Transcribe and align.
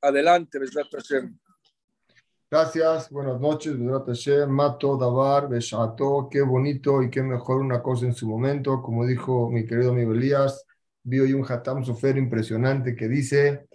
Adelante, 0.00 0.58
Besrat 0.58 0.88
Hashem. 0.92 1.38
Gracias, 2.50 3.10
buenas 3.10 3.40
noches, 3.40 3.78
Besrat 3.78 4.06
Hashem, 4.06 4.48
Mato, 4.48 4.96
Dabar, 4.96 5.48
Beshato, 5.48 6.28
qué 6.30 6.40
bonito 6.40 7.02
y 7.02 7.10
qué 7.10 7.22
mejor 7.22 7.60
una 7.60 7.82
cosa 7.82 8.06
en 8.06 8.14
su 8.14 8.28
momento, 8.28 8.80
como 8.80 9.04
dijo 9.04 9.50
mi 9.50 9.66
querido 9.66 9.90
amigo 9.90 10.12
Elías, 10.12 10.64
vi 11.02 11.20
hoy 11.20 11.32
un 11.32 11.44
Hatam 11.46 11.84
Sofer 11.84 12.16
impresionante 12.16 12.96
que 12.96 13.08
dice 13.08 13.66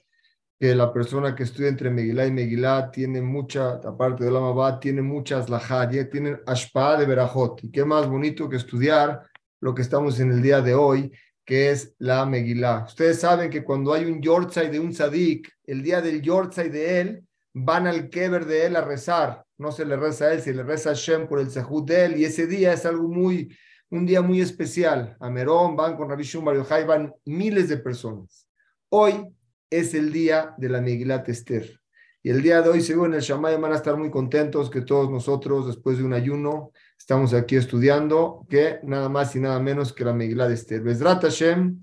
que 0.60 0.74
la 0.74 0.92
persona 0.92 1.36
que 1.36 1.44
estudia 1.44 1.70
entre 1.70 1.90
Megilá 1.90 2.26
y 2.26 2.32
Megilá 2.32 2.90
tiene 2.90 3.22
mucha, 3.22 3.74
aparte 3.74 4.24
de 4.24 4.32
la 4.32 4.40
Mabá, 4.40 4.80
tiene 4.80 5.02
muchas 5.02 5.50
lajad, 5.50 5.90
tiene 6.12 6.40
ashpa 6.46 6.98
de 6.98 7.06
Berajot, 7.06 7.64
y 7.66 7.72
qué 7.72 7.86
más 7.86 8.08
bonito 8.08 8.50
que 8.50 8.56
estudiar 8.56 9.24
lo 9.60 9.76
que 9.76 9.82
estamos 9.82 10.20
en 10.20 10.32
el 10.32 10.42
día 10.42 10.62
de 10.62 10.74
hoy, 10.74 11.12
que 11.46 11.72
es 11.72 11.96
la 12.00 12.26
Megilá. 12.26 12.86
Ustedes 12.88 13.20
saben 13.20 13.50
que 13.50 13.64
cuando 13.64 13.94
hay 13.94 14.06
un 14.06 14.22
Yortzai 14.22 14.70
de 14.70 14.80
un 14.80 14.94
Sadik, 14.94 15.52
el 15.66 15.84
día 15.84 16.02
del 16.02 16.22
Yortzai 16.22 16.70
de 16.70 17.02
él, 17.02 17.28
van 17.54 17.88
al 17.88 18.10
Keber 18.10 18.46
de 18.46 18.66
él 18.66 18.76
a 18.76 18.82
rezar. 18.82 19.46
No 19.58 19.72
se 19.72 19.86
le 19.86 19.96
reza 19.96 20.26
a 20.26 20.34
él, 20.34 20.42
se 20.42 20.54
le 20.54 20.64
reza 20.64 20.92
a 20.92 20.94
Shem 20.94 21.28
por 21.28 21.40
el 21.40 21.50
Sehut 21.50 21.88
de 21.88 22.06
él. 22.06 22.18
Y 22.18 22.26
ese 22.26 22.48
día 22.48 22.74
es 22.74 22.86
algo 22.86 23.08
muy, 23.08 23.56
un 23.90 24.06
día 24.06 24.22
muy 24.22 24.42
especial. 24.42 25.16
A 25.20 25.30
Merón 25.30 25.76
van 25.76 25.96
con 25.96 26.10
Rabbi 26.10 26.24
Shum 26.24 26.46
Bar 26.46 26.66
van 26.86 27.14
miles 27.26 27.70
de 27.70 27.78
personas. 27.78 28.48
Hoy 28.90 29.28
es 29.70 29.94
el 29.94 30.12
día 30.12 30.54
de 30.58 30.70
la 30.70 30.82
Megilá 30.82 31.24
Esther. 31.28 31.80
Y 32.26 32.30
el 32.30 32.42
día 32.42 32.62
de 32.62 32.70
hoy, 32.70 32.82
según 32.82 33.14
el 33.14 33.20
Shammai, 33.20 33.60
van 33.60 33.74
a 33.74 33.76
estar 33.76 33.98
muy 33.98 34.10
contentos 34.10 34.70
que 34.70 34.82
todos 34.82 35.12
nosotros, 35.12 35.68
después 35.68 35.98
de 35.98 36.06
un 36.06 36.14
ayuno, 36.14 36.72
estamos 36.98 37.34
aquí 37.34 37.56
estudiando, 37.56 38.46
que 38.50 38.80
nada 38.84 39.10
más 39.10 39.36
y 39.36 39.40
nada 39.40 39.60
menos 39.60 39.94
que 39.94 40.06
la 40.06 40.14
Megilá 40.14 40.48
de 40.48 40.56
Esther. 40.56 40.82
Bezrat 40.82 41.24
Hashem, 41.24 41.82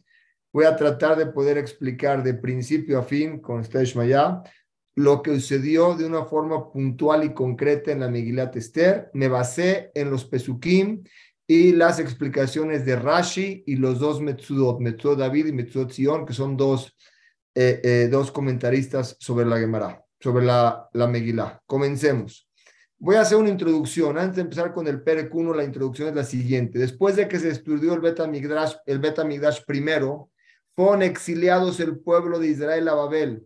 voy 0.53 0.65
a 0.65 0.77
tratar 0.77 1.17
de 1.17 1.27
poder 1.27 1.59
explicar 1.59 2.23
de 2.23 2.35
principio 2.35 2.99
a 2.99 3.03
fin 3.03 3.41
con 3.41 3.61
este 3.61 3.85
Shmaya 3.85 4.43
lo 4.97 5.23
que 5.23 5.35
sucedió 5.35 5.95
de 5.95 6.05
una 6.05 6.25
forma 6.25 6.71
puntual 6.71 7.25
y 7.25 7.33
concreta 7.33 7.93
en 7.93 8.01
la 8.01 8.09
Megilá 8.09 8.51
Esther. 8.55 9.11
Me 9.15 9.29
basé 9.29 9.91
en 9.95 10.11
los 10.11 10.25
Pesukim 10.25 11.03
y 11.47 11.73
las 11.73 11.99
explicaciones 11.99 12.85
de 12.85 12.97
Rashi 12.97 13.65
y 13.67 13.77
los 13.77 13.99
dos 13.99 14.21
Metzudot, 14.21 14.81
Metzudot 14.81 15.19
David 15.19 15.47
y 15.47 15.53
Metzudot 15.53 15.91
Sion, 15.91 16.27
que 16.27 16.33
son 16.33 16.57
dos, 16.57 16.97
eh, 17.55 17.81
eh, 17.83 18.09
dos 18.11 18.31
comentaristas 18.31 19.17
sobre 19.19 19.47
la 19.47 19.59
Gemara, 19.59 20.05
sobre 20.21 20.45
la, 20.45 20.89
la 20.93 21.07
Megilá. 21.07 21.61
Comencemos. 21.67 22.50
Voy 23.03 23.17
a 23.17 23.23
hacer 23.23 23.39
una 23.39 23.49
introducción. 23.49 24.19
Antes 24.19 24.37
de 24.37 24.43
empezar 24.43 24.75
con 24.75 24.87
el 24.87 25.01
Perek 25.01 25.35
1, 25.35 25.55
la 25.55 25.65
introducción 25.65 26.11
es 26.11 26.15
la 26.15 26.23
siguiente. 26.23 26.79
Después 26.79 27.17
de 27.17 27.29
que 27.29 27.39
se 27.39 27.49
estudió 27.49 27.95
el 27.95 28.01
Beta 28.01 28.27
Migdash, 28.27 28.75
el 28.85 28.99
Beta 28.99 29.25
Migdash 29.25 29.65
primero, 29.65 30.29
fueron 30.77 31.01
exiliados 31.01 31.81
el 31.81 31.99
pueblo 31.99 32.39
de 32.39 32.49
Israel 32.49 32.87
a 32.89 32.95
Babel. 32.95 33.43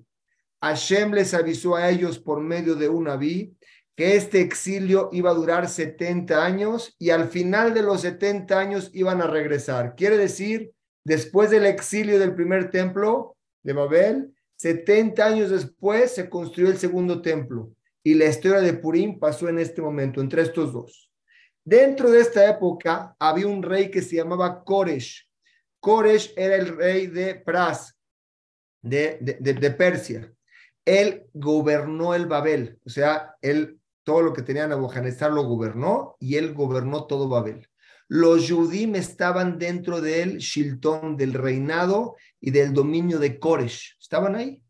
Hashem 0.60 1.12
les 1.12 1.34
avisó 1.34 1.76
a 1.76 1.88
ellos 1.88 2.18
por 2.18 2.40
medio 2.40 2.74
de 2.74 2.88
un 2.88 3.06
aví 3.06 3.56
que 3.94 4.16
este 4.16 4.40
exilio 4.40 5.08
iba 5.12 5.30
a 5.30 5.34
durar 5.34 5.68
70 5.68 6.44
años 6.44 6.96
y 6.98 7.10
al 7.10 7.28
final 7.28 7.74
de 7.74 7.82
los 7.82 8.00
70 8.00 8.58
años 8.58 8.90
iban 8.92 9.22
a 9.22 9.28
regresar. 9.28 9.94
Quiere 9.94 10.16
decir, 10.16 10.72
después 11.04 11.50
del 11.50 11.66
exilio 11.66 12.18
del 12.18 12.34
primer 12.34 12.72
templo 12.72 13.36
de 13.62 13.72
Babel, 13.72 14.34
70 14.56 15.24
años 15.24 15.50
después 15.50 16.12
se 16.12 16.28
construyó 16.28 16.70
el 16.70 16.78
segundo 16.78 17.22
templo 17.22 17.70
y 18.06 18.14
la 18.14 18.26
historia 18.26 18.60
de 18.60 18.74
Purim 18.74 19.18
pasó 19.18 19.48
en 19.48 19.58
este 19.58 19.80
momento, 19.80 20.20
entre 20.20 20.42
estos 20.42 20.72
dos. 20.72 21.10
Dentro 21.64 22.10
de 22.10 22.20
esta 22.20 22.48
época 22.48 23.16
había 23.18 23.46
un 23.46 23.62
rey 23.62 23.90
que 23.90 24.02
se 24.02 24.16
llamaba 24.16 24.62
Koresh. 24.62 25.26
Koresh 25.80 26.34
era 26.36 26.56
el 26.56 26.76
rey 26.76 27.06
de 27.06 27.34
Pras, 27.34 27.98
de, 28.82 29.18
de, 29.40 29.70
Persia. 29.70 30.30
Él 30.84 31.24
gobernó 31.32 32.14
el 32.14 32.26
Babel, 32.26 32.78
o 32.84 32.90
sea, 32.90 33.34
él 33.40 33.80
todo 34.02 34.20
lo 34.20 34.34
que 34.34 34.42
tenía 34.42 34.66
Nabucodonosor 34.66 35.32
lo 35.32 35.44
gobernó 35.44 36.16
y 36.20 36.36
él 36.36 36.52
gobernó 36.52 37.06
todo 37.06 37.26
Babel. 37.26 37.66
Los 38.06 38.48
Yudim 38.48 38.96
estaban 38.96 39.58
dentro 39.58 40.02
del 40.02 40.36
Shiltón, 40.36 41.16
del 41.16 41.32
reinado 41.32 42.16
y 42.38 42.50
del 42.50 42.74
dominio 42.74 43.18
de 43.18 43.38
Koresh. 43.38 43.96
Estaban 43.98 44.34
ahí. 44.34 44.62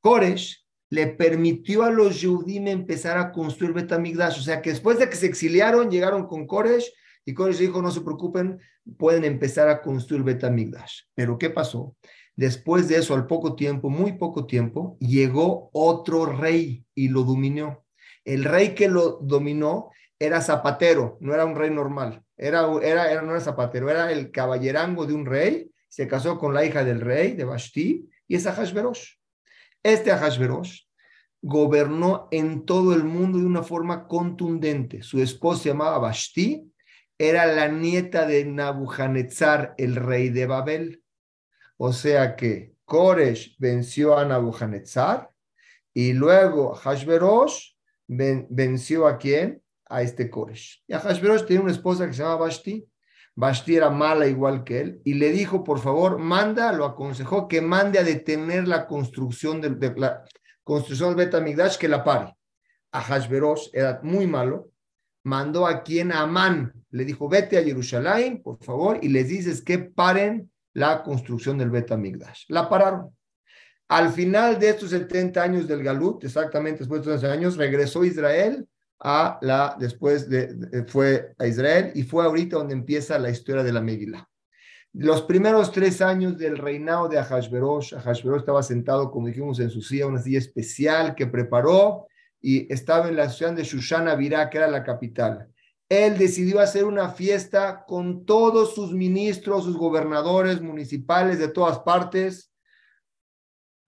Koresh 0.00 0.65
le 0.90 1.08
permitió 1.08 1.82
a 1.82 1.90
los 1.90 2.20
Yudim 2.20 2.68
empezar 2.68 3.18
a 3.18 3.32
construir 3.32 3.72
Betamigdash. 3.72 4.38
O 4.38 4.42
sea 4.42 4.62
que 4.62 4.70
después 4.70 4.98
de 4.98 5.08
que 5.08 5.16
se 5.16 5.26
exiliaron, 5.26 5.90
llegaron 5.90 6.26
con 6.26 6.46
Koresh 6.46 6.92
y 7.24 7.34
Koresh 7.34 7.58
dijo, 7.58 7.82
no 7.82 7.90
se 7.90 8.02
preocupen, 8.02 8.60
pueden 8.96 9.24
empezar 9.24 9.68
a 9.68 9.82
construir 9.82 10.22
Betamigdash. 10.22 11.02
Pero 11.14 11.38
¿qué 11.38 11.50
pasó? 11.50 11.96
Después 12.36 12.88
de 12.88 12.98
eso, 12.98 13.14
al 13.14 13.26
poco 13.26 13.56
tiempo, 13.56 13.88
muy 13.88 14.12
poco 14.12 14.46
tiempo, 14.46 14.96
llegó 15.00 15.70
otro 15.72 16.26
rey 16.26 16.84
y 16.94 17.08
lo 17.08 17.22
dominó. 17.22 17.84
El 18.24 18.44
rey 18.44 18.74
que 18.74 18.88
lo 18.88 19.18
dominó 19.22 19.90
era 20.18 20.40
zapatero, 20.40 21.16
no 21.20 21.34
era 21.34 21.44
un 21.44 21.56
rey 21.56 21.70
normal. 21.70 22.22
Era, 22.36 22.68
era, 22.82 23.10
era, 23.10 23.22
no 23.22 23.30
era 23.30 23.40
zapatero, 23.40 23.90
era 23.90 24.12
el 24.12 24.30
caballerango 24.30 25.06
de 25.06 25.14
un 25.14 25.24
rey. 25.24 25.70
Se 25.88 26.06
casó 26.06 26.38
con 26.38 26.52
la 26.52 26.64
hija 26.64 26.84
del 26.84 27.00
rey, 27.00 27.32
de 27.32 27.44
Bashti, 27.44 28.08
y 28.28 28.34
es 28.34 28.46
Ahashverosh. 28.46 29.15
Este 29.86 30.10
Ahashverosh 30.10 30.80
gobernó 31.40 32.26
en 32.32 32.66
todo 32.66 32.92
el 32.92 33.04
mundo 33.04 33.38
de 33.38 33.46
una 33.46 33.62
forma 33.62 34.08
contundente. 34.08 35.04
Su 35.04 35.22
esposa 35.22 35.62
se 35.62 35.68
llamaba 35.68 35.98
Bashti, 35.98 36.72
era 37.16 37.46
la 37.46 37.68
nieta 37.68 38.26
de 38.26 38.44
Nabujanetzar, 38.46 39.76
el 39.78 39.94
rey 39.94 40.30
de 40.30 40.46
Babel. 40.46 41.04
O 41.76 41.92
sea 41.92 42.34
que 42.34 42.74
Koresh 42.84 43.54
venció 43.60 44.18
a 44.18 44.24
Nabujanetzar 44.24 45.30
y 45.94 46.14
luego 46.14 46.74
Hashverosh 46.74 47.76
venció 48.08 49.06
a 49.06 49.18
quién? 49.18 49.62
A 49.84 50.02
este 50.02 50.28
Koresh. 50.28 50.82
Y 50.88 50.94
Hashverosh 50.94 51.46
tenía 51.46 51.62
una 51.62 51.70
esposa 51.70 52.08
que 52.08 52.12
se 52.12 52.24
llamaba 52.24 52.46
Bashti. 52.46 52.84
Basti 53.38 53.76
era 53.76 53.90
mala 53.90 54.26
igual 54.26 54.64
que 54.64 54.80
él, 54.80 55.00
y 55.04 55.14
le 55.14 55.30
dijo, 55.30 55.62
por 55.62 55.78
favor, 55.78 56.18
manda, 56.18 56.72
lo 56.72 56.86
aconsejó 56.86 57.46
que 57.48 57.60
mande 57.60 57.98
a 57.98 58.02
detener 58.02 58.66
la 58.66 58.86
construcción 58.86 59.60
del, 59.60 59.78
de 59.78 59.94
la 59.94 60.24
construcción 60.64 61.10
del 61.10 61.26
Betamigdash, 61.26 61.76
que 61.76 61.86
la 61.86 62.02
pare. 62.02 62.34
A 62.92 63.02
Hashverosh 63.02 63.68
era 63.74 64.00
muy 64.02 64.26
malo, 64.26 64.70
mandó 65.24 65.66
a 65.66 65.82
quien 65.82 66.12
a 66.12 66.22
Amán, 66.22 66.72
le 66.90 67.04
dijo, 67.04 67.28
vete 67.28 67.58
a 67.58 67.62
Jerusalén, 67.62 68.42
por 68.42 68.56
favor, 68.64 68.98
y 69.02 69.08
les 69.08 69.28
dices 69.28 69.60
que 69.60 69.80
paren 69.80 70.50
la 70.72 71.02
construcción 71.02 71.58
del 71.58 71.70
Betamigdash. 71.70 72.44
La 72.48 72.70
pararon. 72.70 73.14
Al 73.88 74.10
final 74.12 74.58
de 74.58 74.70
estos 74.70 74.90
70 74.90 75.42
años 75.42 75.68
del 75.68 75.82
Galut, 75.82 76.24
exactamente 76.24 76.80
después 76.80 77.04
de 77.04 77.14
estos 77.14 77.30
años, 77.30 77.58
regresó 77.58 78.02
Israel 78.02 78.66
a 79.00 79.38
la, 79.42 79.76
después 79.78 80.28
de, 80.28 80.84
fue 80.86 81.34
a 81.38 81.46
Israel 81.46 81.92
y 81.94 82.02
fue 82.02 82.24
ahorita 82.24 82.56
donde 82.56 82.74
empieza 82.74 83.18
la 83.18 83.30
historia 83.30 83.62
de 83.62 83.72
la 83.72 83.80
Megillah. 83.80 84.28
Los 84.92 85.22
primeros 85.22 85.72
tres 85.72 86.00
años 86.00 86.38
del 86.38 86.56
reinado 86.56 87.08
de 87.08 87.18
Ahashverosh, 87.18 87.94
Ahashverosh 87.94 88.40
estaba 88.40 88.62
sentado, 88.62 89.10
como 89.10 89.26
dijimos, 89.26 89.60
en 89.60 89.68
su 89.68 89.82
silla, 89.82 90.06
una 90.06 90.22
silla 90.22 90.38
especial 90.38 91.14
que 91.14 91.26
preparó 91.26 92.06
y 92.40 92.72
estaba 92.72 93.08
en 93.08 93.16
la 93.16 93.28
ciudad 93.28 93.52
de 93.52 93.64
Shushana 93.64 94.14
Virá, 94.14 94.48
que 94.48 94.56
era 94.56 94.68
la 94.68 94.84
capital. 94.84 95.48
Él 95.88 96.16
decidió 96.16 96.60
hacer 96.60 96.84
una 96.84 97.10
fiesta 97.10 97.84
con 97.86 98.24
todos 98.24 98.74
sus 98.74 98.92
ministros, 98.92 99.64
sus 99.64 99.76
gobernadores 99.76 100.62
municipales 100.62 101.38
de 101.38 101.48
todas 101.48 101.80
partes, 101.80 102.50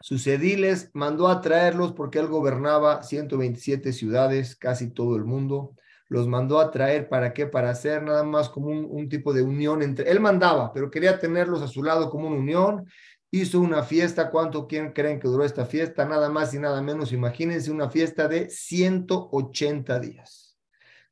sus 0.01 0.27
ediles, 0.27 0.91
mandó 0.95 1.29
a 1.29 1.41
traerlos 1.41 1.93
porque 1.93 2.21
él 2.21 2.29
gobernaba 2.29 3.03
127 3.03 3.93
ciudades, 3.93 4.55
casi 4.55 4.91
todo 4.91 5.17
el 5.17 5.25
mundo. 5.25 5.75
Los 6.09 6.27
mandó 6.27 6.61
a 6.61 6.71
traer 6.71 7.09
para 7.09 7.35
qué? 7.35 7.47
Para 7.47 7.71
hacer 7.71 8.03
nada 8.03 8.23
más 8.23 8.49
como 8.49 8.69
un, 8.69 9.09
tipo 9.09 9.33
de 9.33 9.43
unión 9.43 9.83
entre. 9.83 10.11
Él 10.11 10.21
mandaba, 10.21 10.73
pero 10.73 10.91
quería 10.91 11.19
tenerlos 11.19 11.63
a 11.63 11.69
su 11.69 11.83
lado 11.83 12.11
como 12.11 12.29
una 12.29 12.37
unión. 12.37 12.87
Hizo 13.31 13.61
una 13.61 13.83
fiesta. 13.83 14.31
¿Cuánto 14.31 14.67
quién 14.67 14.93
creen 14.93 15.21
que 15.21 15.29
duró 15.29 15.45
esta 15.45 15.67
fiesta? 15.67 16.07
Nada 16.07 16.31
más 16.31 16.55
y 16.55 16.59
nada 16.59 16.81
menos. 16.81 17.13
Imagínense 17.13 17.71
una 17.71 17.91
fiesta 17.91 18.27
de 18.27 18.49
180 18.49 20.01
días. 20.01 20.57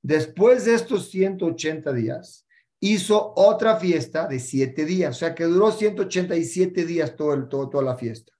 Después 0.01 0.65
de 0.65 0.75
estos 0.75 1.11
180 1.11 1.93
días, 1.93 2.47
hizo 2.81 3.35
otra 3.37 3.77
fiesta 3.77 4.27
de 4.27 4.39
7 4.39 4.87
días. 4.87 5.17
O 5.17 5.19
sea 5.19 5.35
que 5.35 5.45
duró 5.45 5.73
187 5.73 6.87
días 6.87 7.17
todo 7.17 7.35
el, 7.35 7.49
todo, 7.49 7.69
toda 7.69 7.85
la 7.85 7.97
fiesta. 7.97 8.36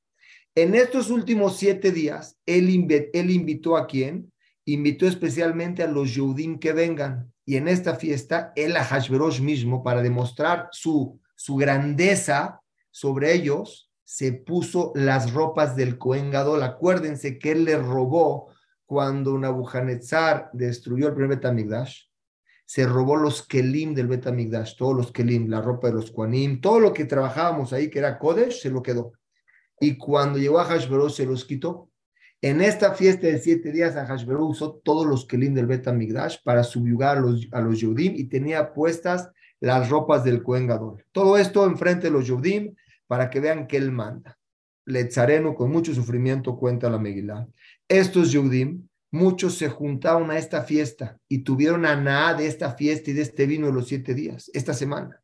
En 0.59 0.75
estos 0.75 1.11
últimos 1.11 1.59
siete 1.59 1.93
días, 1.93 2.39
él, 2.47 2.71
invitó 2.71 3.77
a 3.77 3.87
quién? 3.87 4.33
Invitó 4.65 5.07
especialmente 5.07 5.83
a 5.83 5.87
los 5.87 6.15
Yehudim 6.15 6.59
que 6.59 6.73
vengan. 6.73 7.31
Y 7.45 7.57
en 7.57 7.69
esta 7.69 7.97
fiesta, 7.97 8.55
él 8.57 8.75
a 8.79 8.83
Hashverosh 8.83 9.43
mismo, 9.43 9.83
para 9.83 10.01
demostrar 10.01 10.71
su, 10.73 11.21
grandeza 11.47 12.63
sobre 12.91 13.35
ellos, 13.35 13.93
se 14.03 14.33
puso 14.33 14.93
las 14.95 15.35
ropas 15.35 15.77
del 15.77 15.99
Cohen 15.99 16.31
Gadol. 16.31 16.63
Acuérdense 16.63 17.39
que 17.39 17.53
él 17.53 17.67
le 17.67 17.77
robó 17.77 18.49
cuando 18.87 19.39
Nabujanetzar 19.39 20.49
destruyó 20.55 21.09
el 21.09 21.15
primer 21.15 21.37
Betamigdash. 21.37 22.05
Se 22.65 22.87
robó 22.87 23.17
los 23.17 23.47
Kelim 23.47 23.95
del 23.95 24.09
Betamigdash, 24.09 24.75
todos 24.79 24.97
los 24.97 25.13
Kelim, 25.13 25.51
la 25.51 25.61
ropa 25.61 25.89
de 25.89 25.95
los 25.95 26.11
Kuanim, 26.11 26.63
todo 26.63 26.81
lo 26.81 26.95
que 26.95 27.05
trabajábamos 27.05 27.75
ahí, 27.75 27.91
que 27.91 27.99
era 27.99 28.19
Kodesh, 28.19 28.63
se 28.63 28.71
lo 28.71 28.83
quedó. 28.83 29.13
Y 29.81 29.97
cuando 29.97 30.39
llegó 30.39 30.59
a 30.59 30.65
Hashverosh 30.65 31.15
se 31.15 31.27
los 31.27 31.45
quitó. 31.45 31.91
En 32.43 32.61
esta 32.61 32.93
fiesta 32.93 33.27
de 33.27 33.39
siete 33.39 33.73
días, 33.73 33.97
Ahashverosh 33.97 34.51
usó 34.51 34.75
todos 34.85 35.07
los 35.07 35.27
kelim 35.27 35.55
del 35.55 35.67
Bet 35.67 35.91
Migdash 35.91 36.37
para 36.45 36.65
subyugar 36.65 37.19
a 37.19 37.21
los, 37.21 37.49
a 37.51 37.61
los 37.61 37.81
Yehudim 37.81 38.15
y 38.15 38.25
tenía 38.25 38.75
puestas 38.75 39.31
las 39.59 39.89
ropas 39.89 40.23
del 40.23 40.43
Gadol. 40.45 41.03
Todo 41.13 41.39
esto 41.39 41.65
enfrente 41.65 42.07
de 42.07 42.11
los 42.11 42.27
Yehudim 42.27 42.75
para 43.07 43.31
que 43.31 43.41
vean 43.41 43.67
que 43.67 43.79
él 43.79 43.91
manda. 43.91 44.39
Letzareno, 44.85 45.55
con 45.55 45.71
mucho 45.71 45.95
sufrimiento, 45.95 46.57
cuenta 46.57 46.91
la 46.91 46.99
Megillah. 46.99 47.49
Estos 47.89 48.33
Yehudim, 48.33 48.87
muchos 49.11 49.57
se 49.57 49.69
juntaron 49.69 50.31
a 50.31 50.39
esta 50.39 50.63
fiesta 50.63 51.19
y 51.29 51.39
tuvieron 51.39 51.87
a 51.87 51.97
nada 51.97 52.35
de 52.35 52.47
esta 52.47 52.75
fiesta 52.75 53.11
y 53.11 53.15
de 53.15 53.23
este 53.23 53.47
vino 53.47 53.67
de 53.67 53.73
los 53.73 53.89
siete 53.89 54.15
días, 54.15 54.51
esta 54.53 54.75
semana. 54.75 55.23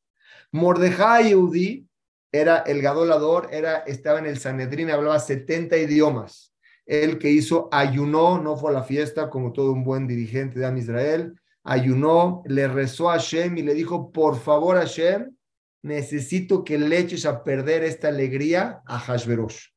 Mordejai 0.50 1.28
Yehudi 1.28 1.86
era 2.32 2.58
el 2.58 2.82
gadolador, 2.82 3.50
era, 3.52 3.78
estaba 3.86 4.18
en 4.18 4.26
el 4.26 4.38
Sanedrín, 4.38 4.90
hablaba 4.90 5.20
70 5.20 5.76
idiomas 5.76 6.52
el 6.86 7.18
que 7.18 7.30
hizo 7.30 7.68
ayunó, 7.72 8.40
no 8.40 8.56
fue 8.56 8.70
a 8.70 8.74
la 8.74 8.82
fiesta 8.82 9.30
como 9.30 9.52
todo 9.52 9.72
un 9.72 9.84
buen 9.84 10.06
dirigente 10.06 10.58
de 10.58 10.66
Am 10.66 10.76
Israel, 10.76 11.34
ayunó, 11.64 12.42
le 12.46 12.68
rezó 12.68 13.10
a 13.10 13.14
Hashem 13.14 13.56
y 13.58 13.62
le 13.62 13.74
dijo, 13.74 14.10
por 14.10 14.38
favor 14.38 14.76
Hashem, 14.76 15.34
necesito 15.82 16.64
que 16.64 16.78
le 16.78 16.98
eches 16.98 17.24
a 17.24 17.44
perder 17.44 17.84
esta 17.84 18.08
alegría 18.08 18.82
a 18.86 18.98
Hashverosh. 18.98 19.68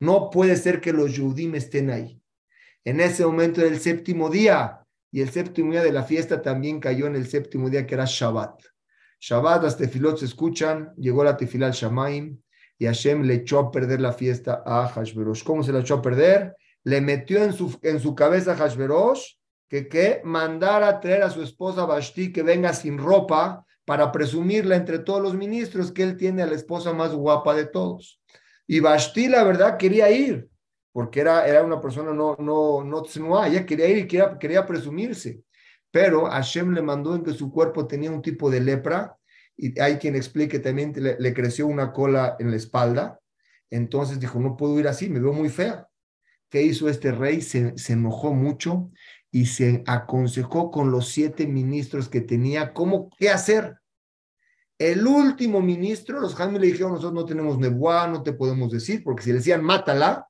No 0.00 0.30
puede 0.30 0.56
ser 0.56 0.80
que 0.80 0.92
los 0.92 1.12
Yudim 1.12 1.54
estén 1.54 1.90
ahí. 1.90 2.20
En 2.84 3.00
ese 3.00 3.26
momento 3.26 3.60
del 3.60 3.78
séptimo 3.78 4.30
día, 4.30 4.80
y 5.10 5.20
el 5.20 5.30
séptimo 5.30 5.72
día 5.72 5.82
de 5.82 5.92
la 5.92 6.04
fiesta 6.04 6.40
también 6.40 6.80
cayó 6.80 7.06
en 7.06 7.16
el 7.16 7.26
séptimo 7.26 7.68
día 7.68 7.86
que 7.86 7.94
era 7.94 8.04
Shabbat. 8.06 8.62
Shabbat, 9.20 9.62
las 9.62 9.76
tefilot 9.76 10.18
se 10.18 10.26
escuchan, 10.26 10.92
llegó 10.96 11.24
la 11.24 11.36
tefilal 11.36 11.72
Shamaim, 11.72 12.38
y 12.78 12.86
Hashem 12.86 13.22
le 13.22 13.34
echó 13.34 13.58
a 13.58 13.70
perder 13.70 14.00
la 14.00 14.12
fiesta 14.12 14.62
a 14.64 14.86
Hashverosh. 14.86 15.42
¿Cómo 15.42 15.62
se 15.62 15.72
la 15.72 15.80
echó 15.80 15.94
a 15.94 16.02
perder? 16.02 16.54
Le 16.84 17.00
metió 17.00 17.42
en 17.42 17.52
su, 17.52 17.76
en 17.82 17.98
su 17.98 18.14
cabeza 18.14 18.52
a 18.52 18.56
Hashverosh 18.56 19.36
que, 19.68 19.88
que 19.88 20.20
mandara 20.24 21.00
traer 21.00 21.24
a 21.24 21.30
su 21.30 21.42
esposa 21.42 21.84
Vashti 21.84 22.32
que 22.32 22.42
venga 22.42 22.72
sin 22.72 22.96
ropa 22.96 23.66
para 23.84 24.12
presumirla 24.12 24.76
entre 24.76 25.00
todos 25.00 25.20
los 25.20 25.34
ministros 25.34 25.90
que 25.90 26.04
él 26.04 26.16
tiene 26.16 26.42
a 26.42 26.46
la 26.46 26.54
esposa 26.54 26.92
más 26.92 27.14
guapa 27.14 27.54
de 27.54 27.66
todos. 27.66 28.20
Y 28.66 28.80
Vashti, 28.80 29.28
la 29.28 29.42
verdad, 29.42 29.76
quería 29.76 30.10
ir, 30.10 30.48
porque 30.92 31.20
era, 31.20 31.46
era 31.46 31.64
una 31.64 31.80
persona 31.80 32.12
no, 32.12 32.36
no, 32.38 32.84
no 32.84 33.44
ella 33.44 33.66
quería 33.66 33.88
ir 33.88 33.98
y 33.98 34.06
quería, 34.06 34.38
quería 34.38 34.66
presumirse. 34.66 35.40
Pero 35.90 36.26
Hashem 36.26 36.72
le 36.72 36.82
mandó 36.82 37.14
en 37.14 37.22
que 37.22 37.32
su 37.32 37.50
cuerpo 37.50 37.86
tenía 37.86 38.10
un 38.10 38.22
tipo 38.22 38.50
de 38.50 38.60
lepra 38.60 39.16
y 39.56 39.78
hay 39.80 39.98
quien 39.98 40.14
explique 40.14 40.60
también 40.60 40.92
le, 40.96 41.34
creció 41.34 41.66
una 41.66 41.92
cola 41.92 42.36
en 42.38 42.50
la 42.50 42.56
espalda. 42.56 43.18
Entonces 43.70 44.20
dijo, 44.20 44.38
no 44.38 44.56
puedo 44.56 44.78
ir 44.78 44.86
así, 44.86 45.10
me 45.10 45.18
veo 45.18 45.32
muy 45.32 45.48
fea. 45.48 45.88
¿Qué 46.48 46.62
hizo 46.62 46.88
este 46.88 47.12
rey? 47.12 47.40
Se, 47.42 47.74
enojó 47.88 48.32
mucho 48.32 48.90
y 49.30 49.46
se 49.46 49.82
aconsejó 49.86 50.70
con 50.70 50.90
los 50.90 51.08
siete 51.08 51.46
ministros 51.46 52.08
que 52.08 52.20
tenía 52.20 52.72
cómo 52.72 53.10
qué 53.18 53.30
hacer. 53.30 53.78
El 54.78 55.06
último 55.06 55.60
ministro, 55.60 56.20
los 56.20 56.36
Jamín 56.36 56.60
le 56.60 56.68
dijeron, 56.68 56.92
nosotros 56.92 57.14
no 57.14 57.24
tenemos 57.24 57.58
nebuá, 57.58 58.06
no 58.06 58.22
te 58.22 58.32
podemos 58.32 58.70
decir, 58.70 59.02
porque 59.02 59.24
si 59.24 59.30
le 59.30 59.38
decían, 59.38 59.64
mátala, 59.64 60.28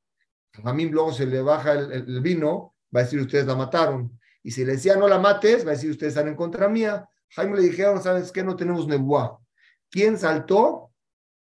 a 0.65 0.73
mí 0.73 0.87
luego 0.87 1.13
se 1.13 1.27
le 1.27 1.43
baja 1.43 1.75
el, 1.75 2.21
vino, 2.23 2.75
va 2.95 3.01
a 3.01 3.03
decir, 3.05 3.21
ustedes 3.21 3.47
la 3.47 3.55
mataron. 3.55 4.19
Y 4.49 4.51
si 4.51 4.65
le 4.65 4.73
decía, 4.73 4.97
no 4.97 5.07
la 5.09 5.19
mates, 5.19 5.67
va 5.67 5.73
a 5.73 5.75
decir, 5.75 5.91
ustedes 5.91 6.15
están 6.15 6.27
en 6.27 6.35
contra 6.35 6.71
mía. 6.71 7.07
Jaime 7.33 7.57
le 7.57 7.65
dijeron, 7.65 8.03
¿sabes 8.03 8.33
qué? 8.33 8.43
No 8.43 8.57
tenemos 8.57 8.89
nebuá. 8.89 9.39
¿Quién 9.91 10.17
saltó? 10.17 10.91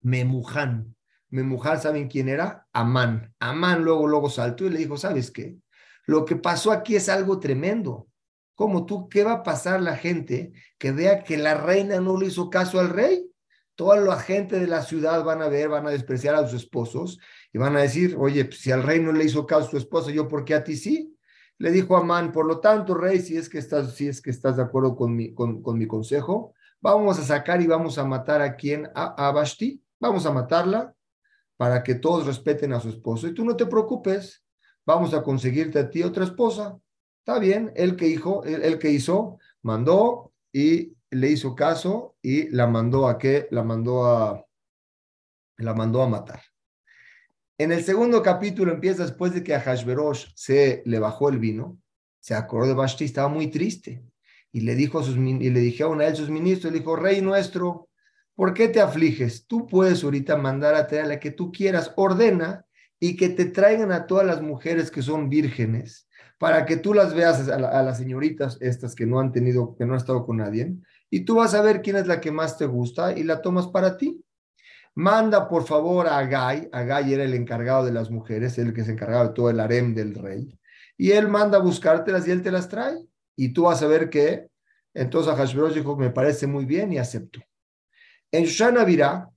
Memuján. 0.01 0.95
Memuján, 1.30 1.80
¿saben 1.80 2.07
quién 2.07 2.30
era? 2.30 2.68
Amán. 2.74 3.31
Amán 3.38 3.83
luego, 3.83 4.07
luego 4.07 4.27
saltó 4.27 4.65
y 4.65 4.71
le 4.71 4.80
dijo, 4.80 4.97
¿sabes 4.97 5.30
qué? 5.30 5.56
Lo 6.07 6.25
que 6.25 6.36
pasó 6.36 6.71
aquí 6.71 6.95
es 6.95 7.09
algo 7.09 7.39
tremendo. 7.39 8.07
¿Cómo 8.56 8.88
tú? 8.88 9.07
¿Qué 9.07 9.24
va 9.24 9.33
a 9.33 9.44
pasar 9.44 9.83
la 9.83 9.95
gente 9.95 10.51
que 10.80 10.92
vea 10.92 11.24
que 11.24 11.38
la 11.38 11.53
reina 11.53 12.00
no 12.00 12.19
le 12.19 12.25
hizo 12.25 12.50
caso 12.50 12.80
al 12.80 12.89
rey? 12.89 13.30
Toda 13.75 13.97
la 13.97 14.18
gente 14.18 14.59
de 14.59 14.65
la 14.65 14.81
ciudad 14.81 15.24
van 15.24 15.44
a 15.44 15.47
ver, 15.47 15.69
van 15.69 15.85
a 15.85 15.92
despreciar 15.92 16.33
a 16.33 16.47
sus 16.47 16.63
esposos 16.63 17.19
y 17.53 17.59
van 17.59 17.75
a 17.75 17.81
decir, 17.81 18.15
oye, 18.18 18.45
pues, 18.45 18.62
si 18.62 18.71
al 18.71 18.81
rey 18.81 19.00
no 19.00 19.12
le 19.12 19.25
hizo 19.25 19.45
caso 19.45 19.68
a 19.68 19.69
su 19.69 19.77
esposa, 19.77 20.09
¿yo 20.09 20.27
por 20.27 20.44
qué 20.44 20.56
a 20.56 20.63
ti 20.63 20.75
sí? 20.75 21.15
Le 21.59 21.71
dijo 21.71 21.95
a 21.95 22.00
Amán, 22.00 22.31
por 22.31 22.45
lo 22.45 22.59
tanto, 22.59 22.95
rey, 22.95 23.19
si 23.19 23.38
es 23.38 23.50
que 23.50 23.59
estás, 23.59 23.94
si 23.94 24.07
es 24.07 24.21
que 24.21 24.29
estás 24.31 24.57
de 24.57 24.63
acuerdo 24.63 24.95
con 24.95 25.15
mi, 25.15 25.33
con, 25.33 25.61
mi 25.77 25.88
consejo, 25.88 26.53
vamos 26.79 27.19
a 27.19 27.23
sacar 27.23 27.61
y 27.61 27.67
vamos 27.67 27.97
a 27.97 28.06
matar 28.06 28.41
a 28.41 28.56
quien, 28.56 28.89
a, 28.95 29.27
a 29.27 29.45
vamos 30.00 30.25
a 30.25 30.31
matarla 30.31 30.95
para 31.57 31.83
que 31.83 31.95
todos 31.95 32.25
respeten 32.25 32.71
a 32.71 32.79
su 32.79 32.88
esposo. 32.88 33.27
Y 33.27 33.33
tú 33.33 33.44
no 33.44 33.57
te 33.57 33.65
preocupes, 33.65 34.41
vamos 34.85 35.13
a 35.13 35.21
conseguirte 35.21 35.79
a 35.79 35.89
ti 35.89 36.01
otra 36.01 36.23
esposa. 36.23 36.79
Está 37.19 37.38
bien, 37.38 37.73
el 37.75 37.97
que, 37.97 38.07
hizo, 38.07 38.44
el, 38.45 38.79
que 38.79 38.91
hizo, 38.91 39.38
mandó 39.61 40.31
y 40.53 40.95
le 41.11 41.29
hizo 41.29 41.56
caso 41.56 42.15
y 42.21 42.47
la 42.50 42.67
mandó 42.67 43.09
a 43.09 43.17
qué? 43.17 43.50
La 43.51 43.63
mandó 43.63 44.06
a, 44.06 44.45
la 45.57 45.73
mandó 45.73 46.01
a 46.01 46.07
matar. 46.07 46.41
En 47.59 47.73
el 47.73 47.83
segundo 47.83 48.23
capítulo 48.23 48.71
empieza 48.71 49.03
después 49.03 49.33
de 49.33 49.44
que 49.44 49.53
a 49.53 49.59
Hashverosh 49.59 50.27
se 50.33 50.81
le 50.85 50.97
bajó 50.97 51.27
el 51.27 51.39
vino, 51.39 51.77
se 52.21 52.33
acordó 52.33 52.69
de 52.69 52.73
Vashti, 52.73 53.03
estaba 53.03 53.27
muy 53.27 53.47
triste. 53.47 54.01
Y 54.53 54.61
le 54.61 54.75
dijo 54.75 55.00
a 55.00 55.03
sus 55.03 55.17
y 55.17 56.15
sus 56.15 56.29
ministros, 56.29 56.71
le 56.71 56.79
dijo, 56.79 56.95
Rey 56.95 57.21
nuestro, 57.21 57.89
¿por 58.33 58.53
qué 58.53 58.69
te 58.69 58.79
afliges? 58.79 59.45
Tú 59.45 59.67
puedes 59.67 60.06
ahorita 60.06 60.38
mandar 60.38 60.73
a 60.73 60.88
traer 60.88 61.03
a 61.03 61.07
la 61.09 61.19
que 61.19 61.31
tú 61.31 61.51
quieras, 61.51 61.91
ordena 61.97 62.65
y 62.97 63.17
que 63.17 63.27
te 63.27 63.44
traigan 63.44 63.91
a 63.91 64.07
todas 64.07 64.25
las 64.25 64.41
mujeres 64.41 64.89
que 64.89 65.01
son 65.01 65.27
vírgenes, 65.27 66.07
para 66.38 66.65
que 66.65 66.77
tú 66.77 66.94
las 66.94 67.13
veas 67.13 67.50
a, 67.50 67.56
a, 67.56 67.83
las 67.83 67.97
señoritas 67.97 68.57
estas 68.61 68.95
que 68.95 69.06
no 69.06 69.19
han 69.19 69.33
tenido, 69.33 69.75
que 69.75 69.85
no 69.85 69.95
han 69.95 70.00
estado 70.00 70.25
con 70.25 70.38
nadie, 70.38 70.77
y 71.09 71.25
tú 71.25 71.35
vas 71.35 71.53
a 71.53 71.61
ver 71.61 71.81
quién 71.81 71.97
es 71.97 72.07
la 72.07 72.21
que 72.21 72.31
más 72.31 72.57
te 72.57 72.67
gusta 72.67 73.11
y 73.11 73.23
la 73.23 73.41
tomas 73.41 73.67
para 73.67 73.97
ti. 73.97 74.23
Manda 74.95 75.47
por 75.47 75.65
favor 75.65 76.07
a 76.07 76.18
Agai, 76.18 76.69
Agai 76.71 77.13
era 77.13 77.24
el 77.24 77.33
encargado 77.33 77.86
de 77.86 77.91
las 77.91 78.09
mujeres, 78.09 78.57
el 78.57 78.74
que 78.74 78.83
se 78.83 78.91
encargaba 78.91 79.27
de 79.27 79.33
todo 79.33 79.50
el 79.50 79.59
harem 79.59 79.94
del 79.94 80.15
rey, 80.15 80.57
y 80.97 81.12
él 81.12 81.27
manda 81.27 81.57
a 81.57 81.62
buscártelas 81.62 82.27
y 82.27 82.31
él 82.31 82.41
te 82.41 82.51
las 82.51 82.68
trae, 82.68 82.97
y 83.36 83.53
tú 83.53 83.63
vas 83.63 83.81
a 83.81 83.88
ver 83.88 84.09
que, 84.09 84.50
entonces 84.94 85.33
Hashverosh 85.33 85.75
dijo, 85.75 85.95
me 85.95 86.09
parece 86.09 86.47
muy 86.47 86.65
bien 86.65 86.91
y 86.91 86.97
acepto. 86.97 87.39
En 88.31 88.44
Shoshana 88.44 88.83
Virá 88.83 89.30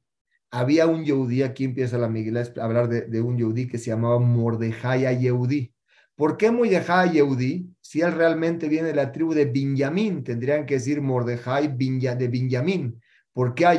había 0.51 0.87
un 0.87 1.05
Yehudí, 1.05 1.43
aquí 1.43 1.65
empieza 1.65 1.97
la 1.97 2.09
Miguel 2.09 2.37
a 2.37 2.65
hablar 2.65 2.89
de, 2.89 3.23
un 3.23 3.39
Yehudí 3.39 3.69
que 3.69 3.79
se 3.79 3.91
llamaba 3.91 4.19
Mordejaya 4.19 5.13
Yehudí. 5.13 5.73
¿Por 6.15 6.37
qué 6.37 6.51
Mordejaya 6.51 7.11
Yehudí? 7.11 7.69
Si 7.81 8.01
él 8.01 8.13
realmente 8.13 8.69
viene 8.69 8.89
de 8.89 8.95
la 8.95 9.13
tribu 9.13 9.33
de 9.33 9.47
Binyamin, 9.47 10.25
tendrían 10.25 10.67
que 10.67 10.75
decir 10.75 11.01
Mordejai 11.01 11.69
de 11.69 12.29
Binyamin. 12.29 13.01
¿Por 13.33 13.55
qué 13.55 13.67
a? 13.67 13.75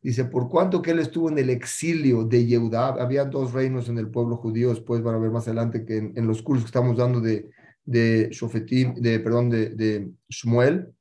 Dice, 0.00 0.24
por 0.24 0.48
cuanto 0.48 0.80
que 0.80 0.92
él 0.92 1.00
estuvo 1.00 1.28
en 1.28 1.38
el 1.38 1.50
exilio 1.50 2.24
de 2.24 2.46
Yehudá, 2.46 2.88
había 2.88 3.24
dos 3.24 3.52
reinos 3.52 3.88
en 3.88 3.98
el 3.98 4.08
pueblo 4.08 4.36
judío, 4.36 4.70
después 4.70 5.02
van 5.02 5.16
a 5.16 5.18
ver 5.18 5.30
más 5.30 5.48
adelante 5.48 5.84
que 5.84 5.96
en, 5.96 6.26
los 6.26 6.40
cursos 6.40 6.64
que 6.64 6.68
estamos 6.68 6.96
dando 6.96 7.20
de, 7.20 7.50
de 7.84 8.28
Shofetim, 8.30 8.94
de, 8.94 9.18
perdón, 9.18 9.50
de, 9.50 9.70
de 9.70 10.10
Shmuel, 10.28 10.94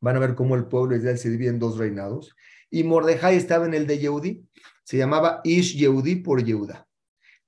van 0.00 0.16
a 0.16 0.18
ver 0.18 0.34
cómo 0.34 0.56
el 0.56 0.66
pueblo 0.66 0.90
de 0.90 0.98
Israel 0.98 1.18
se 1.18 1.30
divide 1.30 1.50
en 1.50 1.60
dos 1.60 1.78
reinados. 1.78 2.34
Y 2.70 2.82
Mordejai 2.82 3.36
estaba 3.36 3.66
en 3.66 3.74
el 3.74 3.86
de 3.86 3.98
Yehudí, 4.00 4.44
se 4.82 4.98
llamaba 4.98 5.40
Ish 5.44 5.76
Yehudí 5.76 6.16
por 6.16 6.44
Yehuda. 6.44 6.88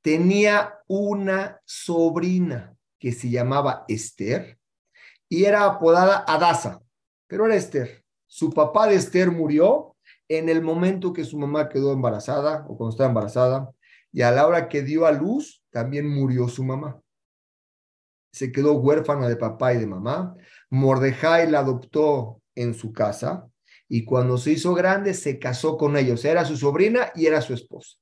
Tenía 0.00 0.74
una 0.86 1.60
sobrina 1.64 2.76
que 2.98 3.10
se 3.10 3.28
llamaba 3.28 3.84
Esther 3.88 4.56
y 5.28 5.44
era 5.44 5.64
apodada 5.64 6.24
Adasa, 6.28 6.80
pero 7.26 7.46
era 7.46 7.56
Esther. 7.56 8.04
Su 8.28 8.50
papá 8.50 8.86
de 8.86 8.94
Esther 8.94 9.32
murió 9.32 9.95
en 10.28 10.48
el 10.48 10.62
momento 10.62 11.12
que 11.12 11.24
su 11.24 11.38
mamá 11.38 11.68
quedó 11.68 11.92
embarazada 11.92 12.64
o 12.68 12.76
cuando 12.76 12.90
estaba 12.90 13.08
embarazada, 13.08 13.70
y 14.12 14.22
a 14.22 14.30
la 14.30 14.46
hora 14.46 14.68
que 14.68 14.82
dio 14.82 15.06
a 15.06 15.12
luz, 15.12 15.62
también 15.70 16.08
murió 16.08 16.48
su 16.48 16.64
mamá. 16.64 17.00
Se 18.32 18.50
quedó 18.50 18.72
huérfana 18.72 19.28
de 19.28 19.36
papá 19.36 19.74
y 19.74 19.78
de 19.78 19.86
mamá. 19.86 20.34
Mordejai 20.70 21.50
la 21.50 21.60
adoptó 21.60 22.40
en 22.54 22.74
su 22.74 22.92
casa 22.92 23.46
y 23.88 24.04
cuando 24.04 24.38
se 24.38 24.52
hizo 24.52 24.74
grande 24.74 25.14
se 25.14 25.38
casó 25.38 25.76
con 25.76 25.96
ella. 25.96 26.14
O 26.14 26.16
sea, 26.16 26.32
era 26.32 26.44
su 26.44 26.56
sobrina 26.56 27.12
y 27.14 27.26
era 27.26 27.40
su 27.40 27.54
esposa. 27.54 27.96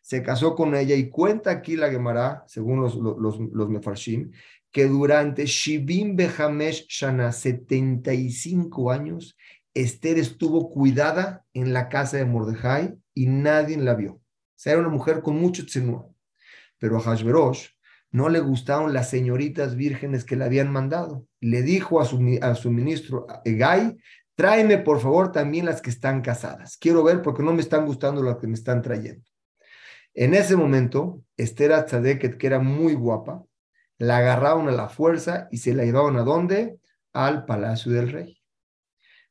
Se 0.00 0.22
casó 0.22 0.54
con 0.54 0.74
ella 0.74 0.94
y 0.94 1.10
cuenta 1.10 1.50
aquí 1.50 1.76
la 1.76 1.90
Gemara, 1.90 2.44
según 2.46 2.80
los, 2.80 2.94
los, 2.94 3.38
los 3.38 3.68
Mefarshim, 3.68 4.30
que 4.70 4.86
durante 4.86 5.46
Shibim 5.46 6.16
Behamesh 6.16 6.86
Shana, 6.88 7.32
75 7.32 8.90
años, 8.90 9.36
Esther 9.74 10.18
estuvo 10.18 10.70
cuidada 10.70 11.44
en 11.52 11.72
la 11.72 11.88
casa 11.88 12.16
de 12.16 12.24
Mordejai 12.24 12.98
y 13.14 13.26
nadie 13.26 13.76
la 13.76 13.94
vio. 13.94 14.14
O 14.14 14.22
sea, 14.56 14.72
era 14.72 14.80
una 14.80 14.90
mujer 14.90 15.22
con 15.22 15.36
mucho 15.36 15.64
tsenúa. 15.64 16.08
Pero 16.78 16.96
a 16.96 17.00
Hashverosh 17.00 17.68
no 18.10 18.28
le 18.28 18.40
gustaron 18.40 18.92
las 18.92 19.10
señoritas 19.10 19.76
vírgenes 19.76 20.24
que 20.24 20.36
le 20.36 20.44
habían 20.44 20.72
mandado. 20.72 21.26
Le 21.40 21.62
dijo 21.62 22.00
a 22.00 22.04
su, 22.04 22.18
ministro 22.70 23.26
Egai, 23.44 23.96
tráeme 24.34 24.78
por 24.78 25.00
favor 25.00 25.30
también 25.30 25.66
las 25.66 25.82
que 25.82 25.90
están 25.90 26.22
casadas. 26.22 26.76
Quiero 26.78 27.02
ver 27.02 27.22
porque 27.22 27.42
no 27.42 27.52
me 27.52 27.60
están 27.60 27.86
gustando 27.86 28.22
las 28.22 28.38
que 28.38 28.46
me 28.46 28.54
están 28.54 28.82
trayendo. 28.82 29.24
En 30.14 30.34
ese 30.34 30.56
momento, 30.56 31.22
Esther 31.36 31.84
Tzadeket, 31.84 32.38
que 32.38 32.46
era 32.46 32.58
muy 32.58 32.94
guapa, 32.94 33.44
la 33.98 34.18
agarraron 34.18 34.68
a 34.68 34.72
la 34.72 34.88
fuerza 34.88 35.48
y 35.50 35.58
se 35.58 35.74
la 35.74 35.84
llevaron 35.84 36.16
a 36.16 36.22
dónde? 36.22 36.78
Al 37.12 37.44
palacio 37.44 37.92
del 37.92 38.10
rey. 38.10 38.37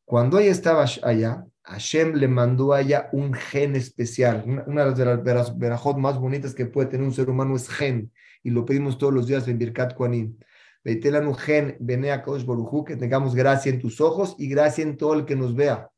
Cuando 0.07 0.39
ella 0.39 0.51
estaba 0.51 0.85
allá, 1.03 1.45
Hashem 1.63 2.13
le 2.13 2.29
mandó 2.29 2.71
a 2.71 2.79
ella 2.79 3.09
un 3.11 3.33
gen 3.33 3.75
especial. 3.75 4.63
Una 4.65 4.85
de 4.85 5.03
las 5.03 5.57
verajot 5.57 5.97
más 5.97 6.17
bonitas 6.17 6.55
que 6.55 6.65
puede 6.65 6.87
tener 6.87 7.05
un 7.05 7.13
ser 7.13 7.29
humano 7.29 7.57
es 7.57 7.67
gen. 7.67 8.13
Y 8.41 8.51
lo 8.51 8.63
pedimos 8.63 8.97
todos 8.97 9.13
los 9.13 9.27
días 9.27 9.49
en 9.49 9.57
Birkat 9.57 9.95
Kuanim. 9.95 10.37
Veitelan 10.81 11.27
un 11.27 11.35
gen, 11.35 11.75
Benea 11.81 12.23
Kosh 12.23 12.45
Borujú, 12.45 12.85
que 12.85 12.95
tengamos 12.95 13.35
gracia 13.35 13.69
en 13.69 13.81
tus 13.81 13.99
ojos 13.99 14.37
y 14.39 14.47
gracia 14.47 14.81
en 14.81 14.95
todo 14.95 15.13
el 15.13 15.25
que 15.25 15.35
nos 15.35 15.53
vea. 15.53 15.89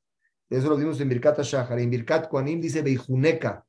Eso 0.50 0.70
lo 0.70 0.78
dimos 0.78 1.00
en 1.02 1.08
Birkat 1.08 1.40
Shahar. 1.42 1.78
En 1.78 1.92
Birkat 1.92 2.30
Kuanim 2.30 2.60
dice 2.60 2.82
Beijuneka. 2.82 3.64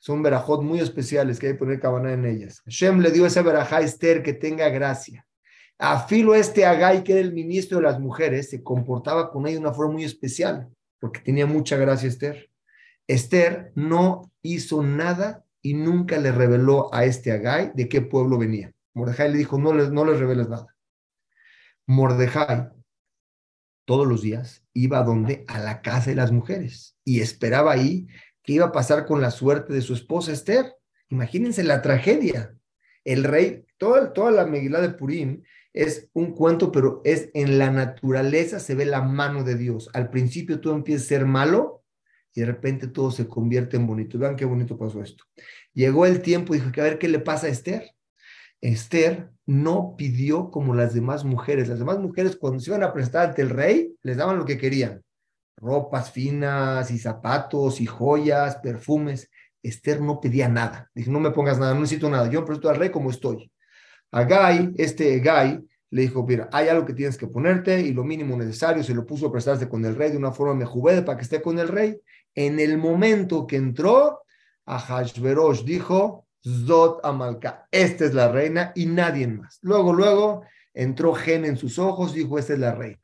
Son 0.00 0.24
verajot 0.24 0.60
muy 0.60 0.80
especiales 0.80 1.38
que 1.38 1.46
hay 1.46 1.52
que 1.52 1.58
poner 1.60 1.78
cabana 1.78 2.12
en 2.14 2.24
ellas. 2.24 2.62
Hashem 2.64 2.98
le 2.98 3.12
dio 3.12 3.26
esa 3.26 3.42
verajá 3.42 3.76
a 3.76 3.82
Esther 3.82 4.24
que 4.24 4.32
tenga 4.32 4.68
gracia. 4.70 5.24
Afilo 5.78 6.34
este 6.34 6.66
Agai, 6.66 7.04
que 7.04 7.12
era 7.12 7.20
el 7.20 7.32
ministro 7.32 7.78
de 7.78 7.84
las 7.84 8.00
mujeres, 8.00 8.50
se 8.50 8.62
comportaba 8.62 9.30
con 9.30 9.46
ella 9.46 9.54
de 9.54 9.60
una 9.60 9.74
forma 9.74 9.94
muy 9.94 10.04
especial, 10.04 10.68
porque 10.98 11.20
tenía 11.20 11.46
mucha 11.46 11.76
gracia 11.76 12.08
Esther. 12.08 12.50
Esther 13.06 13.72
no 13.74 14.30
hizo 14.42 14.82
nada 14.82 15.44
y 15.62 15.74
nunca 15.74 16.18
le 16.18 16.32
reveló 16.32 16.92
a 16.92 17.04
este 17.04 17.30
Agai 17.30 17.70
de 17.74 17.88
qué 17.88 18.02
pueblo 18.02 18.38
venía. 18.38 18.72
Mordejai 18.94 19.30
le 19.30 19.38
dijo, 19.38 19.58
no 19.58 19.72
les, 19.72 19.90
no 19.90 20.04
les 20.04 20.18
reveles 20.18 20.48
nada. 20.48 20.76
Mordejai 21.86 22.70
todos 23.84 24.06
los 24.06 24.20
días 24.20 24.64
iba 24.74 24.98
a 24.98 25.04
donde? 25.04 25.44
A 25.48 25.60
la 25.60 25.80
casa 25.80 26.10
de 26.10 26.16
las 26.16 26.32
mujeres 26.32 26.96
y 27.04 27.20
esperaba 27.20 27.72
ahí 27.72 28.06
qué 28.42 28.54
iba 28.54 28.66
a 28.66 28.72
pasar 28.72 29.06
con 29.06 29.22
la 29.22 29.30
suerte 29.30 29.72
de 29.72 29.80
su 29.80 29.94
esposa 29.94 30.32
Esther. 30.32 30.74
Imagínense 31.08 31.62
la 31.62 31.80
tragedia. 31.80 32.54
El 33.04 33.24
rey, 33.24 33.64
toda, 33.78 34.12
toda 34.12 34.30
la 34.30 34.44
Megilá 34.44 34.82
de 34.82 34.90
Purim 34.90 35.42
es 35.72 36.08
un 36.12 36.32
cuento, 36.32 36.72
pero 36.72 37.00
es 37.04 37.30
en 37.34 37.58
la 37.58 37.70
naturaleza 37.70 38.60
se 38.60 38.74
ve 38.74 38.84
la 38.84 39.02
mano 39.02 39.44
de 39.44 39.56
Dios. 39.56 39.90
Al 39.94 40.10
principio 40.10 40.60
tú 40.60 40.70
empiezas 40.72 41.06
a 41.06 41.08
ser 41.08 41.26
malo 41.26 41.84
y 42.34 42.40
de 42.40 42.46
repente 42.46 42.88
todo 42.88 43.10
se 43.10 43.28
convierte 43.28 43.76
en 43.76 43.86
bonito. 43.86 44.18
Vean 44.18 44.36
qué 44.36 44.44
bonito 44.44 44.78
pasó 44.78 45.02
esto. 45.02 45.24
Llegó 45.74 46.06
el 46.06 46.22
tiempo 46.22 46.54
y 46.54 46.58
dijo 46.58 46.70
a 46.80 46.84
ver 46.84 46.98
qué 46.98 47.08
le 47.08 47.18
pasa 47.18 47.46
a 47.46 47.50
Esther. 47.50 47.92
Esther 48.60 49.30
no 49.46 49.94
pidió 49.96 50.50
como 50.50 50.74
las 50.74 50.94
demás 50.94 51.24
mujeres. 51.24 51.68
Las 51.68 51.78
demás 51.78 51.98
mujeres 51.98 52.36
cuando 52.36 52.60
se 52.60 52.70
iban 52.70 52.82
a 52.82 52.92
prestar 52.92 53.28
ante 53.28 53.42
el 53.42 53.50
rey, 53.50 53.94
les 54.02 54.16
daban 54.16 54.38
lo 54.38 54.44
que 54.44 54.58
querían 54.58 55.02
ropas 55.60 56.12
finas 56.12 56.90
y 56.90 56.98
zapatos 56.98 57.80
y 57.80 57.86
joyas, 57.86 58.56
perfumes. 58.56 59.30
Esther 59.62 60.00
no 60.00 60.20
pedía 60.20 60.48
nada. 60.48 60.90
Dijo, 60.94 61.10
no 61.10 61.20
me 61.20 61.32
pongas 61.32 61.58
nada, 61.58 61.74
no 61.74 61.80
necesito 61.80 62.08
nada. 62.08 62.30
Yo 62.30 62.44
presento 62.44 62.70
al 62.70 62.76
rey 62.76 62.90
como 62.90 63.10
estoy. 63.10 63.50
A 64.10 64.24
Gai, 64.24 64.72
este 64.76 65.18
Gai, 65.20 65.60
le 65.90 66.02
dijo, 66.02 66.26
mira, 66.26 66.48
hay 66.52 66.68
algo 66.68 66.84
que 66.84 66.92
tienes 66.92 67.16
que 67.16 67.26
ponerte 67.26 67.80
y 67.80 67.92
lo 67.92 68.04
mínimo 68.04 68.36
necesario 68.36 68.82
se 68.82 68.94
lo 68.94 69.06
puso 69.06 69.26
a 69.26 69.32
prestarse 69.32 69.68
con 69.68 69.84
el 69.84 69.96
rey 69.96 70.10
de 70.10 70.18
una 70.18 70.32
forma 70.32 70.54
mejubede 70.54 71.02
para 71.02 71.16
que 71.16 71.24
esté 71.24 71.40
con 71.40 71.58
el 71.58 71.68
rey. 71.68 71.98
En 72.34 72.60
el 72.60 72.78
momento 72.78 73.46
que 73.46 73.56
entró, 73.56 74.22
a 74.66 74.78
Hashverosh 74.78 75.64
dijo, 75.64 76.26
Zot 76.44 77.00
Amalka, 77.02 77.66
esta 77.70 78.04
es 78.04 78.12
la 78.12 78.30
reina 78.30 78.72
y 78.74 78.84
nadie 78.86 79.26
más. 79.26 79.58
Luego, 79.62 79.94
luego 79.94 80.42
entró 80.74 81.14
Gen 81.14 81.46
en 81.46 81.56
sus 81.56 81.78
ojos, 81.78 82.12
dijo, 82.12 82.38
esta 82.38 82.52
es 82.52 82.58
la 82.58 82.74
reina. 82.74 83.00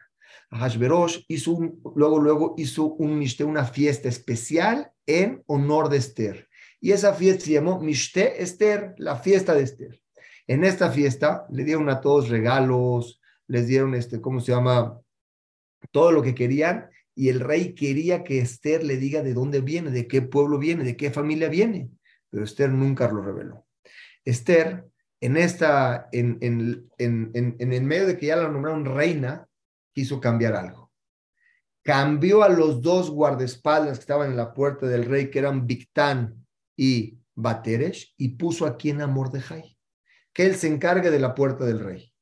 Hashverosh 0.50 1.25
hizo 1.26 1.58
luego, 1.96 2.20
luego 2.20 2.54
hizo 2.58 2.84
un 2.94 3.18
mishte, 3.18 3.44
una 3.44 3.64
fiesta 3.64 4.08
especial 4.08 4.92
en 5.06 5.42
honor 5.46 5.88
de 5.88 5.96
Esther. 5.96 6.49
Y 6.80 6.92
esa 6.92 7.14
fiesta 7.14 7.46
se 7.46 7.52
llamó 7.52 7.80
Mishte 7.80 8.42
Esther, 8.42 8.94
la 8.99 9.16
fiesta 9.16 9.54
de 9.54 9.62
Esther. 9.62 10.03
En 10.46 10.64
esta 10.64 10.90
fiesta 10.90 11.46
le 11.50 11.64
dieron 11.64 11.88
a 11.88 12.00
todos 12.00 12.28
regalos, 12.28 13.20
les 13.46 13.66
dieron, 13.66 13.94
este, 13.94 14.20
¿cómo 14.20 14.40
se 14.40 14.52
llama? 14.52 15.00
Todo 15.90 16.12
lo 16.12 16.22
que 16.22 16.34
querían. 16.34 16.90
Y 17.14 17.28
el 17.28 17.40
rey 17.40 17.74
quería 17.74 18.24
que 18.24 18.38
Esther 18.38 18.82
le 18.82 18.96
diga 18.96 19.22
de 19.22 19.34
dónde 19.34 19.60
viene, 19.60 19.90
de 19.90 20.08
qué 20.08 20.22
pueblo 20.22 20.58
viene, 20.58 20.84
de 20.84 20.96
qué 20.96 21.10
familia 21.10 21.48
viene. 21.48 21.90
Pero 22.30 22.44
Esther 22.44 22.70
nunca 22.70 23.08
lo 23.10 23.22
reveló. 23.22 23.66
Esther, 24.24 24.86
en 25.20 25.36
esta, 25.36 26.08
en, 26.12 26.38
en, 26.40 26.90
en, 26.98 27.30
en 27.58 27.72
el 27.72 27.84
medio 27.84 28.06
de 28.06 28.18
que 28.18 28.26
ya 28.26 28.36
la 28.36 28.48
nombraron 28.48 28.84
reina, 28.84 29.46
quiso 29.92 30.20
cambiar 30.20 30.56
algo. 30.56 30.90
Cambió 31.82 32.42
a 32.42 32.48
los 32.48 32.82
dos 32.82 33.10
guardaespaldas 33.10 33.98
que 33.98 34.02
estaban 34.02 34.30
en 34.30 34.36
la 34.36 34.52
puerta 34.52 34.86
del 34.86 35.04
rey, 35.04 35.30
que 35.30 35.38
eran 35.38 35.66
Victán 35.66 36.46
y 36.76 37.18
Bateresh, 37.34 38.14
y 38.16 38.30
puso 38.30 38.66
aquí 38.66 38.90
en 38.90 39.02
Amor 39.02 39.30
de 39.30 39.40
Jai, 39.40 39.73
que 40.34 40.44
él 40.44 40.56
se 40.56 40.66
encargue 40.66 41.10
de 41.10 41.20
la 41.20 41.34
puerta 41.34 41.64
del 41.64 41.80
rey. 41.80 42.12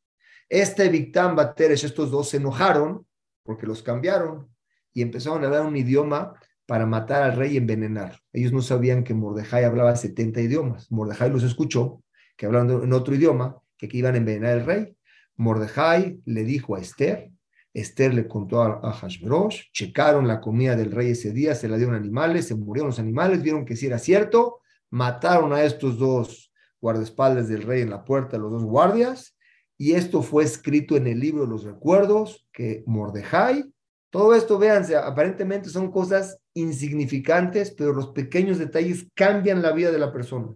Este 0.49 0.89
Victán, 0.91 1.35
Bateresh, 1.35 1.87
estos 1.87 2.11
dos 2.11 2.29
se 2.29 2.37
enojaron 2.37 3.07
porque 3.43 3.67
los 3.67 3.83
cambiaron 3.83 4.49
y 4.93 5.01
empezaron 5.03 5.43
a 5.43 5.47
hablar 5.47 5.63
un 5.63 5.77
idioma 5.77 6.35
para 6.67 6.87
matar 6.87 7.23
al 7.23 7.37
rey 7.37 7.55
y 7.55 7.57
envenenar. 7.57 8.21
Ellos 8.33 8.53
no 8.53 8.61
sabían 8.61 9.03
que 9.03 9.15
Mordejai 9.15 9.65
hablaba 9.65 9.97
70 9.97 10.43
idiomas. 10.43 10.93
Mordejai 10.93 11.31
los 11.31 11.43
escuchó, 11.43 12.05
que 12.37 12.47
hablando 12.47 12.85
en 12.85 12.93
otro 12.93 13.15
idioma, 13.15 13.57
que, 13.79 13.89
iban 13.93 14.15
a 14.15 14.19
envenenar 14.19 14.53
al 14.53 14.67
rey. 14.67 14.97
Mordejai 15.37 16.21
le 16.27 16.45
dijo 16.45 16.77
a 16.77 16.81
Esther, 16.81 17.33
Esther 17.75 18.13
le 18.13 18.29
contó 18.29 18.63
a, 18.63 18.93
Hashbrosh, 18.93 19.73
checaron 19.73 20.29
la 20.29 20.41
comida 20.41 20.77
del 20.77 20.93
rey 20.93 21.13
ese 21.13 21.33
día, 21.33 21.55
se 21.55 21.69
la 21.69 21.79
dieron 21.79 21.95
animales, 21.95 22.47
se 22.47 22.55
murieron 22.55 22.89
los 22.89 22.99
animales, 22.99 23.43
vieron 23.43 23.65
que 23.65 23.77
sí 23.77 23.87
era 23.87 23.99
cierto, 23.99 24.61
mataron 24.91 25.55
a 25.55 25.65
estos 25.65 25.99
dos 25.99 26.52
guardaespaldas 26.83 27.49
del 27.49 27.63
rey 27.63 27.81
en 27.81 27.91
la 27.91 28.05
puerta, 28.05 28.37
los 28.37 28.53
dos 28.53 28.65
guardias, 28.65 29.39
y 29.79 29.93
esto 29.93 30.23
fue 30.23 30.45
escrito 30.45 30.97
en 30.97 31.07
el 31.07 31.19
libro 31.19 31.45
de 31.45 31.49
los 31.49 31.65
recuerdos 31.65 32.47
que 32.53 32.85
Mordejai, 32.87 33.73
todo 34.13 34.35
esto, 34.35 34.59
véanse, 34.59 34.95
aparentemente 34.95 35.71
son 35.71 35.91
cosas 35.91 36.39
insignificantes, 36.53 37.71
pero 37.71 37.95
los 37.95 38.09
pequeños 38.09 38.59
detalles 38.59 39.07
cambian 39.15 39.63
la 39.63 39.73
vida 39.73 39.91
de 39.91 39.99
la 39.99 40.13
persona. 40.13 40.55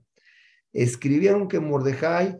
Escribieron 0.74 1.48
que 1.48 1.58
Mordejai 1.58 2.38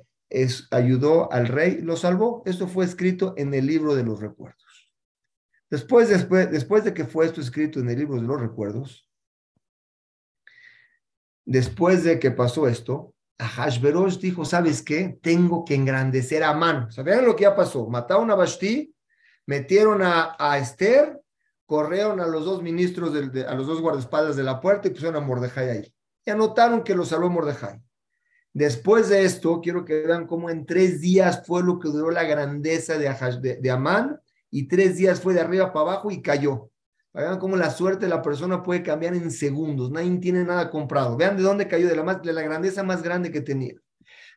ayudó 0.71 1.33
al 1.33 1.49
rey, 1.49 1.81
lo 1.81 1.97
salvó. 1.97 2.43
Esto 2.45 2.69
fue 2.69 2.85
escrito 2.85 3.33
en 3.38 3.55
el 3.55 3.66
libro 3.66 3.95
de 3.95 4.05
los 4.05 4.21
recuerdos. 4.21 4.93
Después, 5.71 6.11
después, 6.11 6.50
después 6.50 6.85
de 6.85 6.93
que 6.93 7.07
fue 7.07 7.25
esto 7.25 7.40
escrito 7.40 7.81
en 7.81 7.88
el 7.88 7.99
libro 7.99 8.21
de 8.21 8.26
los 8.26 8.38
recuerdos, 8.38 9.09
después 11.47 12.05
de 12.05 12.19
que 12.19 12.31
pasó 12.31 12.69
esto, 12.69 13.14
a 13.38 13.47
Hashverosh 13.47 14.19
dijo, 14.19 14.45
¿sabes 14.45 14.83
qué? 14.83 15.19
Tengo 15.23 15.64
que 15.64 15.75
engrandecer 15.75 16.43
a 16.43 16.50
Amán. 16.50 16.90
¿Sabían 16.90 17.25
lo 17.26 17.37
que 17.37 17.43
ya 17.43 17.55
pasó? 17.55 17.87
Mataron 17.87 18.31
a 18.31 18.35
Bashti, 18.35 18.95
metieron 19.47 20.02
a, 20.02 20.37
a 20.38 20.59
Esther, 20.59 21.21
corrieron 21.66 22.21
a 22.21 22.26
los 22.26 22.45
dos 22.45 22.62
ministros, 22.62 23.14
a 23.14 23.55
los 23.55 23.66
dos 23.66 23.81
guardaespaldas 23.81 24.37
de 24.37 24.45
la 24.45 24.61
puerta 24.61 24.88
y 24.88 24.93
pusieron 24.93 25.16
a 25.16 25.26
Mordejai 25.26 25.71
ahí. 25.71 25.95
Y 26.25 26.31
anotaron 26.31 26.83
que 26.83 26.95
lo 26.95 27.05
salvó 27.05 27.28
Mordejai. 27.28 27.81
Después 28.57 29.11
de 29.11 29.25
esto, 29.25 29.61
quiero 29.61 29.85
que 29.85 30.07
vean 30.07 30.26
cómo 30.26 30.49
en 30.49 30.64
tres 30.64 31.02
días 31.02 31.43
fue 31.47 31.62
lo 31.62 31.78
que 31.78 31.88
duró 31.88 32.11
la 32.11 32.25
grandeza 32.25 32.97
de, 32.97 33.59
de, 33.61 33.71
Amán 33.71 34.19
y 34.50 34.66
tres 34.66 34.97
días 34.97 35.21
fue 35.21 35.35
de 35.35 35.40
arriba 35.40 35.75
para 35.75 35.90
abajo 35.90 36.11
y 36.11 36.23
cayó. 36.23 36.71
Vean 37.16 37.38
cómo 37.38 37.56
la 37.56 37.70
suerte 37.70 38.04
de 38.04 38.11
la 38.11 38.20
persona 38.20 38.62
puede 38.62 38.82
cambiar 38.82 39.14
en 39.14 39.30
segundos. 39.30 39.90
Nadie 39.90 40.18
tiene 40.18 40.44
nada 40.44 40.70
comprado. 40.70 41.16
Vean 41.16 41.37
de 41.37 41.42
dónde 41.42 41.66
cayó, 41.66 41.88
de 41.88 41.96
la, 41.96 42.14
de 42.16 42.32
la 42.32 42.42
grandeza 42.42 42.82
más 42.82 43.02
grande 43.02 43.30
que 43.30 43.40
tenía. 43.40 43.75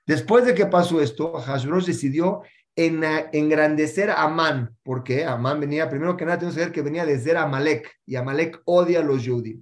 Después 0.06 0.46
de 0.46 0.56
que 0.56 0.66
pasó 0.66 1.02
esto, 1.02 1.34
Hashbrosh 1.34 1.86
decidió 1.86 2.42
en, 2.78 3.04
engrandecer 3.34 4.10
a 4.10 4.24
Amán. 4.24 4.78
porque 4.82 5.26
Amán 5.26 5.60
venía, 5.60 5.90
primero 5.90 6.16
que 6.16 6.24
nada, 6.24 6.40
tenemos 6.40 6.56
que 6.56 6.62
ver 6.62 6.72
que 6.72 6.82
venía 6.82 7.06
de 7.06 7.20
Zer 7.20 7.36
Amalek. 7.36 7.98
Y 8.06 8.16
Amalek 8.16 8.62
odia 8.64 9.02
a 9.02 9.04
los 9.04 9.28
judíos. 9.28 9.62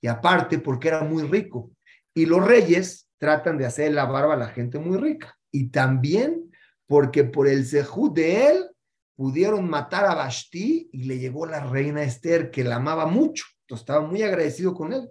Y 0.00 0.06
aparte, 0.06 0.58
porque 0.58 0.88
era 0.88 1.02
muy 1.02 1.24
rico. 1.24 1.70
Y 2.14 2.24
los 2.24 2.44
reyes 2.46 3.06
tratan 3.18 3.58
de 3.58 3.66
hacer 3.66 3.92
la 3.92 4.06
barba 4.06 4.32
a 4.32 4.38
la 4.38 4.48
gente 4.48 4.78
muy 4.78 4.96
rica. 4.96 5.38
Y 5.52 5.68
también 5.68 6.50
porque 6.86 7.22
por 7.22 7.46
el 7.46 7.66
sejud 7.66 8.12
de 8.12 8.48
él 8.48 8.70
pudieron 9.20 9.68
matar 9.68 10.06
a 10.06 10.14
Bashti 10.14 10.88
y 10.90 11.04
le 11.04 11.18
llegó 11.18 11.44
la 11.44 11.60
reina 11.60 12.02
Esther, 12.02 12.50
que 12.50 12.64
la 12.64 12.76
amaba 12.76 13.04
mucho. 13.04 13.44
Entonces 13.60 13.82
estaba 13.82 14.00
muy 14.06 14.22
agradecido 14.22 14.72
con 14.72 14.94
él. 14.94 15.10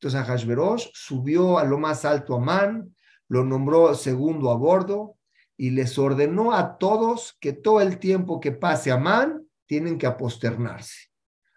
Entonces 0.00 0.90
subió 0.94 1.58
a 1.58 1.64
lo 1.64 1.76
más 1.76 2.06
alto 2.06 2.36
a 2.36 2.40
Man, 2.40 2.96
lo 3.28 3.44
nombró 3.44 3.94
segundo 3.94 4.50
a 4.50 4.56
bordo 4.56 5.18
y 5.58 5.72
les 5.72 5.98
ordenó 5.98 6.54
a 6.54 6.78
todos 6.78 7.36
que 7.38 7.52
todo 7.52 7.82
el 7.82 7.98
tiempo 7.98 8.40
que 8.40 8.52
pase 8.52 8.90
a 8.90 8.96
Man 8.96 9.46
tienen 9.66 9.98
que 9.98 10.06
aposternarse. 10.06 11.10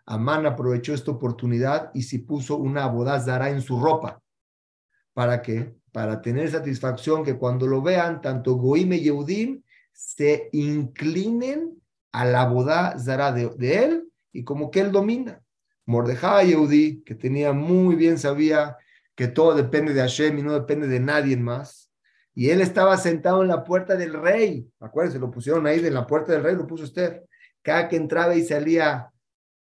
Amán 0.06 0.46
aprovechó 0.46 0.94
esta 0.94 1.12
oportunidad 1.12 1.92
y 1.94 2.04
se 2.04 2.20
puso 2.20 2.58
una 2.58 2.84
abodazara 2.84 3.50
en 3.50 3.62
su 3.62 3.80
ropa. 3.80 4.22
¿Para 5.14 5.42
qué? 5.42 5.74
Para 5.94 6.22
tener 6.22 6.52
satisfacción 6.52 7.24
que 7.24 7.38
cuando 7.38 7.66
lo 7.66 7.82
vean, 7.82 8.20
tanto 8.20 8.56
Goim 8.56 8.92
y 8.92 9.00
Yehudim 9.00 9.64
se 9.94 10.50
inclinen 10.52 11.77
a 12.18 12.26
la 12.26 12.48
boda 12.48 12.98
zara 12.98 13.32
de, 13.32 13.52
él 13.60 14.12
y 14.32 14.44
como 14.44 14.72
que 14.72 14.80
él 14.80 14.92
domina. 14.92 15.40
Mordejai 15.86 16.48
Yehudi, 16.48 17.04
que 17.04 17.14
tenía 17.14 17.54
muy 17.54 17.96
bien, 17.96 18.18
sabía 18.18 18.76
que 19.16 19.28
todo 19.28 19.54
depende 19.54 19.94
de 19.94 20.02
Hashem 20.02 20.40
y 20.40 20.42
no 20.42 20.54
depende 20.54 20.88
de 20.88 21.00
nadie 21.00 21.38
más. 21.38 21.92
Y 22.34 22.50
él 22.50 22.62
estaba 22.62 22.98
sentado 22.98 23.44
en 23.44 23.50
la 23.50 23.64
puerta 23.64 23.96
del 23.96 24.14
rey. 24.14 24.68
Acuérdense, 24.80 25.20
lo 25.20 25.30
pusieron 25.30 25.68
ahí 25.68 25.78
en 25.86 25.94
la 25.94 26.08
puerta 26.08 26.32
del 26.32 26.42
rey, 26.42 26.56
lo 26.56 26.66
puso 26.66 26.86
Esther. 26.86 27.24
Cada 27.62 27.88
que 27.88 27.98
entraba 27.98 28.34
y 28.34 28.44
salía 28.44 29.12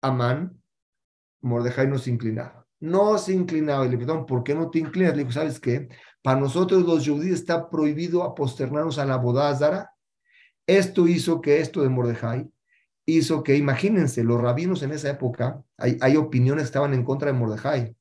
Amán, 0.02 0.60
Mordejai 1.42 1.86
no 1.86 1.98
se 1.98 2.10
inclinaba. 2.10 2.66
No 2.80 3.16
se 3.16 3.32
inclinaba. 3.32 3.86
Y 3.86 3.90
le 3.90 3.96
preguntaron, 3.96 4.26
¿por 4.26 4.42
qué 4.42 4.56
no 4.56 4.70
te 4.70 4.80
inclinas? 4.80 5.12
Le 5.12 5.20
dijo, 5.20 5.32
¿sabes 5.32 5.60
qué? 5.60 5.88
Para 6.20 6.40
nosotros 6.40 6.82
los 6.82 7.08
judíos 7.08 7.38
está 7.38 7.70
prohibido 7.70 8.24
aposternarnos 8.24 8.98
a 8.98 9.04
la 9.04 9.18
bodázara. 9.18 9.89
Esto 10.70 11.08
hizo 11.08 11.40
que 11.40 11.58
esto 11.58 11.82
de 11.82 11.88
Mordejai 11.88 12.48
hizo 13.04 13.42
que, 13.42 13.56
imagínense, 13.56 14.22
los 14.22 14.40
rabinos 14.40 14.84
en 14.84 14.92
esa 14.92 15.10
época, 15.10 15.64
hay, 15.76 16.16
opiniones 16.16 16.62
que 16.62 16.66
estaban 16.66 16.94
en 16.94 17.02
contra 17.02 17.32
de 17.32 17.36
Mordejai. 17.36 17.96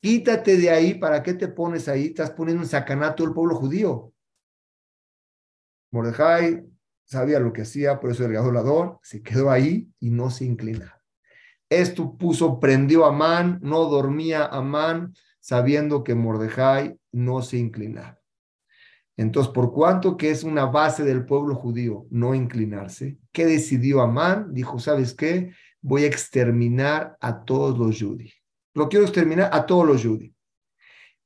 Quítate 0.00 0.56
de 0.56 0.70
ahí, 0.70 0.94
¿para 0.94 1.22
qué 1.22 1.34
te 1.34 1.48
pones 1.48 1.86
ahí? 1.86 2.06
Estás 2.06 2.30
poniendo 2.30 2.62
en 2.62 2.68
sacanato 2.70 3.24
el 3.24 3.34
pueblo 3.34 3.56
judío. 3.56 4.14
Mordejai 5.90 6.64
sabía 7.04 7.40
lo 7.40 7.52
que 7.52 7.60
hacía, 7.60 8.00
por 8.00 8.10
eso 8.10 8.22
el 8.22 8.30
regalador 8.30 8.98
se 9.02 9.22
quedó 9.22 9.50
ahí 9.50 9.90
y 10.00 10.08
no 10.08 10.30
se 10.30 10.46
inclina. 10.46 10.98
Esto 11.68 12.16
puso, 12.16 12.58
prendió 12.58 13.04
a 13.04 13.12
Man, 13.12 13.58
no 13.62 13.84
dormía 13.84 14.46
a 14.46 14.62
Man, 14.62 15.12
sabiendo 15.40 16.02
que 16.02 16.14
Mordejai 16.14 16.98
no 17.12 17.42
se 17.42 17.58
inclinaba. 17.58 18.23
Entonces, 19.16 19.52
por 19.52 19.72
cuanto 19.72 20.16
que 20.16 20.30
es 20.30 20.42
una 20.42 20.66
base 20.66 21.04
del 21.04 21.24
pueblo 21.24 21.54
judío 21.54 22.06
no 22.10 22.34
inclinarse, 22.34 23.18
¿qué 23.32 23.46
decidió 23.46 24.00
Amán? 24.00 24.52
Dijo, 24.52 24.78
¿sabes 24.78 25.14
qué? 25.14 25.52
Voy 25.80 26.04
a 26.04 26.08
exterminar 26.08 27.16
a 27.20 27.44
todos 27.44 27.78
los 27.78 28.02
judíos. 28.02 28.34
Lo 28.74 28.88
quiero 28.88 29.04
exterminar 29.04 29.50
a 29.52 29.66
todos 29.66 29.86
los 29.86 30.02
judíos. 30.02 30.34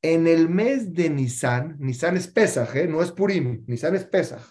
En 0.02 0.26
el 0.26 0.49
mes 0.49 0.92
de 0.92 1.11
Nisan, 1.11 1.76
Nisan 1.80 2.16
es 2.16 2.28
Pesaj, 2.28 2.76
¿eh? 2.76 2.87
no 2.87 3.02
es 3.02 3.11
Purim, 3.11 3.64
Nisan 3.66 3.97
es 3.97 4.04
Pesaj. 4.04 4.42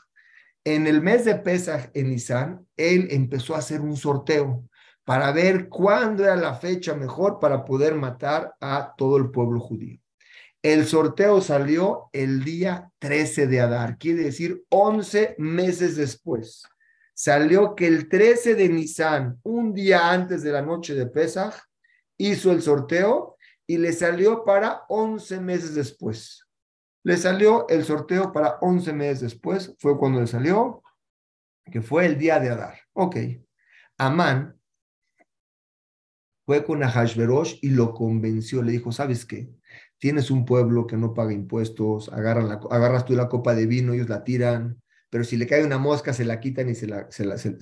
En 0.66 0.88
el 0.88 1.02
mes 1.02 1.24
de 1.24 1.36
Pesaj, 1.36 1.90
en 1.94 2.10
Nisan, 2.10 2.66
él 2.76 3.08
empezó 3.12 3.56
a 3.56 3.60
hacer 3.60 3.80
un 3.80 3.96
sorteo 3.96 4.68
para 5.06 5.32
ver 5.32 5.70
cuándo 5.70 6.26
era 6.26 6.36
la 6.36 6.56
fecha 6.56 6.94
mejor 6.96 7.40
para 7.40 7.64
poder 7.64 7.96
matar 7.96 8.56
a 8.60 8.94
todo 8.98 9.16
el 9.16 9.32
pueblo 9.32 9.62
judío. 9.62 10.02
El 10.68 10.86
sorteo 10.86 11.40
salió 11.40 12.10
el 12.12 12.44
día 12.44 12.92
13 13.00 13.48
de 13.48 13.62
Adar, 13.62 13.98
quiere 13.98 14.24
decir 14.24 14.66
11 14.68 15.36
meses 15.38 15.96
después. 15.96 16.64
Salió 17.14 17.74
que 17.74 17.88
el 17.88 18.10
13 18.10 18.54
de 18.54 18.68
Nisan, 18.68 19.40
un 19.44 19.74
día 19.74 20.12
antes 20.12 20.44
de 20.44 20.52
la 20.52 20.62
noche 20.62 20.94
de 20.94 21.06
Pesaj, 21.08 21.56
hizo 22.18 22.52
el 22.52 22.62
sorteo 22.62 23.38
y 23.66 23.78
le 23.78 23.94
salió 23.94 24.44
para 24.44 24.82
11 24.90 25.40
meses 25.40 25.74
después. 25.74 26.46
Le 27.02 27.16
salió 27.16 27.66
el 27.70 27.86
sorteo 27.86 28.34
para 28.34 28.58
11 28.60 28.92
meses 28.92 29.22
después, 29.22 29.74
fue 29.80 29.98
cuando 29.98 30.20
le 30.20 30.28
salió, 30.28 30.84
que 31.72 31.82
fue 31.82 32.08
el 32.08 32.18
día 32.18 32.42
de 32.42 32.50
Adar. 32.50 32.78
Ok. 32.92 33.16
Amán 33.98 34.60
fue 36.46 36.66
con 36.66 36.84
Ahashverosh 36.84 37.60
y 37.62 37.70
lo 37.70 37.94
convenció. 37.94 38.62
Le 38.62 38.74
dijo, 38.74 38.92
¿sabes 38.92 39.26
qué? 39.26 39.50
Tienes 40.00 40.30
un 40.30 40.46
pueblo 40.46 40.86
que 40.86 40.98
no 40.98 41.14
paga 41.14 41.34
impuestos, 41.34 42.10
agarras 42.10 43.06
tú 43.06 43.14
la 43.14 43.30
copa 43.30 43.56
de 43.56 43.66
vino, 43.66 43.94
ellos 43.94 44.10
la 44.10 44.24
tiran, 44.24 44.82
pero 45.10 45.24
si 45.24 45.38
le 45.38 45.48
cae 45.48 45.64
una 45.64 45.78
mosca, 45.78 46.14
se 46.14 46.26
la 46.26 46.40
quitan 46.40 46.70
y 46.70 46.76
se, 46.76 46.88
la, 46.88 47.08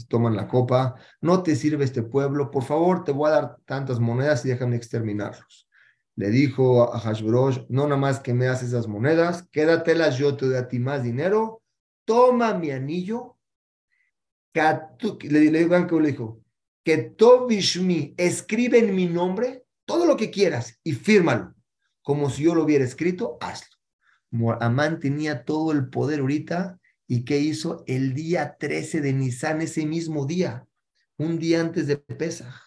toman 0.07 0.35
la 0.35 0.47
copa. 0.47 0.95
No 1.21 1.43
te 1.43 1.55
sirve 1.55 1.85
este 1.85 2.01
pueblo, 2.01 2.49
por 2.49 2.63
favor, 2.63 3.03
te 3.03 3.11
voy 3.11 3.29
a 3.29 3.33
dar 3.33 3.57
tantas 3.65 3.99
monedas 3.99 4.45
y 4.45 4.49
déjame 4.49 4.75
exterminarlos. 4.75 5.69
Le 6.15 6.29
dijo 6.29 6.93
a 6.93 6.99
Hashverosh, 6.99 7.65
no 7.69 7.83
nada 7.83 7.97
más 7.97 8.19
que 8.19 8.33
me 8.33 8.45
das 8.45 8.63
esas 8.63 8.87
monedas, 8.87 9.47
quédatelas, 9.51 10.17
yo 10.17 10.35
te 10.35 10.47
doy 10.47 10.55
a 10.55 10.67
ti 10.67 10.79
más 10.79 11.03
dinero, 11.03 11.61
toma 12.05 12.53
mi 12.53 12.71
anillo. 12.71 13.37
Le, 14.53 15.51
le, 15.51 15.51
le 15.51 16.07
dijo, 16.07 16.41
que 16.83 16.97
Tobishmi 16.97 18.13
escribe 18.15 18.79
en 18.79 18.95
mi 18.95 19.07
nombre 19.07 19.65
todo 19.85 20.05
lo 20.05 20.15
que 20.15 20.31
quieras 20.31 20.79
y 20.83 20.93
fírmalo. 20.93 21.53
Como 22.05 22.29
si 22.29 22.43
yo 22.43 22.53
lo 22.53 22.63
hubiera 22.63 22.85
escrito, 22.85 23.39
hazlo. 23.41 23.75
Amán 24.61 24.99
tenía 24.99 25.43
todo 25.43 25.71
el 25.71 25.89
poder 25.89 26.19
ahorita 26.19 26.79
y 27.07 27.25
¿qué 27.25 27.39
hizo? 27.39 27.83
El 27.87 28.13
día 28.13 28.57
13 28.59 29.01
de 29.01 29.11
Nisan, 29.11 29.61
ese 29.61 29.87
mismo 29.87 30.27
día, 30.27 30.67
un 31.17 31.39
día 31.39 31.61
antes 31.61 31.87
de 31.87 31.97
Pesaj. 31.97 32.61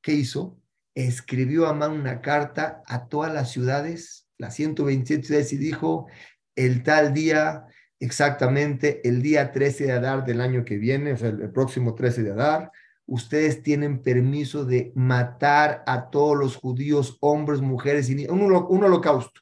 ¿Qué 0.00 0.12
hizo? 0.12 0.56
Escribió 0.94 1.66
Amán 1.66 1.90
una 1.90 2.20
carta 2.20 2.80
a 2.86 3.08
todas 3.08 3.34
las 3.34 3.50
ciudades, 3.50 4.28
las 4.38 4.54
127 4.54 5.26
ciudades, 5.26 5.52
y 5.52 5.56
dijo, 5.56 6.06
el 6.54 6.84
tal 6.84 7.12
día, 7.12 7.64
exactamente 7.98 9.00
el 9.02 9.20
día 9.20 9.50
13 9.50 9.86
de 9.86 9.92
Adar 9.92 10.24
del 10.24 10.40
año 10.40 10.64
que 10.64 10.78
viene, 10.78 11.14
o 11.14 11.16
sea, 11.16 11.30
el 11.30 11.50
próximo 11.50 11.96
13 11.96 12.22
de 12.22 12.30
Adar, 12.30 12.70
ustedes 13.10 13.64
tienen 13.64 14.02
permiso 14.02 14.64
de 14.64 14.92
matar 14.94 15.82
a 15.84 16.10
todos 16.10 16.38
los 16.38 16.56
judíos, 16.56 17.18
hombres, 17.20 17.60
mujeres 17.60 18.08
y 18.08 18.14
niños, 18.14 18.30
un, 18.30 18.84
holocausto, 18.84 19.40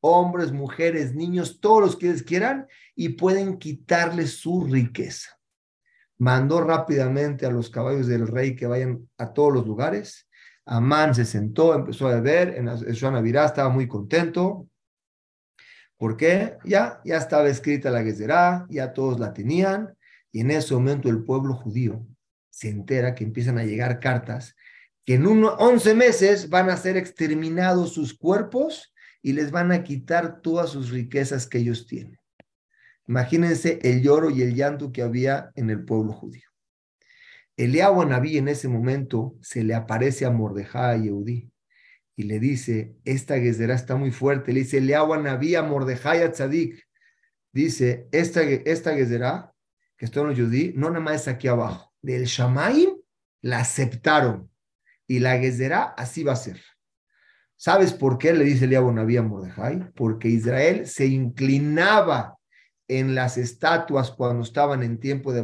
hombres, 0.00 0.52
mujeres, 0.52 1.14
niños, 1.14 1.58
todos 1.58 1.80
los 1.80 1.96
que 1.96 2.14
quieran, 2.24 2.66
y 2.94 3.10
pueden 3.10 3.56
quitarles 3.56 4.38
su 4.38 4.66
riqueza. 4.66 5.30
Mandó 6.18 6.60
rápidamente 6.60 7.46
a 7.46 7.50
los 7.50 7.70
caballos 7.70 8.06
del 8.06 8.28
rey 8.28 8.54
que 8.54 8.66
vayan 8.66 9.08
a 9.16 9.32
todos 9.32 9.52
los 9.52 9.66
lugares. 9.66 10.28
Amán 10.66 11.14
se 11.14 11.24
sentó, 11.24 11.74
empezó 11.74 12.08
a 12.08 12.16
beber, 12.16 12.54
en 12.56 12.66
la 12.66 13.20
Virá 13.22 13.46
estaba 13.46 13.70
muy 13.70 13.88
contento. 13.88 14.68
¿Por 15.96 16.18
qué? 16.18 16.58
Ya, 16.64 17.00
ya 17.02 17.16
estaba 17.16 17.48
escrita 17.48 17.90
la 17.90 18.02
Gezerá, 18.02 18.66
ya 18.68 18.92
todos 18.92 19.18
la 19.18 19.32
tenían, 19.32 19.96
y 20.30 20.40
en 20.40 20.50
ese 20.50 20.74
momento 20.74 21.08
el 21.08 21.24
pueblo 21.24 21.54
judío 21.54 22.06
se 22.56 22.70
entera 22.70 23.14
que 23.14 23.22
empiezan 23.22 23.58
a 23.58 23.64
llegar 23.64 24.00
cartas 24.00 24.56
que 25.04 25.12
en 25.14 25.26
unos 25.26 25.56
11 25.58 25.94
meses 25.94 26.48
van 26.48 26.70
a 26.70 26.76
ser 26.78 26.96
exterminados 26.96 27.92
sus 27.92 28.16
cuerpos 28.16 28.94
y 29.20 29.34
les 29.34 29.50
van 29.50 29.72
a 29.72 29.84
quitar 29.84 30.40
todas 30.40 30.70
sus 30.70 30.88
riquezas 30.88 31.46
que 31.46 31.58
ellos 31.58 31.86
tienen. 31.86 32.18
Imagínense 33.06 33.78
el 33.82 34.00
lloro 34.00 34.30
y 34.30 34.40
el 34.40 34.54
llanto 34.54 34.90
que 34.90 35.02
había 35.02 35.50
en 35.54 35.68
el 35.68 35.84
pueblo 35.84 36.14
judío. 36.14 36.48
Eliahu 37.58 38.00
Anabí 38.00 38.38
en 38.38 38.48
ese 38.48 38.68
momento 38.68 39.36
se 39.42 39.62
le 39.62 39.74
aparece 39.74 40.24
a 40.24 40.30
Mordejai 40.30 41.04
y 41.04 41.08
Eudí 41.08 41.52
y 42.16 42.22
le 42.22 42.40
dice, 42.40 42.96
esta 43.04 43.38
Gezerá 43.38 43.74
está 43.74 43.96
muy 43.96 44.12
fuerte. 44.12 44.54
Le 44.54 44.60
dice 44.60 44.78
Eliahu 44.78 45.12
Anabí 45.12 45.56
a 45.56 45.62
Mordejai 45.62 46.22
a 46.22 46.32
Tzadik. 46.32 46.82
Dice, 47.52 48.08
esta, 48.12 48.42
esta 48.42 48.96
que 48.96 49.02
está 49.02 50.20
en 50.20 50.26
los 50.26 50.38
Yudí, 50.38 50.72
no 50.74 50.88
nada 50.88 51.00
más 51.00 51.22
es 51.22 51.28
aquí 51.28 51.48
abajo 51.48 51.95
del 52.06 52.26
Shamaim 52.26 52.90
la 53.42 53.58
aceptaron 53.60 54.48
y 55.08 55.18
la 55.18 55.38
Gezerá 55.38 55.82
así 55.96 56.22
va 56.22 56.32
a 56.32 56.36
ser. 56.36 56.60
¿Sabes 57.56 57.92
por 57.92 58.18
qué 58.18 58.32
le 58.32 58.44
dice 58.44 58.66
Eliab 58.66 58.92
Nabí 58.92 59.16
a 59.16 59.22
Mordejai? 59.22 59.92
Porque 59.94 60.28
Israel 60.28 60.86
se 60.86 61.06
inclinaba 61.06 62.38
en 62.86 63.14
las 63.14 63.38
estatuas 63.38 64.12
cuando 64.12 64.44
estaban 64.44 64.84
en 64.84 65.00
tiempo 65.00 65.32
de 65.32 65.40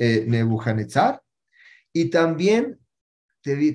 eh, 0.00 0.24
Nebuchadnezzar 0.26 1.22
y 1.92 2.10
también 2.10 2.80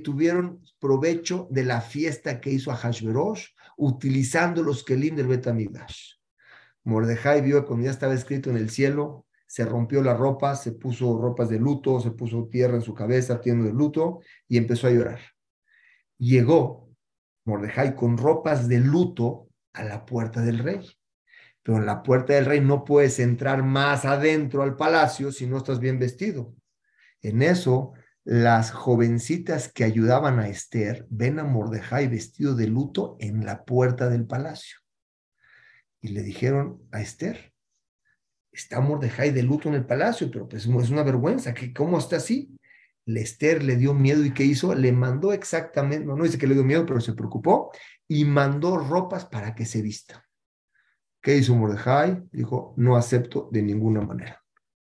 tuvieron 0.03 0.61
provecho 0.79 1.47
de 1.51 1.63
la 1.63 1.79
fiesta 1.79 2.41
que 2.41 2.49
hizo 2.49 2.71
a 2.71 2.75
Hashverosh 2.75 3.47
utilizando 3.77 4.61
los 4.63 4.83
kelim 4.83 5.15
del 5.15 5.27
Betamigdash. 5.27 6.15
Mordejai 6.83 7.41
vio 7.41 7.65
cuando 7.65 7.85
ya 7.85 7.91
estaba 7.91 8.13
escrito 8.13 8.49
en 8.49 8.57
el 8.57 8.69
cielo, 8.69 9.26
se 9.47 9.65
rompió 9.65 10.03
la 10.03 10.13
ropa, 10.13 10.55
se 10.55 10.73
puso 10.73 11.19
ropas 11.19 11.49
de 11.49 11.57
luto, 11.57 11.99
se 11.99 12.11
puso 12.11 12.47
tierra 12.51 12.75
en 12.75 12.81
su 12.81 12.93
cabeza, 12.93 13.39
tiendo 13.39 13.65
de 13.65 13.73
luto, 13.73 14.19
y 14.47 14.57
empezó 14.57 14.87
a 14.87 14.91
llorar. 14.91 15.19
Llegó 16.17 16.89
Mordejai 17.45 17.95
con 17.95 18.17
ropas 18.17 18.67
de 18.67 18.79
luto 18.79 19.47
a 19.73 19.83
la 19.83 20.05
puerta 20.05 20.41
del 20.41 20.59
rey. 20.59 20.85
Pero 21.63 21.77
en 21.77 21.85
la 21.85 22.03
puerta 22.03 22.33
del 22.33 22.45
rey 22.45 22.61
no 22.61 22.83
puedes 22.83 23.19
entrar 23.19 23.63
más 23.63 24.05
adentro 24.05 24.63
al 24.63 24.75
palacio 24.75 25.31
si 25.31 25.47
no 25.47 25.57
estás 25.57 25.79
bien 25.79 25.97
vestido. 25.97 26.53
En 27.21 27.41
eso, 27.41 27.93
las 28.23 28.71
jovencitas 28.71 29.71
que 29.71 29.85
ayudaban 29.85 30.39
a 30.39 30.49
Esther 30.49 31.07
ven 31.09 31.39
a 31.39 31.45
Mordejai 31.45 32.07
vestido 32.09 32.55
de 32.55 32.67
luto 32.67 33.15
en 33.19 33.45
la 33.45 33.63
puerta 33.63 34.09
del 34.09 34.25
palacio. 34.25 34.79
Y 36.01 36.09
le 36.09 36.23
dijeron 36.23 36.81
a 36.91 37.01
Esther, 37.01 37.53
está 38.57 38.79
Mordejai 38.79 39.31
de 39.31 39.43
luto 39.43 39.69
en 39.69 39.75
el 39.75 39.85
palacio, 39.85 40.29
pero 40.31 40.47
pues 40.47 40.65
es 40.65 40.89
una 40.89 41.03
vergüenza, 41.03 41.53
que 41.53 41.73
¿cómo 41.73 41.97
está 41.99 42.17
así? 42.17 42.57
Lester 43.05 43.63
le 43.63 43.77
dio 43.77 43.93
miedo 43.93 44.25
y 44.25 44.33
¿qué 44.33 44.43
hizo? 44.43 44.75
Le 44.75 44.91
mandó 44.91 45.31
exactamente, 45.31 46.05
no, 46.05 46.15
no 46.15 46.23
dice 46.23 46.37
que 46.37 46.47
le 46.47 46.55
dio 46.55 46.63
miedo, 46.63 46.85
pero 46.85 46.99
se 46.99 47.13
preocupó 47.13 47.71
y 48.07 48.25
mandó 48.25 48.77
ropas 48.77 49.25
para 49.25 49.55
que 49.55 49.65
se 49.65 49.81
vista. 49.81 50.25
¿Qué 51.21 51.37
hizo 51.37 51.55
Mordejai? 51.55 52.23
Dijo, 52.31 52.73
no 52.77 52.95
acepto 52.95 53.49
de 53.51 53.61
ninguna 53.61 54.01
manera. 54.01 54.43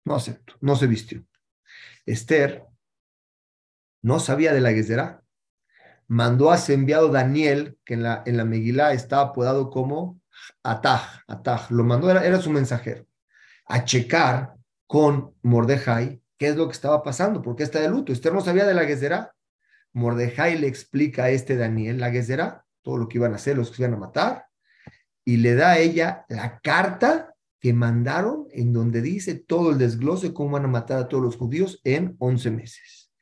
No 0.05 0.15
acepto, 0.15 0.55
no 0.61 0.77
se 0.77 0.87
vistió. 0.87 1.25
Esther 2.07 2.65
no 4.03 4.21
sabía 4.21 4.53
de 4.53 4.61
la 4.61 4.71
Gezerá. 4.71 5.23
mandó 6.07 6.51
a 6.51 6.59
su 6.59 6.73
enviado 6.73 7.09
Daniel, 7.09 7.77
que 7.85 7.95
en 7.95 8.03
la, 8.03 8.23
en 8.25 8.37
la 8.37 8.45
Megilá 8.45 8.93
está 8.93 9.21
apodado 9.21 9.71
como 9.71 10.21
Ataj, 10.63 11.25
Ataj, 11.27 11.71
lo 11.71 11.85
mandó, 11.85 12.11
era, 12.11 12.25
era 12.25 12.41
su 12.41 12.51
mensajero, 12.51 13.07
a 13.69 13.85
checar 13.85 14.55
con 14.87 15.35
Mordejai 15.43 16.21
qué 16.39 16.49
es 16.49 16.57
lo 16.57 16.67
que 16.67 16.73
estaba 16.73 17.03
pasando, 17.03 17.43
porque 17.43 17.65
está 17.65 17.81
de 17.81 17.89
luto. 17.89 18.13
Esther 18.13 18.33
no 18.33 18.41
sabía 18.41 18.65
de 18.65 18.75
la 18.75 18.85
Gezerá. 18.85 19.35
Mordejai 19.93 20.59
le 20.59 20.69
explica 20.69 21.25
a 21.25 21.31
este 21.31 21.57
Daniel 21.57 21.99
la 21.99 22.11
Gezerá, 22.11 22.65
todo 22.83 22.97
lo 22.97 23.09
que 23.09 23.19
iban 23.19 23.33
a 23.33 23.37
hacer, 23.37 23.57
los 23.57 23.71
que 23.71 23.83
iban 23.83 23.95
a 23.95 23.99
matar, 23.99 24.47
y 25.25 25.39
le 25.39 25.55
da 25.55 25.73
a 25.73 25.79
ella 25.79 26.25
la 26.29 26.61
carta 26.61 27.35
que 27.61 27.73
mandaron 27.73 28.47
en 28.53 28.73
donde 28.73 29.03
dice 29.03 29.35
todo 29.35 29.73
el 29.73 29.79
desglose 29.79 30.33
cómo 30.33 30.53
van 30.53 30.65
a 30.65 30.69
matar 30.69 30.99
a 30.99 31.09
todos 31.09 31.23
los 31.23 31.37
judíos 31.37 31.81
en 31.85 32.15
11 32.19 32.51
meses. 32.53 33.13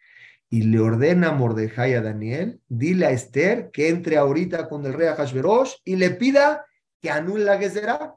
Y 0.51 0.63
le 0.63 0.79
ordena 0.79 1.31
a 1.31 1.33
Mordejai 1.33 1.95
a 1.95 2.03
Daniel, 2.03 2.61
dile 2.69 3.07
a 3.07 3.11
Esther 3.11 3.71
que 3.73 3.89
entre 3.89 4.19
ahorita 4.19 4.69
con 4.69 4.85
el 4.87 4.93
rey 4.93 5.09
Ahashverosh 5.09 5.77
y 5.85 5.97
le 5.97 6.11
pida 6.11 6.67
que 7.01 7.11
anule 7.11 7.45
la 7.45 7.59
Gezerá. 7.59 8.15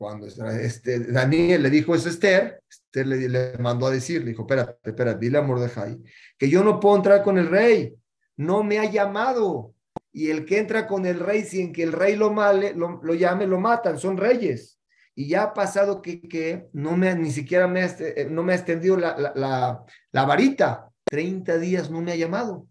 Cuando 0.00 0.26
este, 0.26 1.00
Daniel 1.12 1.62
le 1.62 1.68
dijo 1.68 1.94
eso 1.94 2.08
a 2.08 2.10
Esther, 2.10 2.62
Esther 2.66 3.06
le, 3.06 3.58
mandó 3.58 3.86
a 3.86 3.90
decir, 3.90 4.22
le 4.22 4.30
dijo, 4.30 4.44
espérate, 4.44 4.78
espérate, 4.82 5.18
dile 5.20 5.36
a 5.36 5.42
Mordejai 5.42 5.98
que 6.38 6.48
yo 6.48 6.64
no 6.64 6.80
puedo 6.80 6.96
entrar 6.96 7.22
con 7.22 7.36
el 7.36 7.48
rey, 7.48 7.94
no 8.38 8.64
me 8.64 8.78
ha 8.78 8.90
llamado. 8.90 9.74
Y 10.10 10.30
el 10.30 10.46
que 10.46 10.56
entra 10.56 10.86
con 10.86 11.04
el 11.04 11.20
rey 11.20 11.42
sin 11.42 11.70
que 11.70 11.82
el 11.82 11.92
rey 11.92 12.16
lo, 12.16 12.32
male, 12.32 12.72
lo, 12.72 12.98
lo 13.02 13.12
llame, 13.12 13.46
lo 13.46 13.60
matan, 13.60 13.98
son 13.98 14.16
reyes 14.16 14.80
y 15.14 15.28
ya 15.28 15.42
ha 15.42 15.52
pasado 15.52 16.00
que, 16.00 16.22
que 16.22 16.70
no 16.72 16.96
me, 16.96 17.14
ni 17.14 17.30
siquiera 17.30 17.68
me, 17.68 17.84
eh, 17.84 18.26
no 18.30 18.42
me 18.42 18.54
ha 18.54 18.56
extendido 18.56 18.96
la, 18.96 19.18
la, 19.18 19.32
la, 19.34 19.84
la 20.12 20.24
varita. 20.24 20.90
30 21.04 21.58
días 21.58 21.90
no 21.90 22.00
me 22.00 22.12
ha 22.12 22.16
llamado. 22.16 22.66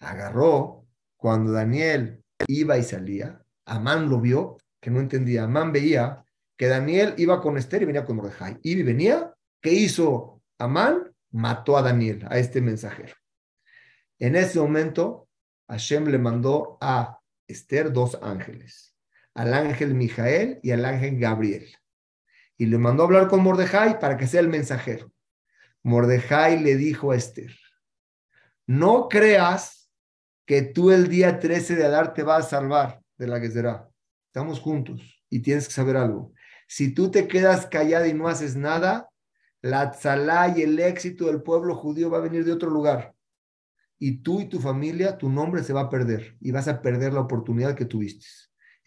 Agarró 0.00 0.86
cuando 1.16 1.52
Daniel 1.52 2.24
iba 2.48 2.76
y 2.78 2.82
salía. 2.82 3.40
Amán 3.64 4.08
lo 4.08 4.20
vio, 4.20 4.58
que 4.80 4.90
no 4.90 5.00
entendía. 5.00 5.44
Amán 5.44 5.72
veía 5.72 6.24
que 6.56 6.66
Daniel 6.66 7.14
iba 7.18 7.40
con 7.40 7.56
Esther 7.56 7.82
y 7.82 7.86
venía 7.86 8.04
con 8.04 8.16
Mordejai. 8.16 8.58
Y 8.62 8.82
venía, 8.82 9.34
¿qué 9.60 9.72
hizo 9.72 10.42
Amán? 10.58 11.14
Mató 11.30 11.76
a 11.76 11.82
Daniel, 11.82 12.26
a 12.30 12.38
este 12.38 12.60
mensajero. 12.60 13.14
En 14.18 14.34
ese 14.34 14.58
momento, 14.58 15.28
Hashem 15.68 16.06
le 16.06 16.18
mandó 16.18 16.78
a 16.80 17.20
Esther 17.46 17.92
dos 17.92 18.18
ángeles 18.22 18.88
al 19.38 19.54
ángel 19.54 19.94
Mijael 19.94 20.58
y 20.64 20.72
al 20.72 20.84
ángel 20.84 21.16
Gabriel. 21.16 21.68
Y 22.56 22.66
le 22.66 22.76
mandó 22.76 23.04
a 23.04 23.06
hablar 23.06 23.28
con 23.28 23.40
Mordejai 23.40 24.00
para 24.00 24.16
que 24.16 24.26
sea 24.26 24.40
el 24.40 24.48
mensajero. 24.48 25.12
Mordejai 25.84 26.60
le 26.60 26.74
dijo 26.74 27.12
a 27.12 27.16
Esther, 27.16 27.56
no 28.66 29.08
creas 29.08 29.92
que 30.44 30.62
tú 30.62 30.90
el 30.90 31.08
día 31.08 31.38
13 31.38 31.76
de 31.76 31.86
Adar 31.86 32.14
te 32.14 32.24
vas 32.24 32.46
a 32.46 32.50
salvar 32.50 33.00
de 33.16 33.28
la 33.28 33.40
será. 33.48 33.87
Estamos 34.28 34.60
juntos 34.60 35.22
y 35.28 35.40
tienes 35.40 35.68
que 35.68 35.74
saber 35.74 35.96
algo. 35.96 36.32
Si 36.66 36.94
tú 36.94 37.10
te 37.10 37.28
quedas 37.28 37.66
callada 37.66 38.08
y 38.08 38.14
no 38.14 38.28
haces 38.28 38.56
nada, 38.56 39.10
la 39.60 39.90
tzalá 39.90 40.56
y 40.56 40.62
el 40.62 40.78
éxito 40.78 41.26
del 41.26 41.42
pueblo 41.42 41.74
judío 41.74 42.08
va 42.08 42.18
a 42.18 42.22
venir 42.22 42.44
de 42.44 42.52
otro 42.52 42.70
lugar. 42.70 43.14
Y 43.98 44.22
tú 44.22 44.40
y 44.40 44.48
tu 44.48 44.60
familia, 44.60 45.18
tu 45.18 45.28
nombre 45.28 45.62
se 45.62 45.72
va 45.72 45.82
a 45.82 45.90
perder 45.90 46.36
y 46.40 46.52
vas 46.52 46.68
a 46.68 46.80
perder 46.80 47.12
la 47.12 47.20
oportunidad 47.20 47.74
que 47.74 47.84
tuviste 47.84 48.26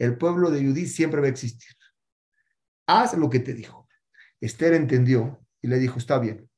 el 0.01 0.17
pueblo 0.17 0.49
de 0.49 0.65
Judí 0.65 0.87
siempre 0.87 1.21
va 1.21 1.27
a 1.27 1.29
existir. 1.29 1.75
Haz 2.87 3.15
lo 3.15 3.29
que 3.29 3.39
te 3.39 3.53
dijo. 3.53 3.87
Esther 4.39 4.73
entendió 4.73 5.45
y 5.61 5.67
le 5.67 5.77
dijo, 5.77 5.99
está 5.99 6.17
bien. 6.17 6.49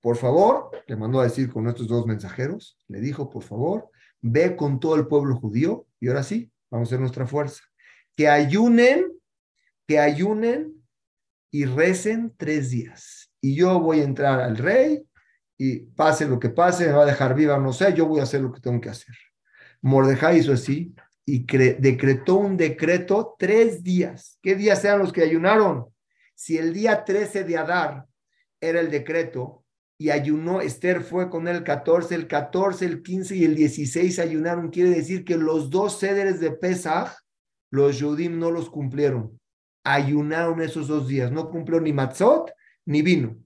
Por 0.00 0.16
favor, 0.16 0.70
le 0.86 0.94
mandó 0.94 1.18
a 1.18 1.24
decir 1.24 1.52
con 1.52 1.66
estos 1.66 1.88
dos 1.88 2.06
mensajeros, 2.06 2.78
le 2.86 3.00
dijo, 3.00 3.28
por 3.28 3.42
favor, 3.42 3.90
ve 4.20 4.54
con 4.54 4.78
todo 4.78 4.94
el 4.94 5.08
pueblo 5.08 5.34
judío 5.34 5.88
y 5.98 6.06
ahora 6.06 6.22
sí, 6.22 6.52
vamos 6.70 6.86
a 6.86 6.90
hacer 6.90 7.00
nuestra 7.00 7.26
fuerza. 7.26 7.64
Que 8.16 8.28
ayunen, 8.28 9.12
que 9.86 9.98
ayunen 9.98 10.74
y 11.50 11.64
recen 11.64 12.32
tres 12.36 12.70
días. 12.70 13.32
Y 13.40 13.54
yo 13.56 13.80
voy 13.80 14.00
a 14.00 14.04
entrar 14.04 14.40
al 14.40 14.56
rey 14.56 15.04
y 15.56 15.80
pase 15.80 16.26
lo 16.26 16.38
que 16.38 16.50
pase, 16.50 16.86
me 16.86 16.92
va 16.92 17.02
a 17.02 17.06
dejar 17.06 17.34
viva, 17.34 17.58
no 17.58 17.72
sé, 17.72 17.94
yo 17.94 18.06
voy 18.06 18.20
a 18.20 18.24
hacer 18.24 18.40
lo 18.40 18.52
que 18.52 18.60
tengo 18.60 18.80
que 18.80 18.88
hacer. 18.88 19.14
Mordejai 19.82 20.38
hizo 20.38 20.52
así, 20.52 20.94
y 21.26 21.46
decretó 21.46 22.36
un 22.36 22.56
decreto 22.56 23.34
tres 23.38 23.82
días. 23.82 24.38
¿Qué 24.42 24.54
días 24.54 24.84
eran 24.84 24.98
los 24.98 25.12
que 25.12 25.22
ayunaron? 25.22 25.86
Si 26.34 26.58
el 26.58 26.72
día 26.74 27.04
13 27.04 27.44
de 27.44 27.56
Adar 27.56 28.04
era 28.60 28.80
el 28.80 28.90
decreto 28.90 29.64
y 29.96 30.10
ayunó, 30.10 30.60
Esther 30.60 31.02
fue 31.02 31.30
con 31.30 31.48
él 31.48 31.56
el 31.56 31.64
14, 31.64 32.14
el 32.14 32.26
14, 32.26 32.84
el 32.84 33.02
15 33.02 33.36
y 33.36 33.44
el 33.44 33.54
16 33.54 34.18
ayunaron, 34.18 34.70
quiere 34.70 34.90
decir 34.90 35.24
que 35.24 35.36
los 35.36 35.70
dos 35.70 35.98
cederes 35.98 36.40
de 36.40 36.50
Pesach, 36.50 37.14
los 37.74 37.98
Yudim 37.98 38.38
no 38.38 38.50
los 38.50 38.70
cumplieron. 38.70 39.40
Ayunaron 39.84 40.62
esos 40.62 40.88
dos 40.88 41.08
días, 41.08 41.30
no 41.30 41.50
cumplió 41.50 41.80
ni 41.80 41.92
matzot 41.92 42.52
ni 42.86 43.02
vino. 43.02 43.36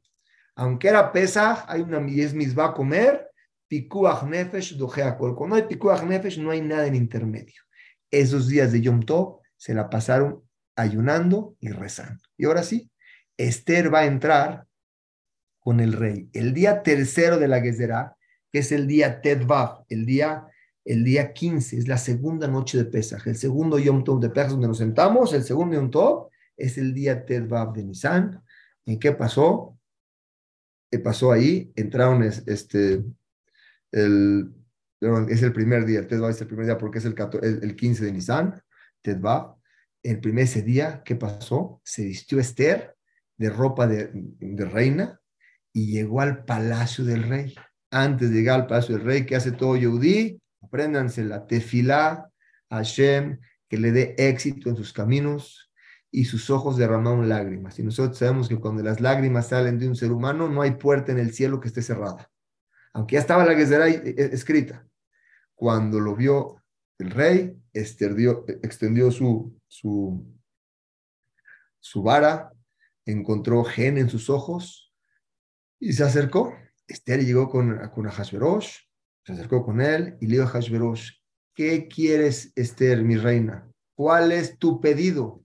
Aunque 0.54 0.88
era 0.88 1.12
Pesach, 1.12 1.64
hay 1.68 1.80
una 1.82 1.98
va 1.98 2.66
a 2.66 2.74
comer, 2.74 3.28
Pikuach 3.68 4.24
Nefesh, 4.24 4.76
Cuando 4.78 5.46
no 5.46 5.54
hay 5.54 5.62
Pikuach 5.62 6.02
Nefesh, 6.02 6.38
no 6.38 6.50
hay 6.50 6.60
nada 6.60 6.86
en 6.86 6.94
intermedio 6.94 7.62
esos 8.10 8.48
días 8.48 8.72
de 8.72 8.80
Yom 8.80 9.02
Tov 9.02 9.40
se 9.56 9.74
la 9.74 9.90
pasaron 9.90 10.42
ayunando 10.76 11.56
y 11.60 11.70
rezando. 11.70 12.22
Y 12.36 12.46
ahora 12.46 12.62
sí, 12.62 12.90
Esther 13.36 13.92
va 13.92 14.00
a 14.00 14.06
entrar 14.06 14.66
con 15.60 15.80
el 15.80 15.92
rey. 15.92 16.30
El 16.32 16.54
día 16.54 16.82
tercero 16.82 17.38
de 17.38 17.48
la 17.48 17.60
Gezerá, 17.60 18.16
que 18.50 18.60
es 18.60 18.72
el 18.72 18.86
día 18.86 19.20
Tedvav, 19.20 19.84
el 19.88 20.06
día, 20.06 20.46
el 20.88 21.04
día 21.04 21.34
15, 21.34 21.76
es 21.76 21.86
la 21.86 21.98
segunda 21.98 22.48
noche 22.48 22.78
de 22.78 22.86
Pesach, 22.86 23.26
el 23.26 23.36
segundo 23.36 23.78
Yom 23.78 24.02
Tov 24.04 24.20
de 24.20 24.30
Pesach 24.30 24.52
donde 24.52 24.68
nos 24.68 24.78
sentamos, 24.78 25.34
el 25.34 25.44
segundo 25.44 25.76
Yom 25.76 25.90
Tov 25.90 26.30
es 26.56 26.78
el 26.78 26.94
día 26.94 27.26
Tedvav 27.26 27.74
de 27.74 27.84
Nisan. 27.84 28.42
¿En 28.86 28.98
qué 28.98 29.12
pasó? 29.12 29.78
¿Qué 30.90 30.98
pasó 30.98 31.30
ahí? 31.30 31.70
Entraron 31.76 32.22
este, 32.22 33.04
el, 33.92 34.50
es 35.28 35.42
el 35.42 35.52
primer 35.52 35.84
día, 35.84 36.00
el 36.00 36.24
es 36.24 36.40
el 36.40 36.46
primer 36.46 36.64
día 36.64 36.78
porque 36.78 36.98
es 36.98 37.04
el, 37.04 37.14
el 37.42 37.76
15 37.76 38.04
de 38.06 38.12
Nisan, 38.12 38.62
Tedva. 39.02 39.56
El 40.02 40.20
primer 40.20 40.44
ese 40.44 40.62
día, 40.62 41.02
¿qué 41.04 41.16
pasó? 41.16 41.82
Se 41.84 42.02
vistió 42.04 42.40
Esther 42.40 42.96
de 43.36 43.50
ropa 43.50 43.86
de, 43.86 44.10
reina 44.56 45.20
y 45.72 45.92
llegó 45.92 46.22
al 46.22 46.46
palacio 46.46 47.04
del 47.04 47.24
rey. 47.24 47.54
Antes 47.90 48.30
de 48.30 48.36
llegar 48.36 48.60
al 48.60 48.66
palacio 48.66 48.96
del 48.96 49.04
rey, 49.04 49.26
¿qué 49.26 49.36
hace 49.36 49.52
todo 49.52 49.76
Yehudí? 49.76 50.40
Apréndanse 50.68 51.24
la 51.24 51.46
tefilá, 51.46 52.30
Hashem, 52.68 53.40
que 53.68 53.78
le 53.78 53.90
dé 53.90 54.14
éxito 54.18 54.68
en 54.68 54.76
sus 54.76 54.92
caminos 54.92 55.70
y 56.10 56.26
sus 56.26 56.50
ojos 56.50 56.76
derramaron 56.76 57.28
lágrimas. 57.28 57.78
Y 57.78 57.82
nosotros 57.82 58.18
sabemos 58.18 58.48
que 58.48 58.56
cuando 58.56 58.82
las 58.82 59.00
lágrimas 59.00 59.48
salen 59.48 59.78
de 59.78 59.88
un 59.88 59.96
ser 59.96 60.12
humano, 60.12 60.48
no 60.48 60.60
hay 60.60 60.72
puerta 60.72 61.10
en 61.10 61.18
el 61.18 61.32
cielo 61.32 61.58
que 61.58 61.68
esté 61.68 61.80
cerrada. 61.80 62.30
Aunque 62.92 63.14
ya 63.14 63.20
estaba 63.20 63.46
la 63.46 63.54
Gezerá 63.54 63.88
eh, 63.88 64.14
escrita. 64.32 64.86
Cuando 65.54 66.00
lo 66.00 66.14
vio 66.14 66.62
el 66.98 67.10
rey, 67.10 67.58
extendió, 67.72 68.44
extendió 68.62 69.10
su, 69.10 69.58
vara, 71.96 72.52
encontró 73.06 73.64
gen 73.64 73.96
en 73.96 74.10
sus 74.10 74.28
ojos 74.28 74.92
y 75.80 75.94
se 75.94 76.04
acercó. 76.04 76.54
Esther 76.86 77.24
llegó 77.24 77.48
con, 77.48 77.88
con 77.90 78.06
se 79.28 79.34
acercó 79.34 79.62
con 79.62 79.82
él 79.82 80.16
y 80.22 80.26
le 80.26 80.38
dijo 80.38 80.48
a 80.48 80.52
Ahashverosh, 80.52 81.10
¿qué 81.54 81.86
quieres, 81.86 82.50
Esther, 82.56 83.02
mi 83.02 83.18
reina? 83.18 83.70
¿Cuál 83.94 84.32
es 84.32 84.56
tu 84.56 84.80
pedido? 84.80 85.44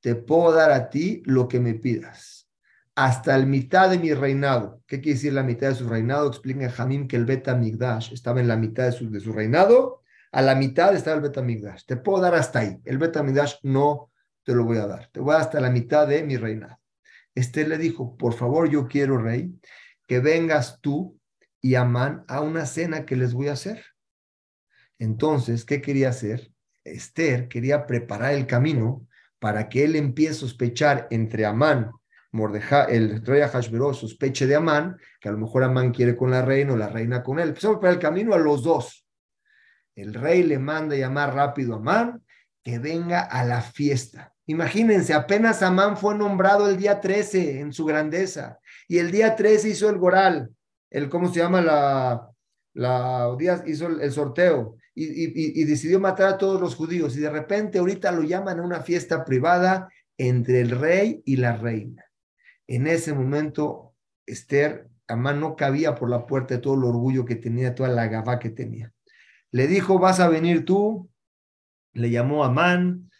Te 0.00 0.14
puedo 0.14 0.52
dar 0.52 0.70
a 0.72 0.90
ti 0.90 1.22
lo 1.24 1.48
que 1.48 1.58
me 1.58 1.72
pidas 1.72 2.50
hasta 2.94 3.38
la 3.38 3.46
mitad 3.46 3.88
de 3.88 3.98
mi 3.98 4.12
reinado. 4.12 4.82
¿Qué 4.86 5.00
quiere 5.00 5.14
decir 5.14 5.32
la 5.32 5.42
mitad 5.42 5.68
de 5.68 5.76
su 5.76 5.88
reinado? 5.88 6.28
Explica 6.28 6.68
Jamim 6.68 7.08
que 7.08 7.16
el 7.16 7.24
Beta 7.24 7.54
Migdash 7.54 8.12
estaba 8.12 8.40
en 8.40 8.48
la 8.48 8.58
mitad 8.58 8.84
de 8.84 8.92
su, 8.92 9.10
de 9.10 9.20
su 9.20 9.32
reinado, 9.32 10.02
a 10.30 10.42
la 10.42 10.54
mitad 10.54 10.94
estaba 10.94 11.16
el 11.16 11.22
Beta 11.22 11.40
Migdash. 11.40 11.86
Te 11.86 11.96
puedo 11.96 12.20
dar 12.20 12.34
hasta 12.34 12.58
ahí. 12.58 12.78
El 12.84 12.98
Beta 12.98 13.22
Migdash 13.22 13.54
no 13.62 14.10
te 14.44 14.54
lo 14.54 14.64
voy 14.64 14.76
a 14.76 14.86
dar. 14.86 15.08
Te 15.10 15.20
voy 15.20 15.34
hasta 15.34 15.60
la 15.60 15.70
mitad 15.70 16.06
de 16.06 16.24
mi 16.24 16.36
reinado. 16.36 16.78
Esther 17.34 17.68
le 17.68 17.78
dijo, 17.78 18.18
por 18.18 18.34
favor, 18.34 18.68
yo 18.68 18.86
quiero, 18.86 19.16
rey, 19.16 19.58
que 20.06 20.20
vengas 20.20 20.78
tú 20.82 21.17
y 21.60 21.74
Amán 21.74 22.24
a 22.28 22.40
una 22.40 22.66
cena 22.66 23.04
que 23.04 23.16
les 23.16 23.34
voy 23.34 23.48
a 23.48 23.52
hacer. 23.52 23.84
Entonces, 24.98 25.64
¿qué 25.64 25.80
quería 25.80 26.10
hacer? 26.10 26.52
Esther 26.84 27.48
quería 27.48 27.86
preparar 27.86 28.34
el 28.34 28.46
camino 28.46 29.06
para 29.38 29.68
que 29.68 29.84
él 29.84 29.96
empiece 29.96 30.32
a 30.32 30.34
sospechar 30.34 31.06
entre 31.10 31.46
Amán 31.46 31.92
Mordejai, 32.32 32.94
el 32.94 33.24
rey 33.24 33.42
Hashverosh 33.42 34.00
sospeche 34.00 34.46
de 34.46 34.56
Amán, 34.56 34.96
que 35.20 35.28
a 35.28 35.32
lo 35.32 35.38
mejor 35.38 35.64
Amán 35.64 35.92
quiere 35.92 36.16
con 36.16 36.30
la 36.30 36.42
reina 36.42 36.74
o 36.74 36.76
la 36.76 36.88
reina 36.88 37.22
con 37.22 37.38
él. 37.38 37.48
Empezamos 37.48 37.78
para 37.78 37.92
el 37.92 37.98
camino 37.98 38.34
a 38.34 38.38
los 38.38 38.62
dos. 38.62 39.06
El 39.94 40.14
rey 40.14 40.42
le 40.42 40.58
manda 40.58 40.94
llamar 40.94 41.34
rápido 41.34 41.74
a 41.74 41.76
Amán 41.78 42.22
que 42.62 42.78
venga 42.78 43.20
a 43.20 43.44
la 43.44 43.62
fiesta. 43.62 44.34
Imagínense, 44.46 45.14
apenas 45.14 45.62
Amán 45.62 45.96
fue 45.96 46.14
nombrado 46.14 46.68
el 46.68 46.76
día 46.76 47.00
13 47.00 47.60
en 47.60 47.72
su 47.72 47.84
grandeza 47.84 48.58
y 48.86 48.98
el 48.98 49.10
día 49.10 49.34
13 49.34 49.70
hizo 49.70 49.88
el 49.88 49.98
Goral, 49.98 50.50
el, 50.90 51.08
¿cómo 51.08 51.32
se 51.32 51.40
llama? 51.40 51.60
La, 51.60 52.30
la 52.74 53.36
hizo 53.66 53.88
el, 53.88 54.12
sorteo 54.12 54.76
y, 54.94 55.60
y, 55.60 55.64
decidió 55.64 55.98
matar 56.00 56.28
a 56.28 56.38
todos 56.38 56.60
los 56.60 56.74
judíos 56.74 57.16
y 57.16 57.20
de 57.20 57.30
repente 57.30 57.78
ahorita 57.78 58.12
lo 58.12 58.22
llaman 58.22 58.60
a 58.60 58.62
una 58.62 58.80
fiesta 58.80 59.24
privada 59.24 59.88
entre 60.16 60.60
el 60.60 60.70
rey 60.70 61.22
y 61.24 61.36
la 61.36 61.56
reina. 61.56 62.04
En 62.66 62.86
ese 62.86 63.14
momento, 63.14 63.94
Esther, 64.26 64.88
Amán 65.08 65.40
no 65.40 65.56
cabía 65.56 65.94
por 65.94 66.10
la 66.10 66.26
puerta 66.26 66.54
de 66.54 66.60
todo 66.60 66.74
el 66.74 66.84
orgullo 66.84 67.24
que 67.24 67.36
tenía, 67.36 67.74
toda 67.74 67.88
la 67.88 68.08
gabá 68.08 68.38
que 68.38 68.50
tenía. 68.50 68.92
Le 69.50 69.66
dijo, 69.66 69.98
vas 69.98 70.20
a 70.20 70.28
venir 70.28 70.64
tú. 70.64 71.10
Le 71.94 72.10
llamó 72.10 72.44
Amán 72.44 73.10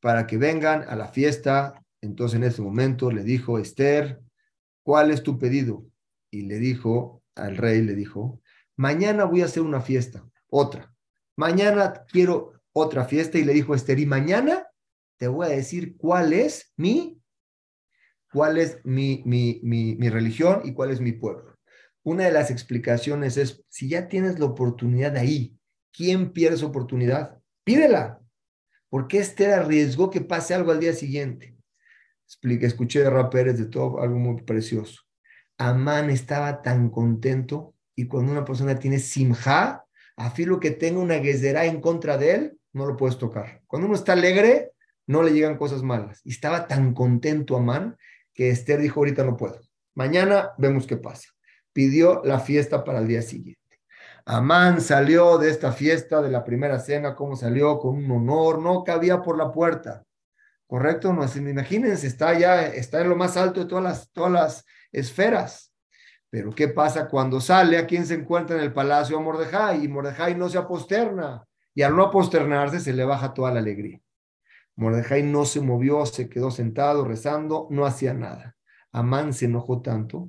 para 0.00 0.26
que 0.26 0.36
vengan 0.36 0.84
a 0.86 0.94
la 0.94 1.08
fiesta. 1.08 1.82
Entonces 2.02 2.36
en 2.36 2.44
ese 2.44 2.60
momento 2.60 3.10
le 3.10 3.24
dijo, 3.24 3.58
Esther, 3.58 4.20
¿cuál 4.82 5.10
es 5.10 5.22
tu 5.22 5.38
pedido? 5.38 5.86
Y 6.30 6.42
le 6.42 6.58
dijo 6.58 7.17
al 7.38 7.56
rey, 7.56 7.82
le 7.82 7.94
dijo, 7.94 8.40
mañana 8.76 9.24
voy 9.24 9.42
a 9.42 9.46
hacer 9.46 9.62
una 9.62 9.80
fiesta, 9.80 10.28
otra. 10.48 10.94
Mañana 11.36 12.04
quiero 12.10 12.58
otra 12.72 13.04
fiesta. 13.04 13.38
Y 13.38 13.44
le 13.44 13.52
dijo 13.52 13.74
Esther, 13.74 13.98
y 13.98 14.06
mañana 14.06 14.66
te 15.18 15.28
voy 15.28 15.46
a 15.46 15.50
decir 15.50 15.96
cuál 15.96 16.32
es 16.32 16.72
mi, 16.76 17.20
cuál 18.32 18.58
es 18.58 18.78
mi, 18.84 19.22
mi, 19.24 19.60
mi, 19.62 20.08
religión 20.08 20.62
y 20.64 20.72
cuál 20.72 20.90
es 20.90 21.00
mi 21.00 21.12
pueblo. 21.12 21.56
Una 22.02 22.24
de 22.24 22.32
las 22.32 22.50
explicaciones 22.50 23.36
es, 23.36 23.64
si 23.68 23.88
ya 23.88 24.08
tienes 24.08 24.38
la 24.38 24.46
oportunidad 24.46 25.16
ahí, 25.16 25.58
¿quién 25.92 26.32
pierde 26.32 26.56
su 26.56 26.66
oportunidad? 26.66 27.38
Pídela. 27.64 28.20
porque 28.88 29.18
Esther 29.18 29.52
arriesgó 29.52 30.08
que 30.08 30.22
pase 30.22 30.54
algo 30.54 30.70
al 30.70 30.80
día 30.80 30.94
siguiente? 30.94 31.56
Explique, 32.24 32.66
escuché 32.66 33.00
de 33.00 33.10
Rapérez 33.10 33.58
de 33.58 33.66
todo 33.66 34.00
algo 34.00 34.18
muy 34.18 34.42
precioso. 34.42 35.02
Amán 35.58 36.08
estaba 36.08 36.62
tan 36.62 36.88
contento 36.88 37.74
y 37.96 38.06
cuando 38.06 38.30
una 38.30 38.44
persona 38.44 38.78
tiene 38.78 39.00
simja, 39.00 39.84
afilo 40.16 40.60
que 40.60 40.70
tenga 40.70 41.00
una 41.00 41.16
guesera 41.16 41.64
en 41.64 41.80
contra 41.80 42.16
de 42.16 42.34
él, 42.34 42.58
no 42.72 42.86
lo 42.86 42.96
puedes 42.96 43.18
tocar. 43.18 43.60
Cuando 43.66 43.86
uno 43.86 43.96
está 43.96 44.12
alegre, 44.12 44.72
no 45.06 45.22
le 45.22 45.32
llegan 45.32 45.56
cosas 45.56 45.82
malas. 45.82 46.20
Y 46.24 46.30
estaba 46.30 46.68
tan 46.68 46.94
contento 46.94 47.56
Amán 47.56 47.96
que 48.32 48.50
Esther 48.50 48.80
dijo, 48.80 49.00
ahorita 49.00 49.24
no 49.24 49.36
puedo. 49.36 49.60
Mañana 49.94 50.52
vemos 50.58 50.86
qué 50.86 50.96
pasa. 50.96 51.28
Pidió 51.72 52.22
la 52.24 52.38
fiesta 52.38 52.84
para 52.84 53.00
el 53.00 53.08
día 53.08 53.22
siguiente. 53.22 53.58
Amán 54.24 54.80
salió 54.80 55.38
de 55.38 55.50
esta 55.50 55.72
fiesta, 55.72 56.22
de 56.22 56.30
la 56.30 56.44
primera 56.44 56.78
cena, 56.78 57.16
¿cómo 57.16 57.34
salió? 57.34 57.78
Con 57.78 57.96
un 57.96 58.10
honor, 58.10 58.60
no 58.60 58.84
cabía 58.84 59.22
por 59.22 59.36
la 59.36 59.50
puerta. 59.50 60.04
¿Correcto? 60.66 61.12
No, 61.14 61.24
imagínense, 61.34 62.06
está 62.06 62.38
ya, 62.38 62.66
está 62.66 63.00
en 63.00 63.08
lo 63.08 63.16
más 63.16 63.36
alto 63.38 63.60
de 63.60 63.66
todas 63.66 63.82
las, 63.82 64.12
todas 64.12 64.30
las 64.30 64.64
esferas. 64.92 65.72
Pero 66.30 66.50
¿qué 66.50 66.68
pasa 66.68 67.08
cuando 67.08 67.40
sale? 67.40 67.78
¿A 67.78 67.86
quién 67.86 68.04
se 68.06 68.14
encuentra 68.14 68.56
en 68.56 68.62
el 68.62 68.72
palacio? 68.72 69.18
A 69.18 69.20
Mordejai. 69.20 69.84
Y 69.84 69.88
Mordejai 69.88 70.34
no 70.34 70.48
se 70.48 70.58
aposterna. 70.58 71.44
Y 71.74 71.82
al 71.82 71.96
no 71.96 72.04
aposternarse 72.04 72.80
se 72.80 72.92
le 72.92 73.04
baja 73.04 73.32
toda 73.32 73.52
la 73.52 73.60
alegría. 73.60 74.00
Mordejai 74.78 75.24
no 75.24 75.44
se 75.44 75.60
movió, 75.60 76.06
se 76.06 76.28
quedó 76.28 76.50
sentado 76.52 77.04
rezando, 77.04 77.66
no 77.70 77.84
hacía 77.84 78.14
nada. 78.14 78.56
Amán 78.92 79.32
se 79.32 79.46
enojó 79.46 79.82
tanto, 79.82 80.28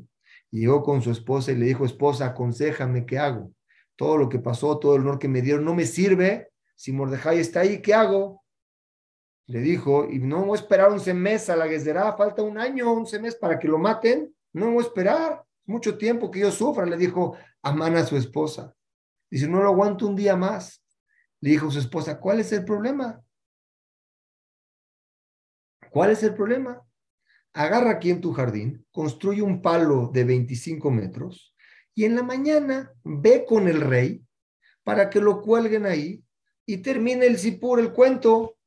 llegó 0.50 0.82
con 0.82 1.04
su 1.04 1.12
esposa 1.12 1.52
y 1.52 1.56
le 1.56 1.67
dijo, 1.67 1.86
esposa, 1.86 2.26
aconsejame, 2.26 3.06
¿qué 3.06 3.19
hago? 3.19 3.52
Todo 3.95 4.17
lo 4.17 4.28
que 4.28 4.39
pasó, 4.39 4.80
todo 4.80 4.95
el 4.95 5.02
honor 5.02 5.19
que 5.19 5.28
me 5.28 5.43
dieron, 5.43 5.65
no 5.65 5.76
me 5.76 5.86
sirve. 5.86 6.50
Si 6.76 6.91
Mordejai 6.91 7.39
está 7.39 7.60
ahí, 7.60 7.80
¿qué 7.80 7.93
hago? 7.93 8.43
Le 9.45 9.60
dijo, 9.60 10.10
y 10.10 10.17
no 10.17 10.45
voy 10.45 10.58
a 10.58 10.62
esperar 10.62 10.91
un 10.91 11.22
mes 11.22 11.50
a 11.50 11.56
la 11.56 11.67
guesderá, 11.67 12.15
falta 12.15 12.41
un 12.41 12.58
año, 12.58 12.91
un 12.91 13.08
mes 13.22 13.36
para 13.36 13.60
que 13.60 13.67
lo 13.67 13.78
maten. 13.78 14.34
No 14.60 14.72
voy 14.72 14.84
a 14.84 14.88
esperar, 14.88 15.43
mucho 15.65 15.98
tiempo 15.98 16.30
que 16.30 16.41
yo 16.41 16.52
sufra, 16.52 16.86
le 16.86 16.98
dijo 16.98 17.38
Amán 17.62 17.95
a 17.95 18.06
su 18.06 18.17
esposa. 18.17 18.76
Dice, 19.32 19.48
no 19.48 19.63
lo 19.63 19.69
aguanto 19.69 20.06
un 20.06 20.17
día 20.17 20.36
más. 20.36 20.84
Le 21.39 21.52
dijo 21.52 21.72
su 21.72 21.80
esposa, 21.80 22.19
¿cuál 22.19 22.41
es 22.41 22.52
el 22.52 22.65
problema? 22.65 23.24
¿Cuál 25.91 26.12
es 26.12 26.24
el 26.24 26.34
problema? 26.34 26.86
Agarra 27.54 27.91
aquí 27.91 28.10
en 28.10 28.19
tu 28.19 28.34
jardín, 28.34 28.86
construye 28.91 29.41
un 29.41 29.62
palo 29.62 30.12
de 30.13 30.26
25 30.26 30.91
metros 30.91 31.56
y 31.95 32.04
en 32.04 32.15
la 32.15 32.24
mañana 32.24 32.91
ve 33.04 33.45
con 33.48 33.67
el 33.69 33.80
rey 33.80 34.22
para 34.84 35.10
que 35.10 35.22
lo 35.22 35.41
cuelguen 35.41 35.86
ahí 35.86 36.22
y 36.65 36.78
termine 36.78 37.26
el 37.26 37.38
sipur, 37.38 37.80
el 37.80 37.93
cuento. 37.93 38.58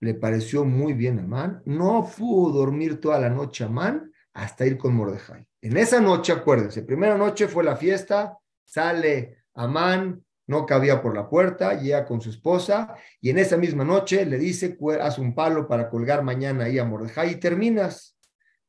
Le 0.00 0.14
pareció 0.14 0.64
muy 0.64 0.92
bien 0.92 1.18
a 1.18 1.22
Amán. 1.22 1.62
No 1.64 2.08
pudo 2.16 2.52
dormir 2.52 3.00
toda 3.00 3.18
la 3.18 3.30
noche 3.30 3.64
Amán 3.64 4.12
hasta 4.36 4.66
ir 4.66 4.76
con 4.76 4.94
Mordejai. 4.94 5.46
En 5.62 5.76
esa 5.78 5.98
noche, 5.98 6.32
acuérdense, 6.32 6.82
primera 6.82 7.16
noche 7.16 7.48
fue 7.48 7.64
la 7.64 7.74
fiesta, 7.74 8.38
sale 8.64 9.38
Amán, 9.54 10.22
no 10.46 10.66
cabía 10.66 11.00
por 11.00 11.16
la 11.16 11.28
puerta, 11.28 11.80
llega 11.80 12.04
con 12.04 12.20
su 12.20 12.28
esposa 12.30 12.94
y 13.20 13.30
en 13.30 13.38
esa 13.38 13.56
misma 13.56 13.82
noche 13.82 14.26
le 14.26 14.36
dice, 14.36 14.76
haz 15.00 15.18
un 15.18 15.34
palo 15.34 15.66
para 15.66 15.88
colgar 15.88 16.22
mañana 16.22 16.64
ahí 16.64 16.78
a 16.78 16.84
Mordejai 16.84 17.32
y 17.32 17.36
terminas. 17.36 18.16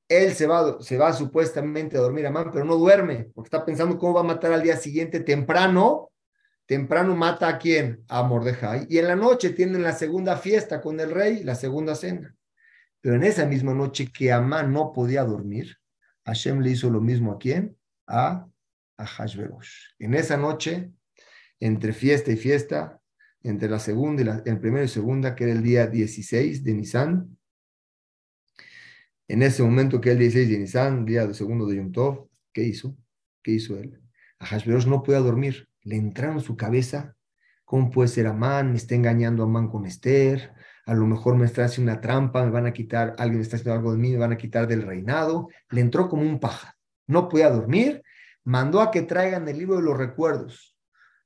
Él 0.07 0.33
se 0.33 0.47
va, 0.47 0.81
se 0.81 0.97
va 0.97 1.11
supuestamente 1.11 1.97
a 1.97 2.01
dormir 2.01 2.25
a 2.27 2.31
Man, 2.31 2.49
pero 2.51 2.63
no 2.63 2.77
duerme, 2.77 3.29
porque 3.35 3.47
está 3.47 3.65
pensando 3.65 3.97
cómo 3.97 4.13
va 4.13 4.21
a 4.21 4.23
matar 4.23 4.53
al 4.53 4.63
día 4.63 4.77
siguiente 4.77 5.19
temprano. 5.19 6.11
Temprano 6.65 7.13
mata 7.13 7.49
a 7.49 7.57
quién? 7.57 8.05
A 8.07 8.23
Mordejai. 8.23 8.87
Y 8.89 8.99
en 8.99 9.07
la 9.07 9.17
noche 9.17 9.49
tienen 9.49 9.83
la 9.83 9.91
segunda 9.91 10.37
fiesta 10.37 10.79
con 10.79 10.97
el 11.01 11.11
rey, 11.11 11.43
la 11.43 11.55
segunda 11.55 11.93
cena. 11.93 12.33
Pero 13.01 13.15
en 13.15 13.23
esa 13.23 13.45
misma 13.45 13.73
noche 13.73 14.11
que 14.11 14.31
Amán 14.31 14.73
no 14.73 14.91
podía 14.91 15.23
dormir, 15.23 15.77
Hashem 16.25 16.59
le 16.59 16.71
hizo 16.71 16.89
lo 16.89 17.01
mismo 17.01 17.31
a 17.31 17.37
quién? 17.37 17.77
A, 18.07 18.47
a 18.97 19.05
Hashverosh. 19.05 19.95
En 19.99 20.13
esa 20.13 20.37
noche 20.37 20.91
entre 21.59 21.93
fiesta 21.93 22.31
y 22.31 22.37
fiesta, 22.37 23.01
entre 23.41 23.69
la 23.69 23.79
segunda 23.79 24.21
y 24.21 24.25
la, 24.25 24.43
el 24.45 24.59
primero 24.59 24.83
y 24.83 24.89
segunda, 24.89 25.35
que 25.35 25.45
era 25.45 25.53
el 25.53 25.63
día 25.63 25.87
16 25.87 26.63
de 26.63 26.73
Nisan. 26.73 27.37
En 29.27 29.41
ese 29.41 29.63
momento 29.63 29.99
que 29.99 30.11
el 30.11 30.19
16 30.19 30.49
de 30.49 30.59
Nisan, 30.59 31.05
día 31.05 31.25
de 31.25 31.33
segundo 31.33 31.65
de 31.65 31.77
Yom 31.77 31.91
Tov, 31.91 32.29
¿qué 32.53 32.63
hizo? 32.63 32.97
¿Qué 33.41 33.51
hizo 33.51 33.77
él? 33.77 34.01
A 34.39 34.45
Hashverosh 34.45 34.87
no 34.87 35.03
podía 35.03 35.19
dormir. 35.19 35.67
Le 35.81 35.95
entraron 35.95 36.37
en 36.37 36.43
su 36.43 36.55
cabeza, 36.55 37.15
¿cómo 37.65 37.89
puede 37.89 38.09
ser 38.09 38.27
Amán? 38.27 38.71
Me 38.71 38.77
está 38.77 38.95
engañando 38.95 39.43
Amán 39.43 39.69
con 39.69 39.85
Esther. 39.85 40.53
A 40.87 40.95
lo 40.95 41.05
mejor 41.05 41.35
me 41.35 41.45
está 41.45 41.65
haciendo 41.65 41.91
una 41.91 42.01
trampa, 42.01 42.43
me 42.43 42.49
van 42.49 42.65
a 42.65 42.73
quitar, 42.73 43.15
alguien 43.19 43.41
está 43.41 43.57
haciendo 43.57 43.75
algo 43.75 43.91
de 43.91 43.99
mí, 43.99 44.11
me 44.11 44.17
van 44.17 44.31
a 44.31 44.37
quitar 44.37 44.67
del 44.67 44.81
reinado. 44.81 45.49
Le 45.69 45.81
entró 45.81 46.09
como 46.09 46.23
un 46.23 46.39
paja. 46.39 46.75
No 47.05 47.29
podía 47.29 47.51
dormir. 47.51 48.01
Mandó 48.43 48.81
a 48.81 48.89
que 48.89 49.03
traigan 49.03 49.47
el 49.47 49.59
libro 49.59 49.75
de 49.75 49.83
los 49.83 49.97
recuerdos 49.97 50.77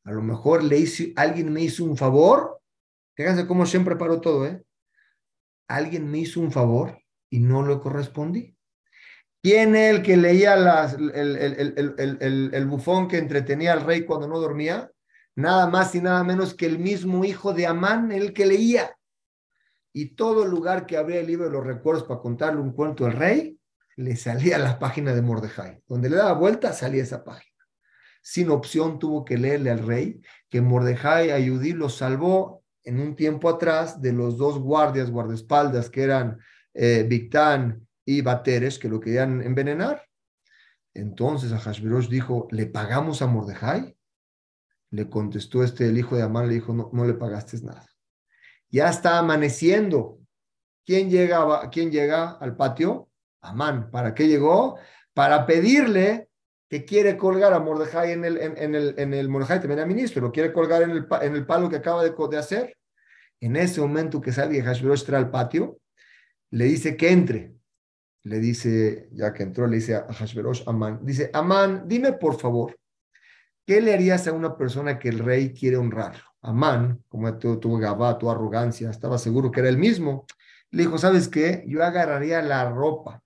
a 0.04 0.12
lo 0.12 0.21
mejor 0.21 0.63
le 0.63 0.78
hizo, 0.78 1.04
alguien 1.15 1.52
me 1.52 1.62
hizo 1.62 1.84
un 1.84 1.97
favor. 1.97 2.60
Fíjense 3.15 3.45
cómo 3.45 3.65
siempre 3.65 3.95
preparó 3.95 4.19
todo, 4.19 4.47
¿eh? 4.47 4.63
Alguien 5.67 6.10
me 6.10 6.19
hizo 6.19 6.39
un 6.39 6.52
favor 6.52 7.00
y 7.30 7.39
no 7.39 7.62
lo 7.62 7.80
correspondí. 7.82 8.56
¿Quién 9.43 9.76
es 9.76 9.95
el 9.95 10.04
que 10.04 10.17
leía 10.17 10.56
las, 10.56 10.93
el, 10.93 11.12
el, 11.12 12.50
el, 12.54 12.65
bufón 12.67 13.08
que 13.08 13.17
entretenía 13.17 13.74
al 13.74 13.82
rey 13.82 14.06
cuando 14.06 14.28
no 14.28 14.39
dormía? 14.39 14.91
Nada 15.36 15.67
más 15.67 15.95
y 15.95 16.02
nada 16.02 16.24
menos 16.24 16.54
que 16.54 16.65
el 16.65 16.78
mismo 16.78 17.24
hijo 17.26 17.54
de 17.54 17.65
Amán, 17.65 18.12
el 18.12 18.34
que 18.34 18.45
leía. 18.45 18.95
Y 19.93 20.15
todo 20.15 20.45
lugar 20.45 20.86
que 20.86 20.97
abría 20.97 21.19
el 21.19 21.27
libro 21.27 21.45
de 21.45 21.51
los 21.51 21.65
recuerdos 21.65 22.04
para 22.04 22.21
contarle 22.21 22.62
un 22.62 22.71
cuento 22.71 23.06
al 23.06 23.13
rey, 23.13 23.58
le 23.97 24.15
salía 24.15 24.58
la 24.58 24.80
página 24.80 25.13
de 25.13 25.21
Mordejai. 25.21 25.84
Donde 25.88 26.10
le 26.10 26.15
daba 26.15 26.34
vuelta, 26.34 26.73
salía 26.73 27.04
esa 27.04 27.23
página 27.23 27.51
sin 28.21 28.49
opción 28.51 28.99
tuvo 28.99 29.25
que 29.25 29.38
leerle 29.38 29.71
al 29.71 29.86
rey 29.86 30.21
que 30.49 30.62
Mordejai 30.62 31.32
Ayudí 31.32 31.73
lo 31.73 31.89
salvó 31.89 32.63
en 32.84 32.99
un 32.99 33.15
tiempo 33.15 33.49
atrás 33.49 34.01
de 34.01 34.13
los 34.13 34.38
dos 34.38 34.60
guardias, 34.60 35.12
guardaespaldas, 35.12 35.89
que 35.89 36.04
eran 36.04 36.39
eh, 36.73 37.06
Victán 37.08 37.88
y 38.06 38.21
Bateres, 38.21 38.80
que 38.80 38.89
lo 38.89 38.99
querían 38.99 39.41
envenenar. 39.41 40.04
Entonces 40.93 41.51
a 41.51 41.60
Hashverosh 41.60 42.10
dijo, 42.10 42.47
¿le 42.51 42.65
pagamos 42.65 43.21
a 43.21 43.27
Mordejai? 43.27 43.95
Le 44.89 45.10
contestó 45.10 45.63
este, 45.63 45.88
el 45.88 45.97
hijo 45.97 46.15
de 46.15 46.23
Amán, 46.23 46.47
le 46.47 46.56
dijo, 46.56 46.73
no, 46.73 46.89
no 46.91 47.06
le 47.06 47.13
pagaste 47.13 47.62
nada. 47.62 47.88
Ya 48.71 48.89
está 48.89 49.19
amaneciendo. 49.19 50.19
¿Quién 50.86 51.10
llega, 51.10 51.69
¿Quién 51.69 51.91
llega 51.91 52.31
al 52.31 52.55
patio? 52.55 53.10
Amán. 53.41 53.91
¿Para 53.91 54.13
qué 54.13 54.27
llegó? 54.27 54.77
Para 55.13 55.45
pedirle 55.45 56.29
que 56.71 56.86
quiere 56.86 57.17
colgar 57.17 57.51
a 57.51 57.60
Mordejai 57.60 58.13
en 58.13 58.23
el, 58.23 58.38
en, 58.38 58.75
el, 58.75 58.95
en 58.97 59.13
el 59.13 59.27
Mordejai 59.27 59.60
también 59.60 59.79
era 59.79 59.86
ministro, 59.86 60.21
lo 60.21 60.31
quiere 60.31 60.53
colgar 60.53 60.84
en 60.84 60.91
el, 60.91 61.07
en 61.21 61.36
el 61.36 61.45
palo 61.45 61.69
que 61.69 61.75
acaba 61.75 62.01
de, 62.01 62.15
de 62.29 62.38
hacer. 62.38 62.77
En 63.41 63.57
ese 63.57 63.81
momento 63.81 64.21
que 64.21 64.31
sale 64.31 64.62
Hashverosh 64.63 65.13
al 65.13 65.29
patio, 65.29 65.79
le 66.51 66.63
dice 66.65 66.95
que 66.95 67.12
entre. 67.12 67.55
Le 68.23 68.39
dice, 68.39 69.10
ya 69.12 69.34
que 69.34 69.43
entró, 69.43 69.67
le 69.67 69.77
dice 69.77 69.95
a 69.95 70.13
Hashverosh, 70.13 70.63
Amán, 70.65 70.99
dice, 71.03 71.29
Amán, 71.34 71.88
dime 71.88 72.13
por 72.13 72.39
favor, 72.39 72.77
¿qué 73.65 73.81
le 73.81 73.93
harías 73.93 74.27
a 74.27 74.31
una 74.31 74.55
persona 74.55 74.97
que 74.97 75.10
el 75.10 75.19
rey 75.19 75.53
quiere 75.53 75.75
honrar? 75.75 76.21
Amán, 76.41 77.04
como 77.08 77.38
tuvo 77.38 77.60
tu 77.60 77.77
gabá, 77.77 78.17
tu 78.17 78.30
arrogancia, 78.30 78.89
estaba 78.89 79.17
seguro 79.17 79.51
que 79.51 79.60
era 79.60 79.69
el 79.69 79.77
mismo. 79.77 80.25
Le 80.71 80.84
dijo, 80.84 80.97
¿sabes 80.97 81.27
qué? 81.27 81.63
Yo 81.67 81.84
agarraría 81.84 82.41
la 82.41 82.69
ropa 82.69 83.21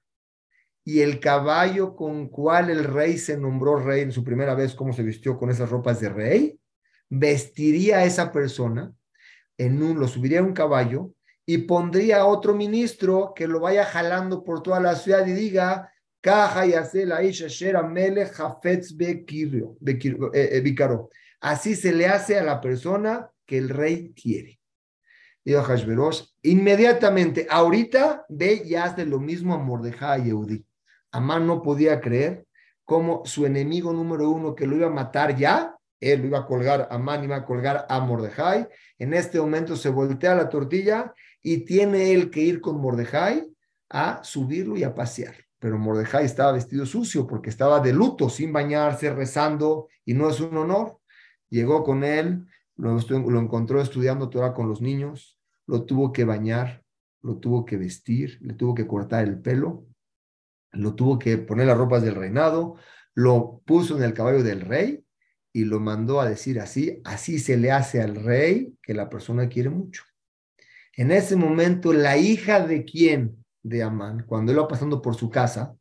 y 0.84 1.02
el 1.02 1.20
caballo 1.20 1.96
con 1.96 2.28
cual 2.28 2.70
el 2.70 2.84
rey 2.84 3.18
se 3.18 3.38
nombró 3.38 3.78
rey 3.78 4.02
en 4.02 4.12
su 4.12 4.24
primera 4.24 4.54
vez, 4.54 4.76
cómo 4.76 4.94
se 4.94 5.04
vistió 5.04 5.38
con 5.38 5.50
esas 5.50 5.70
ropas 5.70 6.00
de 6.00 6.10
rey, 6.10 6.60
vestiría 7.10 7.98
a 7.98 8.06
esa 8.06 8.32
persona, 8.32 8.94
en 9.58 9.82
un, 9.82 10.00
lo 10.00 10.08
subiría 10.08 10.40
a 10.42 10.44
un 10.44 10.54
caballo 10.54 11.12
y 11.46 11.60
pondría 11.60 12.22
a 12.22 12.26
otro 12.26 12.54
ministro 12.54 13.34
que 13.36 13.48
lo 13.48 13.60
vaya 13.60 13.86
jalando 13.86 14.44
por 14.44 14.62
toda 14.62 14.80
la 14.80 14.96
ciudad 14.96 15.26
y 15.26 15.32
diga, 15.32 15.92
Caja 16.26 16.66
y 16.66 16.74
hace 16.74 17.06
la 17.06 17.22
isha 17.22 17.46
shera 17.48 17.84
mele 17.84 18.26
jafetz 18.26 18.98
bekiro. 18.98 19.78
Así 21.46 21.76
se 21.76 21.94
le 21.94 22.08
hace 22.08 22.40
a 22.40 22.44
la 22.44 22.60
persona 22.60 23.30
que 23.46 23.60
el 23.60 23.70
rey 23.70 24.16
quiere. 24.20 24.60
Dijo 25.44 25.62
Hashverosh, 25.62 26.24
inmediatamente, 26.42 27.46
ahorita 27.48 28.26
ve 28.30 28.64
y 28.66 28.74
hace 28.74 29.06
lo 29.06 29.20
mismo 29.20 29.54
a 29.54 29.60
Mordejai 29.60 30.26
y 30.26 30.30
Eudí. 30.32 30.66
Amán 31.12 31.46
no 31.46 31.62
podía 31.62 32.02
creer 32.02 32.48
cómo 32.84 33.22
su 33.26 33.46
enemigo 33.46 33.94
número 33.94 34.32
uno 34.32 34.56
que 34.56 34.66
lo 34.66 34.76
iba 34.76 34.88
a 34.88 34.90
matar 34.90 35.36
ya, 35.36 35.78
él 36.00 36.22
lo 36.22 36.28
iba 36.30 36.40
a 36.40 36.48
colgar, 36.48 36.88
Amán 36.90 37.24
iba 37.24 37.36
a 37.36 37.46
colgar 37.46 37.86
a 37.90 38.00
Mordejai. 38.00 38.68
En 38.98 39.14
este 39.14 39.40
momento 39.40 39.76
se 39.76 39.90
voltea 39.90 40.34
la 40.34 40.50
tortilla 40.50 41.14
y 41.44 41.60
tiene 41.60 42.12
él 42.12 42.32
que 42.32 42.40
ir 42.40 42.60
con 42.60 42.82
Mordejai 42.82 43.48
a 43.92 44.24
subirlo 44.24 44.78
y 44.78 44.84
a 44.84 44.96
pasear. 44.96 45.36
Pero 45.60 45.78
Mordejai 45.78 46.26
estaba 46.26 46.54
vestido 46.54 46.88
sucio 46.88 47.28
porque 47.28 47.52
estaba 47.52 47.80
de 47.82 47.94
luto, 47.94 48.30
sin 48.30 48.52
bañarse, 48.52 49.14
rezando, 49.14 49.90
y 50.04 50.16
no 50.16 50.28
es 50.28 50.40
un 50.40 50.58
honor. 50.58 50.98
Llegó 51.50 51.84
con 51.84 52.04
él, 52.04 52.46
lo, 52.76 52.98
lo 52.98 53.40
encontró 53.40 53.82
estudiando 53.82 54.30
Torah 54.30 54.54
con 54.54 54.68
los 54.68 54.82
niños, 54.82 55.40
lo 55.68 55.86
tuvo 55.86 56.12
que 56.12 56.26
bañar, 56.26 56.84
lo 57.22 57.38
tuvo 57.38 57.66
que 57.66 57.78
vestir, 57.78 58.38
le 58.42 58.54
tuvo 58.54 58.76
que 58.76 58.88
cortar 58.88 59.26
el 59.26 59.40
pelo, 59.40 59.86
lo 60.72 60.94
tuvo 60.96 61.18
que 61.18 61.38
poner 61.38 61.68
las 61.68 61.78
ropas 61.78 62.04
del 62.04 62.16
reinado, 62.16 62.76
lo 63.14 63.62
puso 63.66 63.98
en 63.98 64.04
el 64.04 64.14
caballo 64.14 64.44
del 64.44 64.62
rey 64.62 65.04
y 65.54 65.64
lo 65.64 65.80
mandó 65.80 66.20
a 66.20 66.30
decir 66.30 66.60
así, 66.60 67.02
así 67.06 67.40
se 67.40 67.58
le 67.58 67.72
hace 67.72 68.02
al 68.02 68.16
rey 68.16 68.76
que 68.84 68.94
la 68.94 69.10
persona 69.10 69.48
quiere 69.48 69.70
mucho. 69.70 70.04
En 70.98 71.12
ese 71.12 71.36
momento, 71.36 71.94
la 71.94 72.18
hija 72.18 72.66
de 72.66 72.86
quién? 72.86 73.44
De 73.64 73.82
Amán, 73.82 74.26
cuando 74.28 74.52
él 74.52 74.60
va 74.60 74.68
pasando 74.68 75.02
por 75.02 75.16
su 75.16 75.30
casa, 75.30 75.76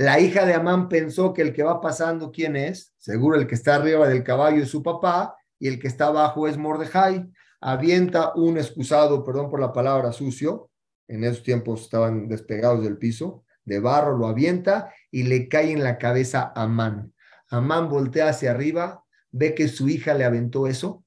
la 0.00 0.18
hija 0.18 0.46
de 0.46 0.54
Amán 0.54 0.88
pensó 0.88 1.34
que 1.34 1.42
el 1.42 1.52
que 1.52 1.62
va 1.62 1.82
pasando, 1.82 2.32
¿quién 2.32 2.56
es? 2.56 2.94
Seguro 2.96 3.36
el 3.36 3.46
que 3.46 3.54
está 3.54 3.74
arriba 3.74 4.08
del 4.08 4.24
caballo 4.24 4.62
es 4.62 4.70
su 4.70 4.82
papá 4.82 5.36
y 5.58 5.68
el 5.68 5.78
que 5.78 5.88
está 5.88 6.06
abajo 6.06 6.48
es 6.48 6.56
Mordejai. 6.56 7.30
Avienta 7.60 8.32
un 8.34 8.56
excusado, 8.56 9.22
perdón 9.22 9.50
por 9.50 9.60
la 9.60 9.74
palabra 9.74 10.12
sucio, 10.12 10.70
en 11.06 11.22
esos 11.22 11.42
tiempos 11.42 11.82
estaban 11.82 12.28
despegados 12.28 12.82
del 12.82 12.96
piso, 12.96 13.44
de 13.66 13.78
barro, 13.78 14.16
lo 14.16 14.26
avienta 14.26 14.90
y 15.10 15.24
le 15.24 15.48
cae 15.48 15.70
en 15.70 15.84
la 15.84 15.98
cabeza 15.98 16.50
a 16.54 16.62
Amán. 16.62 17.12
Amán 17.50 17.90
voltea 17.90 18.30
hacia 18.30 18.52
arriba, 18.52 19.04
ve 19.32 19.54
que 19.54 19.68
su 19.68 19.90
hija 19.90 20.14
le 20.14 20.24
aventó 20.24 20.66
eso 20.66 21.04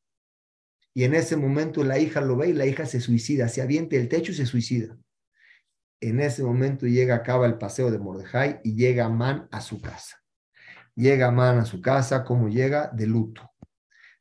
y 0.94 1.06
en 1.06 1.16
ese 1.16 1.36
momento 1.36 1.84
la 1.84 1.98
hija 1.98 2.22
lo 2.22 2.38
ve 2.38 2.50
y 2.50 2.54
la 2.54 2.68
hija 2.68 2.86
se 2.86 3.02
suicida, 3.02 3.50
se 3.50 3.64
avienta 3.64 3.96
el 3.96 4.08
techo 4.08 4.34
y 4.34 4.36
se 4.36 4.46
suicida. 4.46 4.96
En 6.04 6.20
ese 6.20 6.44
momento 6.44 6.86
llega, 6.86 7.16
acaba 7.16 7.46
el 7.46 7.58
paseo 7.58 7.90
de 7.90 7.98
Mordejai 7.98 8.60
y 8.62 8.76
llega 8.76 9.06
Amán 9.06 9.48
a 9.52 9.62
su 9.62 9.80
casa. 9.80 10.22
Llega 10.96 11.28
Amán 11.30 11.60
a 11.60 11.66
su 11.66 11.80
casa, 11.80 12.26
¿cómo 12.26 12.50
llega? 12.50 12.90
De 12.90 13.08
luto. 13.08 13.50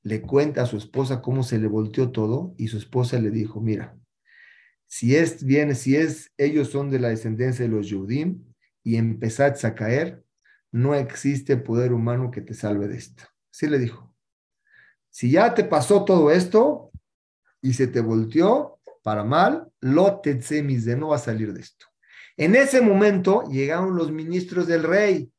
Le 0.05 0.23
cuenta 0.23 0.63
a 0.63 0.67
su 0.67 0.77
esposa 0.77 1.21
cómo 1.21 1.43
se 1.43 1.59
le 1.59 1.67
volteó 1.67 2.13
todo 2.13 2.55
y 2.57 2.69
su 2.69 2.79
esposa 2.79 3.19
le 3.19 3.31
dijo, 3.31 3.61
mira, 3.61 3.97
si 4.87 5.17
es 5.17 5.43
bien, 5.43 5.75
si 5.75 5.97
es, 5.97 6.33
ellos 6.37 6.69
son 6.69 6.89
de 6.89 7.01
la 7.01 7.09
descendencia 7.09 7.65
de 7.65 7.73
los 7.73 7.89
Yudim 7.89 8.45
y 8.85 8.95
empezáis 8.95 9.65
a 9.65 9.75
caer, 9.75 10.23
no 10.71 10.95
existe 10.95 11.57
poder 11.57 11.93
humano 11.93 12.31
que 12.31 12.43
te 12.43 12.55
salve 12.55 12.87
de 12.87 12.99
esto. 12.99 13.25
Así 13.53 13.67
le 13.67 13.81
dijo. 13.81 14.15
Si 15.11 15.33
ya 15.33 15.53
te 15.53 15.65
pasó 15.65 16.05
todo 16.05 16.31
esto 16.31 16.93
y 17.61 17.73
se 17.73 17.89
te 17.89 18.01
volteó 18.01 18.72
para 19.03 19.25
mal, 19.25 19.69
lo 19.81 20.21
de 20.25 20.97
no 20.97 21.09
va 21.09 21.17
a 21.17 21.21
salir 21.21 21.53
de 21.53 21.61
esto. 21.61 21.87
En 22.37 22.55
ese 22.55 22.81
momento 22.81 23.45
llegaron 23.51 23.97
los 23.97 24.11
ministros 24.11 24.67
del 24.67 24.85
rey 24.85 25.31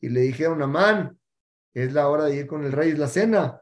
y 0.00 0.08
le 0.08 0.20
dijeron 0.20 0.60
a 0.60 0.64
Amán, 0.64 1.18
es 1.72 1.92
la 1.92 2.08
hora 2.08 2.24
de 2.24 2.36
ir 2.36 2.46
con 2.46 2.64
el 2.64 2.72
rey, 2.72 2.90
es 2.90 2.98
la 2.98 3.08
cena. 3.08 3.60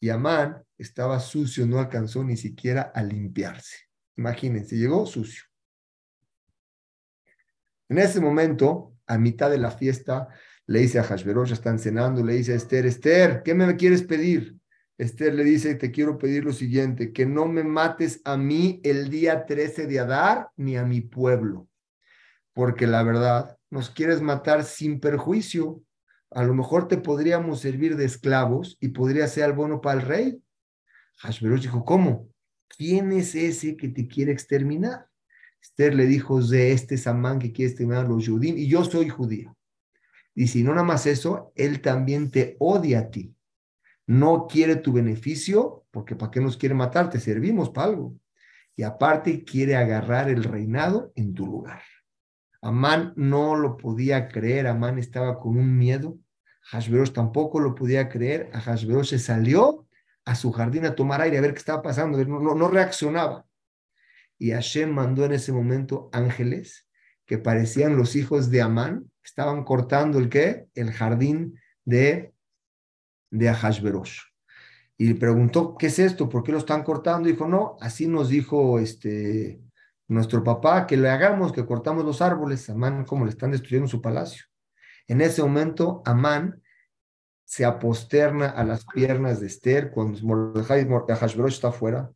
Y 0.00 0.10
Amán 0.10 0.62
estaba 0.76 1.18
sucio, 1.20 1.66
no 1.66 1.78
alcanzó 1.78 2.22
ni 2.22 2.36
siquiera 2.36 2.92
a 2.94 3.02
limpiarse. 3.02 3.76
Imagínense, 4.16 4.76
llegó 4.76 5.06
sucio. 5.06 5.44
En 7.88 7.98
ese 7.98 8.20
momento, 8.20 8.94
a 9.06 9.18
mitad 9.18 9.50
de 9.50 9.58
la 9.58 9.70
fiesta, 9.70 10.28
le 10.66 10.80
dice 10.80 10.98
a 10.98 11.04
Hashverosh, 11.04 11.52
están 11.52 11.78
cenando, 11.78 12.24
le 12.24 12.34
dice 12.34 12.52
a 12.52 12.56
Esther, 12.56 12.86
Esther, 12.86 13.42
¿qué 13.42 13.54
me 13.54 13.76
quieres 13.76 14.02
pedir? 14.02 14.56
Esther 15.02 15.34
le 15.34 15.42
dice, 15.42 15.74
te 15.74 15.90
quiero 15.90 16.16
pedir 16.16 16.44
lo 16.44 16.52
siguiente, 16.52 17.12
que 17.12 17.26
no 17.26 17.46
me 17.46 17.64
mates 17.64 18.20
a 18.24 18.36
mí 18.36 18.80
el 18.84 19.10
día 19.10 19.46
13 19.46 19.88
de 19.88 19.98
Adar 19.98 20.50
ni 20.56 20.76
a 20.76 20.84
mi 20.84 21.00
pueblo, 21.00 21.68
porque 22.52 22.86
la 22.86 23.02
verdad 23.02 23.58
nos 23.68 23.90
quieres 23.90 24.22
matar 24.22 24.62
sin 24.62 25.00
perjuicio. 25.00 25.82
A 26.30 26.44
lo 26.44 26.54
mejor 26.54 26.86
te 26.86 26.98
podríamos 26.98 27.58
servir 27.58 27.96
de 27.96 28.04
esclavos 28.04 28.76
y 28.80 28.90
podría 28.90 29.26
ser 29.26 29.46
el 29.46 29.54
bono 29.54 29.80
para 29.80 30.00
el 30.00 30.06
rey. 30.06 30.42
Hashverosh 31.18 31.62
dijo, 31.62 31.84
¿cómo? 31.84 32.28
¿Quién 32.68 33.10
es 33.10 33.34
ese 33.34 33.76
que 33.76 33.88
te 33.88 34.06
quiere 34.06 34.30
exterminar? 34.30 35.08
Esther 35.60 35.96
le 35.96 36.06
dijo, 36.06 36.40
de 36.40 36.70
este 36.70 36.96
Samán 36.96 37.40
que 37.40 37.50
quiere 37.50 37.70
exterminar 37.70 38.06
a 38.06 38.08
los 38.08 38.28
judíos, 38.28 38.56
y 38.56 38.68
yo 38.68 38.84
soy 38.84 39.08
judía. 39.08 39.52
Y 40.32 40.46
si 40.46 40.62
no 40.62 40.70
nada 40.70 40.86
más 40.86 41.06
eso, 41.06 41.52
él 41.56 41.80
también 41.80 42.30
te 42.30 42.56
odia 42.60 43.00
a 43.00 43.10
ti 43.10 43.34
no 44.06 44.46
quiere 44.46 44.76
tu 44.76 44.92
beneficio, 44.92 45.84
porque 45.90 46.16
¿para 46.16 46.30
qué 46.30 46.40
nos 46.40 46.56
quiere 46.56 46.74
matar? 46.74 47.10
Te 47.10 47.20
servimos 47.20 47.70
para 47.70 47.88
algo. 47.88 48.16
Y 48.76 48.82
aparte 48.82 49.44
quiere 49.44 49.76
agarrar 49.76 50.28
el 50.28 50.44
reinado 50.44 51.12
en 51.14 51.34
tu 51.34 51.46
lugar. 51.46 51.82
Amán 52.60 53.12
no 53.16 53.56
lo 53.56 53.76
podía 53.76 54.28
creer, 54.28 54.66
Amán 54.66 54.98
estaba 54.98 55.38
con 55.38 55.56
un 55.56 55.76
miedo. 55.76 56.18
Hashverosh 56.70 57.12
tampoco 57.12 57.60
lo 57.60 57.74
podía 57.74 58.08
creer. 58.08 58.50
A 58.52 58.76
se 58.76 59.18
salió 59.18 59.88
a 60.24 60.34
su 60.34 60.52
jardín 60.52 60.86
a 60.86 60.94
tomar 60.94 61.20
aire, 61.20 61.38
a 61.38 61.40
ver 61.40 61.52
qué 61.52 61.58
estaba 61.58 61.82
pasando. 61.82 62.24
No, 62.24 62.40
no, 62.40 62.54
no 62.54 62.68
reaccionaba. 62.68 63.44
Y 64.38 64.52
Hashem 64.52 64.90
mandó 64.90 65.24
en 65.24 65.32
ese 65.32 65.52
momento 65.52 66.08
ángeles 66.12 66.88
que 67.26 67.38
parecían 67.38 67.96
los 67.96 68.16
hijos 68.16 68.50
de 68.50 68.62
Amán, 68.62 69.10
estaban 69.24 69.64
cortando 69.64 70.18
el 70.18 70.28
qué? 70.28 70.66
El 70.74 70.92
jardín 70.92 71.58
de 71.84 72.31
de 73.32 73.48
Ahashverosh. 73.48 74.20
Y 74.96 75.14
preguntó, 75.14 75.76
¿qué 75.76 75.86
es 75.88 75.98
esto? 75.98 76.28
¿Por 76.28 76.44
qué 76.44 76.52
lo 76.52 76.58
están 76.58 76.84
cortando? 76.84 77.28
Dijo, 77.28 77.48
no, 77.48 77.76
así 77.80 78.06
nos 78.06 78.28
dijo 78.28 78.78
este, 78.78 79.60
nuestro 80.06 80.44
papá, 80.44 80.86
que 80.86 80.96
le 80.96 81.10
hagamos, 81.10 81.52
que 81.52 81.66
cortamos 81.66 82.04
los 82.04 82.22
árboles. 82.22 82.70
Amán, 82.70 83.04
como 83.04 83.24
le 83.24 83.32
están 83.32 83.50
destruyendo 83.50 83.88
su 83.88 84.00
palacio. 84.00 84.44
En 85.08 85.20
ese 85.20 85.42
momento, 85.42 86.02
Amán 86.04 86.62
se 87.44 87.64
aposterna 87.64 88.48
a 88.48 88.64
las 88.64 88.84
piernas 88.86 89.40
de 89.40 89.46
Esther 89.46 89.90
cuando 89.90 90.20
Mordejai 90.22 90.86
está 91.48 91.68
afuera. 91.68 92.10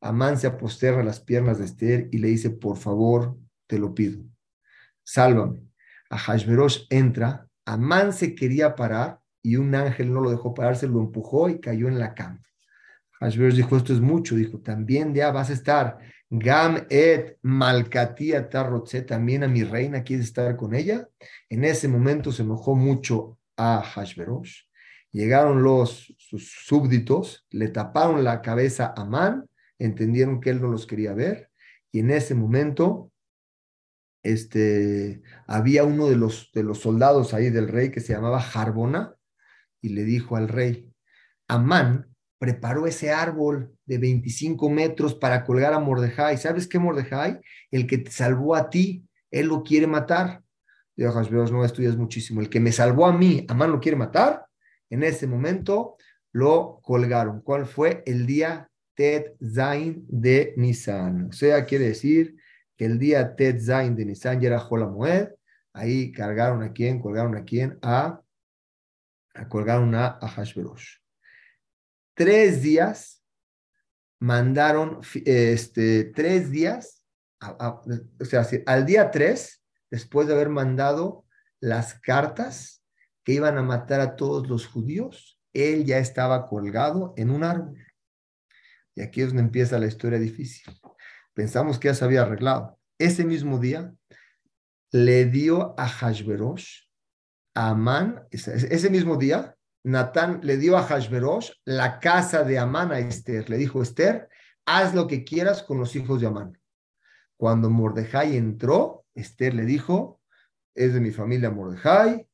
Amán 0.00 0.38
se 0.38 0.46
aposterna 0.46 1.02
a 1.02 1.04
las 1.04 1.20
piernas 1.20 1.58
de 1.58 1.66
Esther 1.66 2.08
y 2.10 2.18
le 2.18 2.28
dice, 2.28 2.50
por 2.50 2.76
favor, 2.78 3.36
te 3.66 3.78
lo 3.78 3.94
pido, 3.94 4.24
sálvame. 5.04 5.62
Ahashverosh 6.08 6.86
entra, 6.90 7.46
Amán 7.66 8.12
se 8.12 8.34
quería 8.34 8.74
parar 8.74 9.19
y 9.42 9.56
un 9.56 9.74
ángel 9.74 10.12
no 10.12 10.20
lo 10.20 10.30
dejó 10.30 10.54
pararse, 10.54 10.86
lo 10.86 11.00
empujó 11.00 11.48
y 11.48 11.60
cayó 11.60 11.88
en 11.88 11.98
la 11.98 12.14
cama. 12.14 12.40
Hashverosh 13.20 13.54
dijo, 13.54 13.76
esto 13.76 13.92
es 13.92 14.00
mucho, 14.00 14.34
dijo, 14.34 14.60
también 14.60 15.14
ya 15.14 15.30
vas 15.30 15.50
a 15.50 15.52
estar, 15.52 15.98
Gam 16.30 16.86
et 16.88 17.38
Malkatia 17.42 18.48
Tarrotze, 18.48 19.02
también 19.02 19.42
a 19.42 19.48
mi 19.48 19.64
reina 19.64 20.04
quieres 20.04 20.26
estar 20.26 20.56
con 20.56 20.74
ella. 20.74 21.08
En 21.48 21.64
ese 21.64 21.88
momento 21.88 22.30
se 22.30 22.42
enojó 22.42 22.76
mucho 22.76 23.38
a 23.56 23.82
Hashverosh. 23.82 24.62
Llegaron 25.10 25.62
los 25.64 26.14
sus 26.18 26.52
súbditos, 26.64 27.44
le 27.50 27.68
taparon 27.68 28.22
la 28.22 28.40
cabeza 28.42 28.94
a 28.96 29.04
Man, 29.04 29.48
entendieron 29.78 30.40
que 30.40 30.50
él 30.50 30.62
no 30.62 30.68
los 30.68 30.86
quería 30.86 31.12
ver, 31.12 31.50
y 31.90 31.98
en 31.98 32.10
ese 32.12 32.36
momento 32.36 33.10
este, 34.22 35.22
había 35.48 35.82
uno 35.82 36.08
de 36.08 36.14
los, 36.14 36.52
de 36.54 36.62
los 36.62 36.78
soldados 36.78 37.34
ahí 37.34 37.50
del 37.50 37.66
rey 37.66 37.90
que 37.90 37.98
se 37.98 38.12
llamaba 38.12 38.40
Jarbona, 38.40 39.16
y 39.80 39.90
le 39.90 40.04
dijo 40.04 40.36
al 40.36 40.48
rey, 40.48 40.90
Amán 41.48 42.06
preparó 42.38 42.86
ese 42.86 43.10
árbol 43.10 43.74
de 43.84 43.98
25 43.98 44.70
metros 44.70 45.14
para 45.14 45.44
colgar 45.44 45.74
a 45.74 45.78
Mordejai. 45.78 46.38
¿Sabes 46.38 46.66
qué, 46.66 46.78
Mordejai? 46.78 47.40
El 47.70 47.86
que 47.86 47.98
te 47.98 48.10
salvó 48.10 48.54
a 48.54 48.70
ti, 48.70 49.04
él 49.30 49.46
lo 49.46 49.62
quiere 49.62 49.86
matar. 49.86 50.42
Dijo 50.96 51.20
no 51.22 51.64
estudias 51.64 51.96
muchísimo. 51.96 52.40
El 52.40 52.48
que 52.48 52.60
me 52.60 52.72
salvó 52.72 53.06
a 53.06 53.12
mí, 53.12 53.44
Amán 53.48 53.72
lo 53.72 53.80
quiere 53.80 53.96
matar. 53.96 54.46
En 54.88 55.02
ese 55.02 55.26
momento 55.26 55.96
lo 56.32 56.80
colgaron. 56.82 57.40
¿Cuál 57.42 57.66
fue? 57.66 58.02
El 58.06 58.26
día 58.26 58.68
Tet 58.94 59.36
Zain 59.42 60.04
de 60.08 60.54
Nisan. 60.56 61.28
O 61.28 61.32
sea, 61.32 61.64
quiere 61.64 61.88
decir 61.88 62.36
que 62.76 62.86
el 62.86 62.98
día 62.98 63.34
Tet 63.34 63.60
Zain 63.60 63.94
de 63.96 64.04
Nisan 64.04 64.40
ya 64.40 64.48
era 64.48 64.58
Jolamoed, 64.58 65.28
Ahí 65.72 66.10
cargaron 66.12 66.62
a 66.62 66.72
quién, 66.72 67.00
colgaron 67.00 67.36
a 67.36 67.44
quién, 67.44 67.78
a 67.82 68.20
colgaron 69.48 69.94
a, 69.94 70.18
Hashverosh. 70.20 70.98
Tres 72.14 72.62
días 72.62 73.24
mandaron, 74.20 75.00
este, 75.24 76.04
tres 76.04 76.50
días, 76.50 77.06
o 77.40 78.24
sea, 78.24 78.46
al 78.66 78.84
día 78.84 79.10
tres, 79.10 79.62
después 79.90 80.26
de 80.26 80.34
haber 80.34 80.50
mandado 80.50 81.24
las 81.60 81.94
cartas 82.00 82.84
que 83.24 83.32
iban 83.32 83.58
a 83.58 83.62
matar 83.62 84.00
a 84.00 84.16
todos 84.16 84.48
los 84.48 84.66
judíos, 84.66 85.40
él 85.52 85.84
ya 85.84 85.98
estaba 85.98 86.46
colgado 86.48 87.14
en 87.16 87.30
un 87.30 87.44
árbol. 87.44 87.84
Y 88.94 89.02
aquí 89.02 89.22
es 89.22 89.28
donde 89.28 89.42
empieza 89.42 89.78
la 89.78 89.86
historia 89.86 90.18
difícil. 90.18 90.78
Pensamos 91.34 91.78
que 91.78 91.88
ya 91.88 91.94
se 91.94 92.04
había 92.04 92.22
arreglado. 92.22 92.78
Ese 92.98 93.24
mismo 93.24 93.58
día 93.58 93.94
le 94.92 95.24
dio 95.26 95.74
a 95.78 95.88
Hashverosh, 95.88 96.89
Amán, 97.68 98.26
ese 98.30 98.90
mismo 98.90 99.16
día, 99.16 99.56
Natán 99.82 100.40
le 100.42 100.56
dio 100.56 100.76
a 100.76 100.82
Hashverosh 100.82 101.50
la 101.64 102.00
casa 102.00 102.44
de 102.44 102.58
Amán 102.58 102.92
a 102.92 102.98
Esther. 102.98 103.48
Le 103.48 103.56
dijo, 103.56 103.82
Esther, 103.82 104.28
haz 104.66 104.94
lo 104.94 105.06
que 105.06 105.24
quieras 105.24 105.62
con 105.62 105.78
los 105.78 105.96
hijos 105.96 106.20
de 106.20 106.26
Amán. 106.26 106.58
Cuando 107.36 107.70
Mordejai 107.70 108.36
entró, 108.36 109.04
Esther 109.14 109.54
le 109.54 109.64
dijo, 109.64 110.20
es 110.74 110.94
de 110.94 111.00
mi 111.00 111.10
familia 111.10 111.50
Mordejai, 111.50 112.26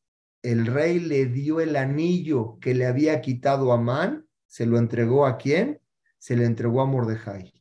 el 0.43 0.67
rey 0.67 1.01
le 1.01 1.27
dio 1.27 1.61
el 1.61 1.77
anillo 1.77 2.59
que 2.61 2.75
le 2.75 2.87
había 2.87 3.21
quitado 3.21 3.73
Amán, 3.73 4.27
se 4.47 4.67
lo 4.67 4.79
entregó 4.79 5.27
a 5.27 5.37
quién? 5.37 5.81
Se 6.19 6.37
le 6.37 6.45
entregó 6.45 6.81
a 6.81 6.87
Mordejai. 6.87 7.53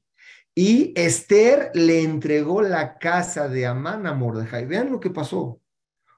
Y 0.54 0.94
Esther 0.96 1.72
le 1.74 2.02
entregó 2.02 2.62
la 2.62 2.98
casa 2.98 3.48
de 3.50 3.66
Amán 3.66 4.08
a 4.08 4.14
Mordejai. 4.14 4.66
Vean 4.66 4.92
lo 4.92 5.00
que 5.00 5.10
pasó. 5.10 5.60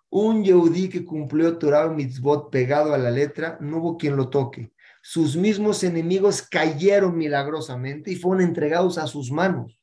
Un 0.09 0.43
Yehudí 0.43 0.89
que 0.89 1.05
cumplió 1.05 1.57
Torah 1.57 1.89
mitzvot 1.89 2.49
pegado 2.49 2.93
a 2.93 2.97
la 2.97 3.11
letra, 3.11 3.57
no 3.59 3.77
hubo 3.77 3.97
quien 3.97 4.15
lo 4.15 4.29
toque. 4.29 4.71
Sus 5.01 5.35
mismos 5.35 5.83
enemigos 5.83 6.41
cayeron 6.41 7.17
milagrosamente 7.17 8.11
y 8.11 8.15
fueron 8.15 8.43
entregados 8.43 8.97
a 8.97 9.07
sus 9.07 9.31
manos. 9.31 9.79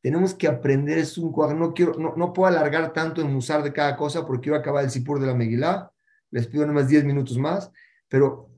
Tenemos 0.00 0.34
que 0.34 0.46
aprender, 0.46 0.98
es 0.98 1.16
un 1.16 1.32
no, 1.32 2.14
no, 2.16 2.32
puedo 2.32 2.46
alargar 2.48 2.92
tanto 2.92 3.20
en 3.20 3.34
usar 3.34 3.62
de 3.62 3.72
cada 3.72 3.96
cosa 3.96 4.26
porque 4.26 4.50
iba 4.50 4.58
a 4.58 4.60
acabar 4.60 4.84
el 4.84 4.90
Sipur 4.90 5.18
de 5.18 5.26
la 5.26 5.34
Megilá. 5.34 5.90
Les 6.30 6.46
pido 6.46 6.66
nomás 6.66 6.88
10 6.88 7.04
minutos 7.04 7.38
más, 7.38 7.70
pero 8.08 8.50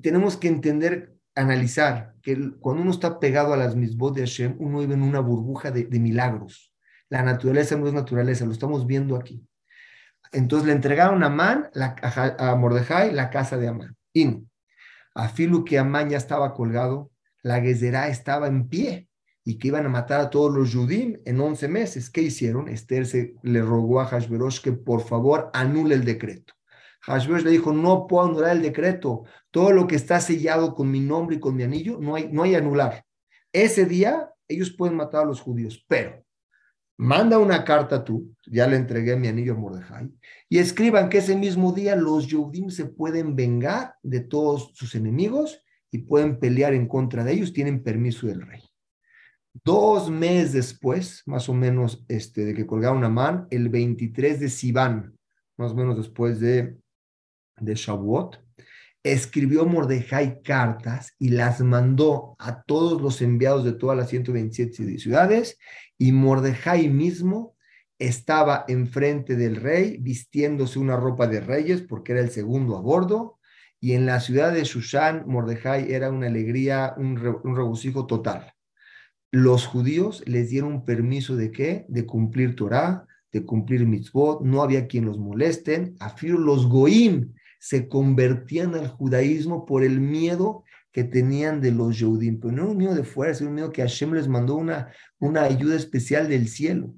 tenemos 0.00 0.36
que 0.36 0.48
entender 0.48 1.20
analizar 1.34 2.14
que 2.22 2.52
cuando 2.60 2.82
uno 2.82 2.90
está 2.90 3.18
pegado 3.18 3.52
a 3.52 3.56
las 3.56 3.76
misbot 3.76 4.14
de 4.14 4.22
Hashem, 4.22 4.56
uno 4.58 4.80
vive 4.80 4.94
en 4.94 5.02
una 5.02 5.20
burbuja 5.20 5.70
de, 5.70 5.86
milagros. 5.98 6.74
La 7.08 7.22
naturaleza 7.22 7.76
no 7.76 7.86
es 7.86 7.92
naturaleza, 7.92 8.44
lo 8.44 8.52
estamos 8.52 8.86
viendo 8.86 9.16
aquí. 9.16 9.44
Entonces 10.32 10.66
le 10.66 10.72
entregaron 10.72 11.22
a 11.22 11.26
Amán, 11.26 11.70
a, 11.74 12.54
Mordejai, 12.56 13.12
la 13.12 13.30
casa 13.30 13.56
de 13.56 13.68
Amán. 13.68 13.96
Y 14.12 14.44
a 15.14 15.28
Filu 15.28 15.64
que 15.64 15.78
Amán 15.78 16.10
ya 16.10 16.16
estaba 16.16 16.54
colgado, 16.54 17.10
la 17.42 17.60
Gezerá 17.60 18.08
estaba 18.08 18.46
en 18.46 18.68
pie 18.68 19.08
y 19.44 19.58
que 19.58 19.68
iban 19.68 19.86
a 19.86 19.88
matar 19.88 20.20
a 20.20 20.30
todos 20.30 20.54
los 20.54 20.74
Judim 20.74 21.18
en 21.24 21.40
11 21.40 21.68
meses. 21.68 22.10
¿Qué 22.10 22.22
hicieron? 22.22 22.68
Esther 22.68 23.06
se, 23.06 23.34
le 23.42 23.62
rogó 23.62 24.00
a 24.00 24.06
Hashverosh 24.06 24.60
que 24.60 24.72
por 24.72 25.02
favor 25.02 25.50
anule 25.52 25.94
el 25.94 26.04
decreto. 26.04 26.54
Hashverosh 27.02 27.44
le 27.44 27.50
dijo, 27.50 27.72
no 27.72 28.06
puedo 28.06 28.26
anular 28.26 28.56
el 28.56 28.62
decreto. 28.62 29.24
Todo 29.50 29.72
lo 29.72 29.86
que 29.86 29.96
está 29.96 30.20
sellado 30.20 30.74
con 30.74 30.90
mi 30.90 31.00
nombre 31.00 31.36
y 31.36 31.40
con 31.40 31.56
mi 31.56 31.62
anillo, 31.62 31.98
no 31.98 32.14
hay, 32.14 32.28
no 32.30 32.42
hay 32.42 32.54
anular. 32.54 33.04
Ese 33.52 33.86
día 33.86 34.30
ellos 34.46 34.70
pueden 34.70 34.96
matar 34.96 35.22
a 35.22 35.26
los 35.26 35.40
judíos, 35.40 35.84
pero 35.88 36.22
manda 37.00 37.38
una 37.38 37.64
carta 37.64 38.04
tú, 38.04 38.34
ya 38.46 38.66
le 38.66 38.76
entregué 38.76 39.16
mi 39.16 39.26
anillo 39.26 39.54
a 39.54 39.56
Mordejai, 39.56 40.10
y 40.48 40.58
escriban 40.58 41.08
que 41.08 41.18
ese 41.18 41.34
mismo 41.34 41.72
día 41.72 41.96
los 41.96 42.28
Yehudim 42.28 42.68
se 42.68 42.84
pueden 42.84 43.34
vengar 43.34 43.94
de 44.02 44.20
todos 44.20 44.72
sus 44.74 44.94
enemigos 44.94 45.62
y 45.90 45.98
pueden 45.98 46.38
pelear 46.38 46.74
en 46.74 46.86
contra 46.86 47.24
de 47.24 47.32
ellos, 47.32 47.54
tienen 47.54 47.82
permiso 47.82 48.26
del 48.26 48.42
rey. 48.42 48.62
Dos 49.64 50.10
meses 50.10 50.52
después, 50.52 51.22
más 51.24 51.48
o 51.48 51.54
menos, 51.54 52.04
este, 52.06 52.44
de 52.44 52.54
que 52.54 52.66
colgaron 52.66 53.02
a 53.02 53.08
Man, 53.08 53.46
el 53.50 53.70
23 53.70 54.38
de 54.38 54.48
Sivan, 54.50 55.16
más 55.56 55.72
o 55.72 55.74
menos 55.74 55.96
después 55.96 56.38
de 56.38 56.78
de 57.60 57.74
Shavuot, 57.74 58.42
escribió 59.02 59.64
Mordejai 59.64 60.42
cartas 60.42 61.14
y 61.18 61.30
las 61.30 61.60
mandó 61.60 62.36
a 62.38 62.62
todos 62.62 63.00
los 63.00 63.22
enviados 63.22 63.64
de 63.64 63.72
todas 63.72 63.96
las 63.96 64.10
127 64.10 64.98
ciudades 64.98 65.58
y 65.96 66.12
Mordejai 66.12 66.88
mismo 66.88 67.56
estaba 67.98 68.64
enfrente 68.68 69.36
del 69.36 69.56
rey 69.56 69.96
vistiéndose 69.98 70.78
una 70.78 70.96
ropa 70.96 71.26
de 71.26 71.40
reyes 71.40 71.82
porque 71.82 72.12
era 72.12 72.20
el 72.20 72.30
segundo 72.30 72.76
a 72.76 72.80
bordo 72.80 73.38
y 73.80 73.92
en 73.92 74.04
la 74.04 74.20
ciudad 74.20 74.52
de 74.52 74.64
Shushan 74.64 75.24
Mordejai 75.26 75.92
era 75.92 76.10
una 76.10 76.26
alegría, 76.26 76.94
un, 76.98 77.16
regocijo 77.16 78.06
total. 78.06 78.52
Los 79.30 79.66
judíos 79.66 80.22
les 80.26 80.50
dieron 80.50 80.84
permiso 80.84 81.34
de 81.36 81.50
qué? 81.50 81.86
De 81.88 82.04
cumplir 82.04 82.56
Torah, 82.56 83.06
de 83.32 83.44
cumplir 83.46 83.86
mitzvot, 83.86 84.42
no 84.42 84.62
había 84.62 84.86
quien 84.86 85.06
los 85.06 85.18
molesten, 85.18 85.96
afiro 85.98 86.36
los 86.36 86.66
goim, 86.66 87.32
se 87.60 87.88
convertían 87.88 88.74
al 88.74 88.88
judaísmo 88.88 89.66
por 89.66 89.84
el 89.84 90.00
miedo 90.00 90.64
que 90.92 91.04
tenían 91.04 91.60
de 91.60 91.70
los 91.70 91.98
Yehudim, 91.98 92.40
pero 92.40 92.52
no 92.52 92.62
era 92.62 92.70
un 92.72 92.76
miedo 92.78 92.94
de 92.94 93.04
fuera, 93.04 93.34
sino 93.34 93.50
un 93.50 93.54
miedo 93.54 93.70
que 93.70 93.82
Hashem 93.82 94.14
les 94.14 94.26
mandó 94.26 94.56
una, 94.56 94.92
una 95.18 95.42
ayuda 95.42 95.76
especial 95.76 96.28
del 96.28 96.48
cielo. 96.48 96.94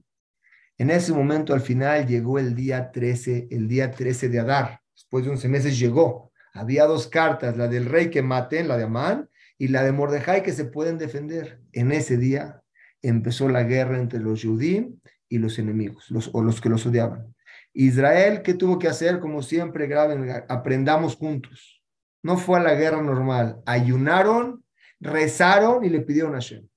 En 0.79 0.91
ese 0.91 1.13
momento, 1.13 1.53
al 1.53 1.61
final, 1.61 2.07
llegó 2.07 2.39
el 2.39 2.55
día 2.55 2.91
13, 2.91 3.49
el 3.51 3.69
día 3.69 3.91
13 3.91 4.29
de 4.29 4.39
Adar. 4.39 4.81
Después 4.95 5.25
de 5.25 5.33
11 5.33 5.49
meses 5.49 5.79
llegó. 5.79 6.33
Había 6.55 6.87
dos 6.87 7.09
cartas, 7.09 7.57
la 7.57 7.69
del 7.69 7.87
rey 7.87 8.09
que 8.09 8.23
maten, 8.23 8.69
la 8.69 8.77
de 8.77 8.85
Amán, 8.85 9.29
y 9.59 9.69
la 9.69 9.83
de 9.83 9.93
Mordejai 9.93 10.43
que 10.43 10.53
se 10.53 10.65
pueden 10.65 10.97
defender. 10.97 11.61
En 11.73 11.93
ese 11.93 12.17
día 12.17 12.63
empezó 13.03 13.49
la 13.49 13.65
guerra 13.65 13.99
entre 13.99 14.21
los 14.21 14.43
Yehudim 14.43 14.99
y 15.29 15.39
los 15.39 15.59
enemigos, 15.59 16.11
los, 16.11 16.31
o 16.33 16.43
los 16.43 16.61
que 16.61 16.69
los 16.69 16.87
odiaban. 16.87 17.35
Israel, 17.75 18.43
¿qué 18.43 18.55
tuvo 18.55 18.79
que 18.79 18.89
hacer? 18.89 19.21
Como 19.21 19.43
siempre, 19.43 19.87
graben, 19.87 20.31
aprendamos 20.49 21.17
juntos. 21.17 21.83
No 22.23 22.37
fue 22.37 22.59
a 22.59 22.63
la 22.63 22.75
guerra 22.75 23.03
normal. 23.03 23.63
Ayunaron, 23.67 24.65
rezaron 25.01 25.85
y 25.85 25.89
le 25.89 26.01
pidieron 26.01 26.33
a 26.33 26.37
Hashem. 26.37 26.69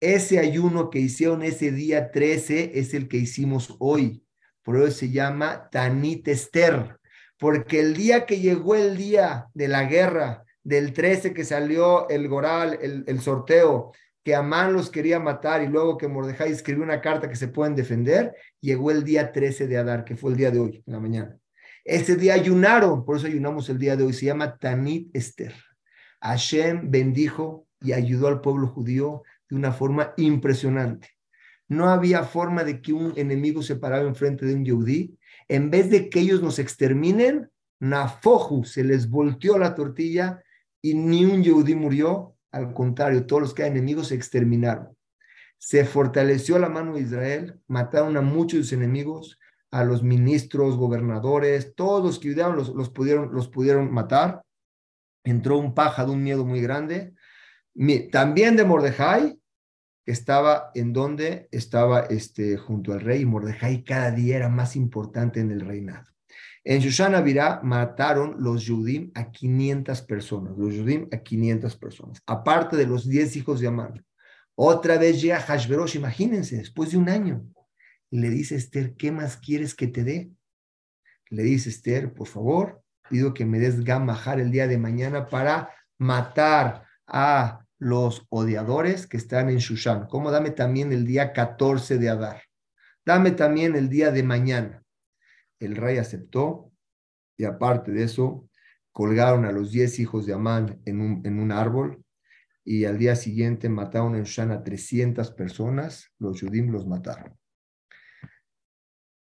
Ese 0.00 0.38
ayuno 0.38 0.90
que 0.90 0.98
hicieron 0.98 1.42
ese 1.42 1.72
día 1.72 2.10
13 2.10 2.78
es 2.78 2.92
el 2.94 3.08
que 3.08 3.16
hicimos 3.16 3.74
hoy. 3.78 4.22
Por 4.62 4.76
eso 4.76 4.90
se 4.90 5.10
llama 5.10 5.68
Tanit 5.70 6.28
Esther. 6.28 6.98
Porque 7.38 7.80
el 7.80 7.94
día 7.94 8.26
que 8.26 8.40
llegó 8.40 8.74
el 8.74 8.96
día 8.96 9.46
de 9.54 9.68
la 9.68 9.84
guerra, 9.84 10.44
del 10.62 10.92
13 10.92 11.32
que 11.32 11.44
salió 11.44 12.08
el 12.08 12.28
Goral, 12.28 12.78
el, 12.82 13.04
el 13.06 13.20
sorteo, 13.20 13.92
que 14.26 14.34
Amán 14.34 14.72
los 14.72 14.90
quería 14.90 15.20
matar 15.20 15.62
y 15.62 15.68
luego 15.68 15.96
que 15.96 16.08
Mordejai 16.08 16.50
escribió 16.50 16.82
una 16.82 17.00
carta 17.00 17.28
que 17.28 17.36
se 17.36 17.46
pueden 17.46 17.76
defender, 17.76 18.34
llegó 18.60 18.90
el 18.90 19.04
día 19.04 19.30
13 19.30 19.68
de 19.68 19.78
Adar, 19.78 20.04
que 20.04 20.16
fue 20.16 20.32
el 20.32 20.36
día 20.36 20.50
de 20.50 20.58
hoy, 20.58 20.82
en 20.84 20.92
la 20.92 20.98
mañana. 20.98 21.38
Ese 21.84 22.16
día 22.16 22.34
ayunaron, 22.34 23.04
por 23.04 23.18
eso 23.18 23.28
ayunamos 23.28 23.68
el 23.68 23.78
día 23.78 23.94
de 23.94 24.02
hoy, 24.02 24.12
se 24.12 24.26
llama 24.26 24.58
Tanit 24.58 25.14
Esther. 25.14 25.54
Hashem 26.20 26.90
bendijo 26.90 27.68
y 27.80 27.92
ayudó 27.92 28.26
al 28.26 28.40
pueblo 28.40 28.66
judío 28.66 29.22
de 29.48 29.54
una 29.54 29.70
forma 29.70 30.12
impresionante. 30.16 31.10
No 31.68 31.88
había 31.88 32.24
forma 32.24 32.64
de 32.64 32.82
que 32.82 32.92
un 32.92 33.12
enemigo 33.14 33.62
se 33.62 33.76
parara 33.76 34.08
enfrente 34.08 34.44
de 34.44 34.56
un 34.56 34.64
yehudí. 34.64 35.16
En 35.46 35.70
vez 35.70 35.88
de 35.88 36.10
que 36.10 36.18
ellos 36.18 36.42
nos 36.42 36.58
exterminen, 36.58 37.48
Nafoju 37.78 38.64
se 38.64 38.82
les 38.82 39.08
volteó 39.08 39.56
la 39.56 39.76
tortilla 39.76 40.42
y 40.82 40.94
ni 40.94 41.24
un 41.24 41.44
yehudí 41.44 41.76
murió, 41.76 42.35
al 42.52 42.72
contrario, 42.72 43.26
todos 43.26 43.42
los 43.42 43.54
que 43.54 43.62
eran 43.62 43.76
enemigos 43.76 44.08
se 44.08 44.14
exterminaron. 44.14 44.96
Se 45.58 45.84
fortaleció 45.84 46.58
la 46.58 46.68
mano 46.68 46.94
de 46.94 47.02
Israel, 47.02 47.60
mataron 47.66 48.16
a 48.16 48.20
muchos 48.20 48.58
de 48.58 48.64
sus 48.64 48.72
enemigos, 48.72 49.38
a 49.70 49.84
los 49.84 50.02
ministros, 50.02 50.76
gobernadores, 50.76 51.74
todos 51.74 52.04
los 52.04 52.18
que 52.18 52.28
ayudaron 52.28 52.56
los, 52.56 52.68
los, 52.70 52.90
pudieron, 52.90 53.34
los 53.34 53.48
pudieron 53.48 53.92
matar. 53.92 54.42
Entró 55.24 55.58
un 55.58 55.74
paja 55.74 56.04
de 56.04 56.12
un 56.12 56.22
miedo 56.22 56.44
muy 56.44 56.60
grande. 56.60 57.14
También 58.10 58.56
de 58.56 58.64
Mordejai, 58.64 59.38
que 60.04 60.12
estaba 60.12 60.70
en 60.74 60.92
donde 60.92 61.48
estaba 61.50 62.00
este, 62.02 62.56
junto 62.56 62.92
al 62.92 63.00
rey. 63.00 63.24
Mordejai 63.24 63.82
cada 63.82 64.12
día 64.12 64.36
era 64.36 64.48
más 64.48 64.76
importante 64.76 65.40
en 65.40 65.50
el 65.50 65.60
reinado. 65.60 66.15
En 66.68 66.80
Shushan 66.80 67.22
Virá 67.22 67.60
mataron 67.62 68.42
los 68.42 68.64
Yudim 68.64 69.12
a 69.14 69.30
500 69.30 70.02
personas, 70.02 70.58
los 70.58 70.74
Yudim 70.74 71.06
a 71.12 71.18
500 71.18 71.76
personas, 71.76 72.20
aparte 72.26 72.76
de 72.76 72.88
los 72.88 73.08
10 73.08 73.36
hijos 73.36 73.60
de 73.60 73.68
Amán. 73.68 74.04
Otra 74.56 74.98
vez 74.98 75.22
llega 75.22 75.38
Hashverosh, 75.38 75.94
imagínense, 75.94 76.56
después 76.56 76.90
de 76.90 76.96
un 76.96 77.08
año, 77.08 77.46
y 78.10 78.18
le 78.18 78.30
dice 78.30 78.56
Esther, 78.56 78.96
¿qué 78.96 79.12
más 79.12 79.36
quieres 79.36 79.76
que 79.76 79.86
te 79.86 80.02
dé? 80.02 80.32
Le 81.30 81.44
dice 81.44 81.68
Esther, 81.68 82.12
por 82.12 82.26
favor, 82.26 82.82
pido 83.08 83.32
que 83.32 83.44
me 83.44 83.60
des 83.60 83.84
Gamajar 83.84 84.40
el 84.40 84.50
día 84.50 84.66
de 84.66 84.76
mañana 84.76 85.28
para 85.28 85.70
matar 85.98 86.84
a 87.06 87.64
los 87.78 88.26
odiadores 88.28 89.06
que 89.06 89.18
están 89.18 89.50
en 89.50 89.58
Shushan. 89.58 90.08
Como 90.08 90.32
dame 90.32 90.50
también 90.50 90.92
el 90.92 91.06
día 91.06 91.32
14 91.32 91.98
de 91.98 92.08
Adar. 92.08 92.42
Dame 93.04 93.30
también 93.30 93.76
el 93.76 93.88
día 93.88 94.10
de 94.10 94.24
mañana. 94.24 94.82
El 95.60 95.76
rey 95.76 95.98
aceptó 95.98 96.72
y 97.36 97.44
aparte 97.44 97.92
de 97.92 98.04
eso, 98.04 98.48
colgaron 98.92 99.44
a 99.44 99.52
los 99.52 99.72
diez 99.72 99.98
hijos 99.98 100.26
de 100.26 100.32
Amán 100.32 100.80
en 100.86 101.00
un, 101.00 101.20
en 101.24 101.38
un 101.38 101.52
árbol 101.52 102.02
y 102.64 102.84
al 102.84 102.98
día 102.98 103.14
siguiente 103.14 103.68
mataron 103.68 104.16
en 104.16 104.24
Shushan 104.24 104.50
a 104.50 104.64
300 104.64 105.30
personas, 105.32 106.12
los 106.18 106.40
Yudim 106.40 106.72
los 106.72 106.86
mataron. 106.86 107.38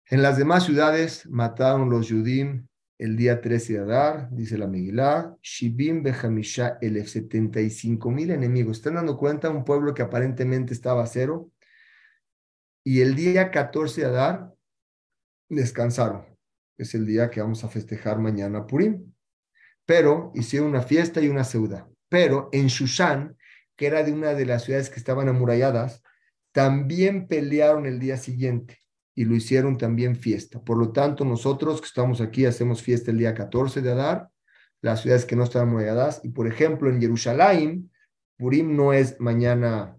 En 0.07 0.23
las 0.23 0.37
demás 0.37 0.65
ciudades 0.65 1.27
mataron 1.29 1.89
los 1.91 2.09
Yudim 2.09 2.67
el 2.99 3.17
día 3.17 3.41
13 3.41 3.73
de 3.73 3.79
Adar, 3.81 4.29
dice 4.31 4.57
la 4.57 4.69
Megilá, 4.69 5.37
Shibim 5.43 6.03
Bejamisha, 6.03 6.79
el 6.81 7.05
75 7.05 8.11
mil 8.11 8.31
enemigos. 8.31 8.77
¿Están 8.77 8.95
dando 8.95 9.17
cuenta? 9.17 9.51
Un 9.51 9.65
pueblo 9.65 9.95
que 9.95 10.03
aparentemente 10.03 10.73
estaba 10.73 11.03
a 11.03 11.07
cero. 11.07 11.51
Y 12.85 13.01
el 13.01 13.17
día 13.17 13.51
14 13.51 14.03
de 14.03 14.07
Adar 14.07 14.54
descansaron. 15.49 16.25
Es 16.77 16.95
el 16.95 17.07
día 17.07 17.31
que 17.31 17.41
vamos 17.41 17.65
a 17.65 17.69
festejar 17.69 18.19
mañana 18.19 18.67
Purim. 18.67 19.13
Pero 19.87 20.33
hicieron 20.35 20.71
una 20.71 20.83
fiesta 20.83 21.21
y 21.21 21.29
una 21.29 21.45
ceuda. 21.45 21.89
Pero 22.09 22.49
en 22.53 22.69
Shushan, 22.69 23.37
que 23.77 23.87
era 23.87 24.03
de 24.03 24.13
una 24.13 24.35
de 24.35 24.47
las 24.47 24.65
ciudades 24.65 24.91
que 24.91 24.99
estaban 24.99 25.29
amuralladas, 25.29 26.03
también 26.53 27.27
pelearon 27.27 27.87
el 27.87 27.99
día 27.99 28.17
siguiente 28.17 28.79
y 29.15 29.25
lo 29.25 29.35
hicieron 29.35 29.77
también 29.77 30.17
fiesta. 30.17 30.63
Por 30.63 30.79
lo 30.79 30.93
tanto, 30.93 31.25
nosotros 31.25 31.81
que 31.81 31.87
estamos 31.87 32.21
aquí 32.21 32.47
hacemos 32.47 32.83
fiesta 32.83 33.11
el 33.11 33.19
día 33.19 33.35
14 33.35 33.83
de 33.83 33.93
Adar, 33.93 34.29
las 34.81 35.03
ciudades 35.03 35.25
que 35.25 35.37
no 35.37 35.45
están 35.45 35.63
amuralladas. 35.63 36.21
Y 36.25 36.31
por 36.31 36.47
ejemplo, 36.47 36.91
en 36.91 37.01
Jerusalén, 37.01 37.91
Purim 38.37 38.77
no 38.77 38.93
es 38.93 39.21
mañana 39.21 39.97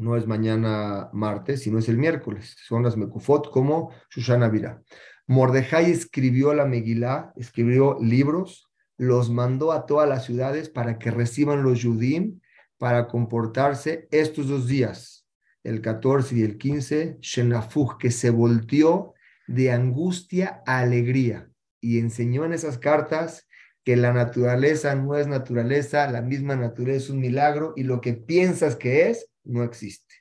no 0.00 0.16
es 0.16 0.26
mañana 0.26 1.10
martes, 1.12 1.62
sino 1.62 1.78
es 1.78 1.88
el 1.88 1.98
miércoles. 1.98 2.56
Son 2.66 2.82
las 2.82 2.96
Mekufot 2.96 3.50
como 3.50 3.90
Shushana 4.10 4.48
Vira. 4.48 4.82
Mordejai 5.26 5.90
escribió 5.90 6.54
la 6.54 6.64
Megilá, 6.64 7.32
escribió 7.36 7.98
libros, 8.00 8.68
los 8.96 9.30
mandó 9.30 9.72
a 9.72 9.86
todas 9.86 10.08
las 10.08 10.24
ciudades 10.24 10.68
para 10.68 10.98
que 10.98 11.10
reciban 11.10 11.62
los 11.62 11.80
Yudim 11.80 12.40
para 12.78 13.06
comportarse 13.06 14.08
estos 14.10 14.48
dos 14.48 14.66
días, 14.66 15.26
el 15.62 15.82
14 15.82 16.36
y 16.36 16.42
el 16.42 16.56
15, 16.58 17.18
Shenafuch, 17.20 17.98
que 17.98 18.10
se 18.10 18.30
volteó 18.30 19.14
de 19.46 19.70
angustia 19.70 20.62
a 20.66 20.80
alegría 20.80 21.50
y 21.80 21.98
enseñó 21.98 22.44
en 22.44 22.52
esas 22.52 22.78
cartas 22.78 23.46
que 23.84 23.96
la 23.96 24.12
naturaleza 24.12 24.94
no 24.94 25.16
es 25.16 25.26
naturaleza, 25.26 26.10
la 26.10 26.22
misma 26.22 26.56
naturaleza 26.56 27.04
es 27.04 27.10
un 27.10 27.20
milagro 27.20 27.72
y 27.76 27.84
lo 27.84 28.00
que 28.00 28.14
piensas 28.14 28.76
que 28.76 29.10
es 29.10 29.30
no 29.50 29.62
existe. 29.62 30.14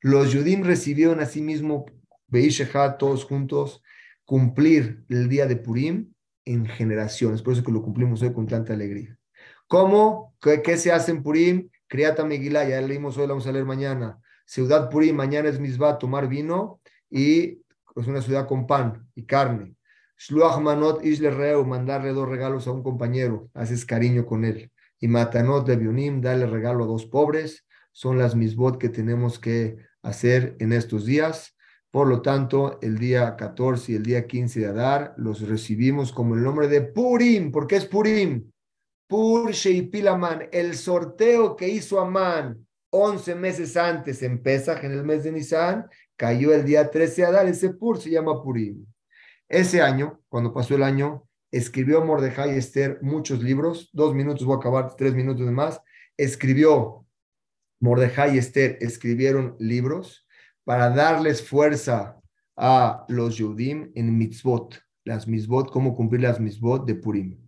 Los 0.00 0.32
Yudim 0.32 0.62
recibieron 0.62 1.20
asimismo, 1.20 1.86
Beisheha, 2.28 2.98
todos 2.98 3.24
juntos, 3.24 3.82
cumplir 4.24 5.04
el 5.08 5.28
día 5.28 5.46
de 5.46 5.56
Purim 5.56 6.12
en 6.44 6.66
generaciones. 6.66 7.42
Por 7.42 7.54
eso 7.54 7.64
que 7.64 7.72
lo 7.72 7.82
cumplimos 7.82 8.22
hoy 8.22 8.32
con 8.32 8.46
tanta 8.46 8.74
alegría. 8.74 9.18
¿Cómo? 9.66 10.34
¿Qué, 10.40 10.76
se 10.76 10.92
hace 10.92 11.10
en 11.10 11.22
Purim? 11.22 11.70
Criata 11.88 12.24
Megilá, 12.24 12.68
ya 12.68 12.80
leímos 12.80 13.16
hoy, 13.16 13.26
vamos 13.26 13.46
a 13.46 13.52
leer 13.52 13.64
mañana. 13.64 14.20
Ciudad 14.44 14.90
Purim, 14.90 15.16
mañana 15.16 15.48
es 15.48 15.58
misba, 15.58 15.98
tomar 15.98 16.28
vino 16.28 16.80
y 17.10 17.62
es 17.96 18.06
una 18.06 18.22
ciudad 18.22 18.46
con 18.46 18.66
pan 18.66 19.08
y 19.14 19.24
carne. 19.24 19.74
Shluach 20.18 20.60
Manot 20.60 21.04
Isle 21.04 21.30
Reu, 21.30 21.64
mandarle 21.64 22.12
dos 22.12 22.28
regalos 22.28 22.66
a 22.66 22.72
un 22.72 22.82
compañero, 22.82 23.50
haces 23.54 23.84
cariño 23.84 24.24
con 24.24 24.44
él. 24.44 24.70
Y 24.98 25.08
Matanot 25.08 25.66
de 25.66 25.76
Bionim, 25.76 26.20
darle 26.20 26.46
regalo 26.46 26.84
a 26.84 26.86
dos 26.86 27.06
pobres 27.06 27.65
son 27.96 28.18
las 28.18 28.36
misbot 28.36 28.76
que 28.76 28.90
tenemos 28.90 29.38
que 29.38 29.78
hacer 30.02 30.54
en 30.60 30.74
estos 30.74 31.06
días. 31.06 31.56
Por 31.90 32.08
lo 32.08 32.20
tanto, 32.20 32.78
el 32.82 32.98
día 32.98 33.36
14 33.36 33.92
y 33.92 33.94
el 33.94 34.02
día 34.02 34.26
15 34.26 34.60
de 34.60 34.66
Adar 34.66 35.14
los 35.16 35.40
recibimos 35.40 36.12
como 36.12 36.34
el 36.34 36.42
nombre 36.42 36.68
de 36.68 36.82
Purim. 36.82 37.50
¿Por 37.50 37.66
qué 37.66 37.76
es 37.76 37.86
Purim? 37.86 38.52
Pur 39.06 39.50
Sheipilaman, 39.50 40.50
el 40.52 40.74
sorteo 40.74 41.56
que 41.56 41.70
hizo 41.70 41.98
Amán 41.98 42.66
11 42.90 43.34
meses 43.34 43.78
antes 43.78 44.22
en 44.22 44.42
Pesach, 44.42 44.84
en 44.84 44.92
el 44.92 45.02
mes 45.02 45.24
de 45.24 45.32
Nisan, 45.32 45.86
cayó 46.16 46.52
el 46.52 46.66
día 46.66 46.90
13 46.90 47.22
de 47.22 47.26
Adar. 47.28 47.46
Ese 47.46 47.70
Pur 47.70 47.98
se 47.98 48.10
llama 48.10 48.42
Purim. 48.42 48.84
Ese 49.48 49.80
año, 49.80 50.20
cuando 50.28 50.52
pasó 50.52 50.74
el 50.74 50.82
año, 50.82 51.26
escribió 51.50 52.04
Mordejai 52.04 52.58
Esther 52.58 52.98
muchos 53.00 53.42
libros. 53.42 53.88
Dos 53.94 54.14
minutos, 54.14 54.44
voy 54.44 54.56
a 54.56 54.58
acabar, 54.58 54.94
tres 54.96 55.14
minutos 55.14 55.46
de 55.46 55.52
más. 55.52 55.80
Escribió 56.18 57.05
Mordejai 57.80 58.34
y 58.34 58.38
Esther 58.38 58.78
escribieron 58.80 59.56
libros 59.58 60.26
para 60.64 60.90
darles 60.90 61.46
fuerza 61.46 62.16
a 62.56 63.04
los 63.08 63.36
Yudim 63.36 63.92
en 63.94 64.16
mitzvot, 64.16 64.80
las 65.04 65.28
mitzvot, 65.28 65.70
cómo 65.70 65.94
cumplir 65.94 66.22
las 66.22 66.40
mitzvot 66.40 66.86
de 66.86 66.94
Purim. 66.94 67.38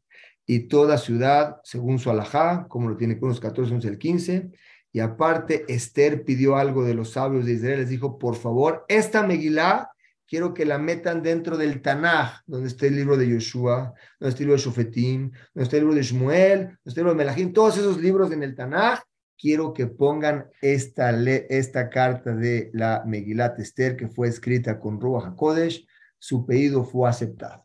Y 0.47 0.68
toda 0.68 0.99
ciudad, 0.99 1.57
según 1.64 1.99
su 1.99 2.11
alajá, 2.11 2.66
como 2.68 2.89
lo 2.89 2.97
tiene 2.97 3.18
con 3.18 3.29
los 3.29 3.41
14, 3.41 3.74
11, 3.74 3.89
el 3.89 3.99
15. 3.99 4.51
Y 4.93 5.01
aparte, 5.01 5.64
Esther 5.68 6.24
pidió 6.24 6.57
algo 6.57 6.85
de 6.85 6.95
los 6.95 7.11
sabios 7.12 7.45
de 7.45 7.53
Israel, 7.53 7.81
les 7.81 7.91
dijo, 7.91 8.18
por 8.18 8.37
favor, 8.37 8.85
esta 8.89 9.26
Megilá 9.26 9.91
quiero 10.26 10.55
que 10.55 10.64
la 10.64 10.79
metan 10.79 11.22
dentro 11.22 11.57
del 11.57 11.81
Tanaj, 11.83 12.43
donde 12.47 12.68
está 12.68 12.87
el 12.87 12.97
libro 12.97 13.16
de 13.16 13.29
Yoshua, 13.29 13.95
donde 14.20 14.31
está 14.31 14.43
el 14.43 14.49
libro 14.49 14.57
de 14.57 14.62
Shofetim, 14.62 15.31
donde 15.55 15.64
está 15.64 15.76
el 15.76 15.83
libro 15.83 15.95
de 15.97 16.03
Shmuel, 16.03 16.59
donde 16.59 16.79
está 16.85 17.01
el 17.01 17.07
libro 17.07 17.11
de 17.11 17.24
Melahim, 17.24 17.53
todos 17.53 17.79
esos 17.79 17.99
libros 18.01 18.31
en 18.31 18.43
el 18.43 18.55
Tanaj, 18.55 19.01
quiero 19.39 19.72
que 19.72 19.86
pongan 19.86 20.51
esta, 20.61 21.11
esta 21.49 21.89
carta 21.89 22.34
de 22.34 22.70
la 22.74 23.05
Megilat 23.07 23.59
Esther 23.61 23.97
que 23.97 24.09
fue 24.09 24.28
escrita 24.28 24.80
con 24.80 25.01
Ruach 25.01 25.26
HaKodesh, 25.26 25.86
su 26.18 26.45
pedido 26.45 26.84
fue 26.84 27.09
aceptado. 27.09 27.64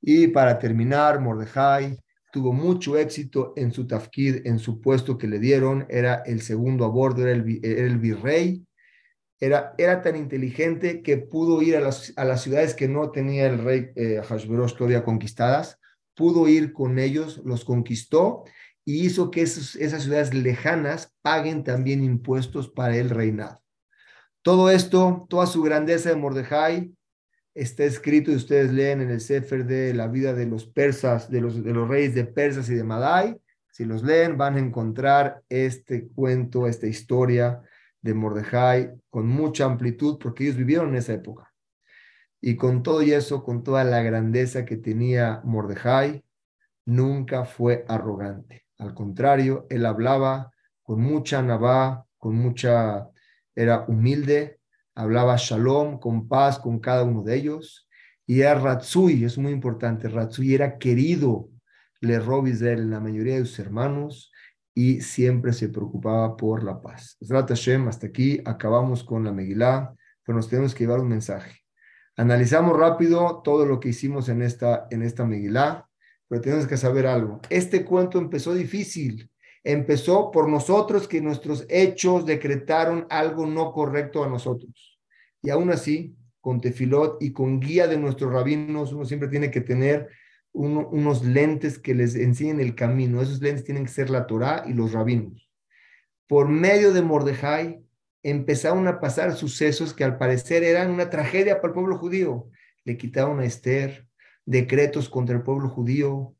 Y 0.00 0.28
para 0.28 0.58
terminar, 0.58 1.20
Mordejai 1.20 1.98
tuvo 2.32 2.52
mucho 2.52 2.98
éxito 2.98 3.54
en 3.56 3.72
su 3.72 3.86
tafkid, 3.86 4.46
en 4.46 4.58
su 4.58 4.80
puesto 4.80 5.16
que 5.16 5.28
le 5.28 5.38
dieron, 5.38 5.86
era 5.88 6.16
el 6.26 6.42
segundo 6.42 6.84
a 6.84 6.88
bordo, 6.88 7.22
era 7.22 7.32
el, 7.32 7.98
virrey, 7.98 8.66
era, 9.40 9.74
era, 9.78 10.02
tan 10.02 10.16
inteligente 10.16 11.02
que 11.02 11.18
pudo 11.18 11.62
ir 11.62 11.76
a 11.76 11.80
las, 11.80 12.12
a 12.16 12.24
las 12.24 12.42
ciudades 12.42 12.74
que 12.74 12.88
no 12.88 13.10
tenía 13.10 13.46
el 13.46 13.62
rey 13.62 13.90
eh, 13.94 14.20
todavía 14.76 15.04
conquistadas, 15.04 15.78
pudo 16.14 16.48
ir 16.48 16.72
con 16.72 16.98
ellos, 16.98 17.40
los 17.44 17.64
conquistó 17.64 18.44
y 18.88 19.04
hizo 19.04 19.32
que 19.32 19.42
esas 19.42 20.02
ciudades 20.02 20.32
lejanas 20.32 21.12
paguen 21.20 21.64
también 21.64 22.04
impuestos 22.04 22.70
para 22.70 22.96
el 22.96 23.10
reinado. 23.10 23.60
Todo 24.42 24.70
esto, 24.70 25.26
toda 25.28 25.46
su 25.46 25.60
grandeza 25.60 26.10
de 26.10 26.14
Mordejai, 26.14 26.94
está 27.52 27.82
escrito 27.82 28.30
y 28.30 28.36
ustedes 28.36 28.72
leen 28.72 29.00
en 29.00 29.10
el 29.10 29.20
Sefer 29.20 29.66
de 29.66 29.92
la 29.92 30.06
vida 30.06 30.34
de 30.34 30.46
los 30.46 30.66
persas, 30.66 31.28
de 31.28 31.40
los, 31.40 31.64
de 31.64 31.72
los 31.72 31.88
reyes 31.88 32.14
de 32.14 32.26
Persas 32.26 32.70
y 32.70 32.76
de 32.76 32.84
Madai. 32.84 33.36
Si 33.72 33.84
los 33.84 34.04
leen, 34.04 34.38
van 34.38 34.54
a 34.54 34.60
encontrar 34.60 35.42
este 35.48 36.06
cuento, 36.06 36.68
esta 36.68 36.86
historia 36.86 37.60
de 38.00 38.14
Mordejai 38.14 38.92
con 39.10 39.26
mucha 39.26 39.64
amplitud, 39.64 40.18
porque 40.20 40.44
ellos 40.44 40.56
vivieron 40.56 40.90
en 40.90 40.96
esa 40.96 41.14
época. 41.14 41.52
Y 42.40 42.54
con 42.54 42.84
todo 42.84 43.02
y 43.02 43.12
eso, 43.12 43.42
con 43.42 43.64
toda 43.64 43.82
la 43.82 44.00
grandeza 44.00 44.64
que 44.64 44.76
tenía 44.76 45.40
Mordejai, 45.42 46.24
nunca 46.84 47.44
fue 47.46 47.84
arrogante. 47.88 48.65
Al 48.78 48.94
contrario, 48.94 49.66
él 49.70 49.86
hablaba 49.86 50.52
con 50.82 51.00
mucha 51.00 51.42
navá, 51.42 52.06
con 52.18 52.36
mucha, 52.36 53.08
era 53.54 53.84
humilde, 53.88 54.60
hablaba 54.94 55.36
shalom, 55.36 55.98
con 55.98 56.28
paz 56.28 56.58
con 56.58 56.78
cada 56.78 57.02
uno 57.02 57.22
de 57.22 57.36
ellos. 57.36 57.88
Y 58.26 58.40
era 58.40 58.54
Ratzui, 58.54 59.24
es 59.24 59.38
muy 59.38 59.52
importante, 59.52 60.08
Ratzui 60.08 60.54
era 60.54 60.78
querido, 60.78 61.48
le 62.00 62.16
Israel 62.16 62.80
en 62.80 62.90
la 62.90 63.00
mayoría 63.00 63.36
de 63.36 63.44
sus 63.46 63.58
hermanos 63.58 64.32
y 64.74 65.00
siempre 65.00 65.52
se 65.52 65.68
preocupaba 65.68 66.36
por 66.36 66.62
la 66.62 66.80
paz. 66.80 67.16
Hashem, 67.26 67.88
hasta 67.88 68.08
aquí 68.08 68.40
acabamos 68.44 69.02
con 69.04 69.24
la 69.24 69.32
Megilá, 69.32 69.94
pero 70.22 70.36
nos 70.36 70.48
tenemos 70.48 70.74
que 70.74 70.84
llevar 70.84 71.00
un 71.00 71.08
mensaje. 71.08 71.60
Analizamos 72.16 72.76
rápido 72.76 73.42
todo 73.42 73.64
lo 73.64 73.80
que 73.80 73.90
hicimos 73.90 74.28
en 74.28 74.42
esta, 74.42 74.86
en 74.90 75.02
esta 75.02 75.24
Megilá. 75.24 75.85
Pero 76.28 76.40
tenemos 76.40 76.66
que 76.66 76.76
saber 76.76 77.06
algo. 77.06 77.40
Este 77.50 77.84
cuento 77.84 78.18
empezó 78.18 78.54
difícil. 78.54 79.30
Empezó 79.62 80.30
por 80.30 80.48
nosotros 80.48 81.08
que 81.08 81.20
nuestros 81.20 81.66
hechos 81.68 82.24
decretaron 82.26 83.06
algo 83.10 83.46
no 83.46 83.72
correcto 83.72 84.22
a 84.22 84.28
nosotros. 84.28 85.00
Y 85.42 85.50
aún 85.50 85.70
así, 85.70 86.16
con 86.40 86.60
tefilot 86.60 87.22
y 87.22 87.32
con 87.32 87.58
guía 87.58 87.88
de 87.88 87.98
nuestros 87.98 88.32
rabinos, 88.32 88.92
uno 88.92 89.04
siempre 89.04 89.28
tiene 89.28 89.50
que 89.50 89.60
tener 89.60 90.08
unos 90.52 91.24
lentes 91.24 91.78
que 91.78 91.94
les 91.94 92.14
enseñen 92.14 92.60
el 92.60 92.74
camino. 92.74 93.20
Esos 93.20 93.42
lentes 93.42 93.64
tienen 93.64 93.84
que 93.84 93.92
ser 93.92 94.08
la 94.08 94.26
Torah 94.26 94.64
y 94.66 94.72
los 94.72 94.92
rabinos. 94.92 95.50
Por 96.26 96.48
medio 96.48 96.92
de 96.92 97.02
Mordejai 97.02 97.84
empezaron 98.22 98.88
a 98.88 99.00
pasar 99.00 99.34
sucesos 99.34 99.92
que 99.92 100.02
al 100.02 100.18
parecer 100.18 100.64
eran 100.64 100.90
una 100.90 101.10
tragedia 101.10 101.56
para 101.56 101.68
el 101.68 101.74
pueblo 101.74 101.98
judío. 101.98 102.48
Le 102.84 102.96
quitaron 102.96 103.40
a 103.40 103.44
Esther, 103.44 104.05
decretos 104.46 105.10
contra 105.10 105.36
el 105.36 105.42
pueblo 105.42 105.68
judío, 105.68 106.34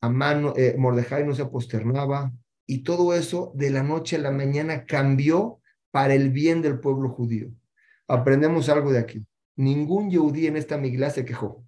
a 0.00 0.08
mano, 0.10 0.52
eh, 0.56 0.74
Mordejai 0.76 1.24
no 1.24 1.34
se 1.34 1.42
aposternaba, 1.42 2.32
y 2.66 2.82
todo 2.82 3.14
eso 3.14 3.52
de 3.54 3.70
la 3.70 3.82
noche 3.82 4.16
a 4.16 4.20
la 4.20 4.30
mañana 4.30 4.84
cambió 4.84 5.60
para 5.90 6.14
el 6.14 6.30
bien 6.30 6.60
del 6.60 6.80
pueblo 6.80 7.08
judío. 7.08 7.50
Aprendemos 8.06 8.68
algo 8.68 8.92
de 8.92 8.98
aquí. 8.98 9.24
ningún 9.56 10.10
Yehudí 10.10 10.46
en 10.46 10.56
esta 10.56 10.76
Megilá 10.76 11.10
se 11.10 11.24
quejó. 11.24 11.64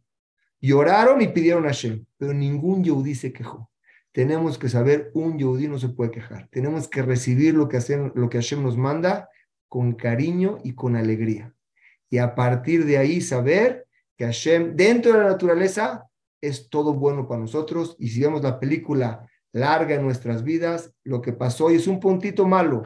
Lloraron 0.60 1.22
y 1.22 1.28
pidieron 1.28 1.64
a 1.64 1.68
Hashem, 1.68 2.04
pero 2.18 2.34
ningún 2.34 2.84
Yehudí 2.84 3.14
se 3.14 3.32
quejó. 3.32 3.70
Tenemos 4.12 4.58
que 4.58 4.68
saber, 4.68 5.10
un 5.14 5.38
Yehudí 5.38 5.68
no 5.68 5.78
se 5.78 5.88
puede 5.88 6.10
quejar. 6.10 6.48
Tenemos 6.50 6.86
que 6.86 7.02
recibir 7.02 7.54
lo 7.54 7.68
que, 7.68 7.78
hacen, 7.78 8.12
lo 8.14 8.28
que 8.28 8.38
Hashem 8.38 8.62
nos 8.62 8.76
manda 8.76 9.28
con 9.68 9.94
cariño 9.94 10.58
y 10.62 10.74
con 10.74 10.96
alegría. 10.96 11.54
Y 12.10 12.18
a 12.18 12.34
partir 12.34 12.84
de 12.84 12.98
ahí 12.98 13.20
saber 13.20 13.86
que 14.20 14.26
Hashem, 14.26 14.76
dentro 14.76 15.14
de 15.14 15.18
la 15.20 15.30
naturaleza, 15.30 16.06
es 16.42 16.68
todo 16.68 16.92
bueno 16.92 17.26
para 17.26 17.40
nosotros. 17.40 17.96
Y 17.98 18.10
si 18.10 18.20
vemos 18.20 18.42
la 18.42 18.60
película 18.60 19.26
larga 19.50 19.94
en 19.94 20.02
nuestras 20.02 20.44
vidas, 20.44 20.92
lo 21.04 21.22
que 21.22 21.32
pasó 21.32 21.64
hoy 21.64 21.76
es 21.76 21.86
un 21.86 22.00
puntito 22.00 22.46
malo, 22.46 22.82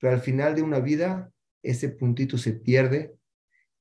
pero 0.00 0.12
al 0.12 0.20
final 0.20 0.56
de 0.56 0.62
una 0.62 0.80
vida, 0.80 1.30
ese 1.62 1.88
puntito 1.88 2.36
se 2.36 2.54
pierde 2.54 3.14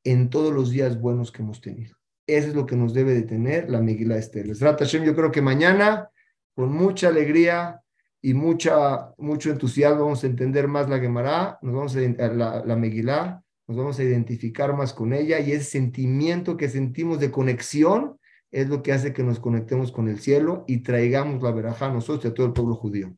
en 0.03 0.29
todos 0.29 0.53
los 0.53 0.69
días 0.69 1.01
buenos 1.01 1.31
que 1.31 1.41
hemos 1.41 1.59
tenido. 1.59 1.97
Eso 2.27 2.49
es 2.49 2.53
lo 2.53 2.67
que 2.67 2.75
nos 2.75 2.93
debe 2.93 3.15
de 3.15 3.23
tener 3.23 3.67
la 3.71 3.81
Megilá 3.81 4.17
Esther. 4.17 4.55
Hashem, 4.55 5.03
yo 5.03 5.15
creo 5.15 5.31
que 5.31 5.41
mañana, 5.41 6.07
con 6.53 6.71
mucha 6.71 7.07
alegría 7.07 7.81
y 8.21 8.35
mucha, 8.35 9.11
mucho 9.17 9.49
entusiasmo, 9.49 10.03
vamos 10.03 10.23
a 10.23 10.27
entender 10.27 10.67
más 10.67 10.87
la 10.87 10.99
Gemara, 10.99 11.57
nos 11.63 11.73
vamos 11.73 11.95
a, 11.95 12.27
la, 12.27 12.63
la 12.63 12.75
Megilá, 12.75 13.43
nos 13.71 13.77
vamos 13.77 13.99
a 13.99 14.03
identificar 14.03 14.75
más 14.75 14.93
con 14.93 15.13
ella 15.13 15.39
y 15.39 15.53
ese 15.53 15.63
sentimiento 15.63 16.57
que 16.57 16.67
sentimos 16.67 17.21
de 17.21 17.31
conexión 17.31 18.19
es 18.51 18.67
lo 18.67 18.83
que 18.83 18.91
hace 18.91 19.13
que 19.13 19.23
nos 19.23 19.39
conectemos 19.39 19.93
con 19.93 20.09
el 20.09 20.19
cielo 20.19 20.65
y 20.67 20.83
traigamos 20.83 21.41
la 21.41 21.51
veraja 21.51 21.85
a 21.85 21.93
nosotros 21.93 22.25
y 22.25 22.27
a 22.27 22.33
todo 22.33 22.47
el 22.47 22.53
pueblo 22.53 22.75
judío. 22.75 23.13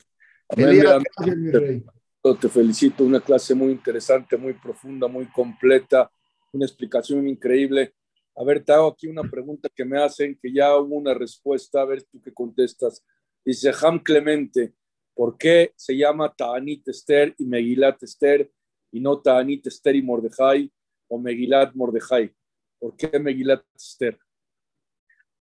Te 2.39 2.49
felicito, 2.49 3.03
una 3.03 3.19
clase 3.19 3.55
muy 3.55 3.71
interesante, 3.71 4.37
muy 4.37 4.53
profunda, 4.53 5.07
muy 5.07 5.25
completa, 5.25 6.11
una 6.51 6.65
explicación 6.65 7.27
increíble. 7.27 7.95
A 8.35 8.43
ver, 8.43 8.63
te 8.63 8.73
hago 8.73 8.89
aquí 8.89 9.07
una 9.07 9.23
pregunta 9.23 9.69
que 9.75 9.85
me 9.85 9.99
hacen, 9.99 10.37
que 10.39 10.53
ya 10.53 10.77
hubo 10.77 10.97
una 10.97 11.15
respuesta, 11.15 11.81
a 11.81 11.85
ver 11.85 12.03
tú 12.03 12.21
qué 12.21 12.31
contestas. 12.31 13.03
Dice 13.43 13.71
Ham 13.81 14.03
Clemente, 14.03 14.73
¿por 15.15 15.35
qué 15.35 15.73
se 15.75 15.97
llama 15.97 16.31
Ta'anit 16.31 16.87
Esther 16.89 17.33
y 17.39 17.45
Megilat 17.45 18.03
Esther 18.03 18.51
y 18.93 18.99
no 18.99 19.19
Ta'anit 19.19 19.67
Esther 19.67 19.95
y 19.95 20.01
Mordejai 20.01 20.71
o 21.09 21.19
Megilat 21.19 21.73
Mordejai? 21.73 22.33
¿Por 22.79 22.95
qué 22.95 23.19
Megilat 23.19 23.63
Esther? 23.75 24.17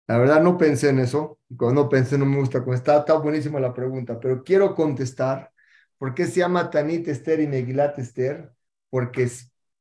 La 0.06 0.18
verdad 0.18 0.42
no 0.42 0.56
pensé 0.56 0.88
en 0.88 1.00
eso. 1.00 1.38
Cuando 1.56 1.88
pensé 1.88 2.16
no 2.16 2.26
me 2.26 2.38
gusta 2.38 2.64
contestar. 2.64 3.00
Está 3.00 3.14
buenísima 3.14 3.60
la 3.60 3.74
pregunta, 3.74 4.18
pero 4.18 4.42
quiero 4.42 4.74
contestar. 4.74 5.52
¿Por 5.98 6.14
qué 6.14 6.26
se 6.26 6.40
llama 6.40 6.70
Tanit 6.70 7.08
Esther 7.08 7.40
y 7.40 7.46
Megilat 7.46 7.98
Esther? 7.98 8.50
Porque 8.88 9.28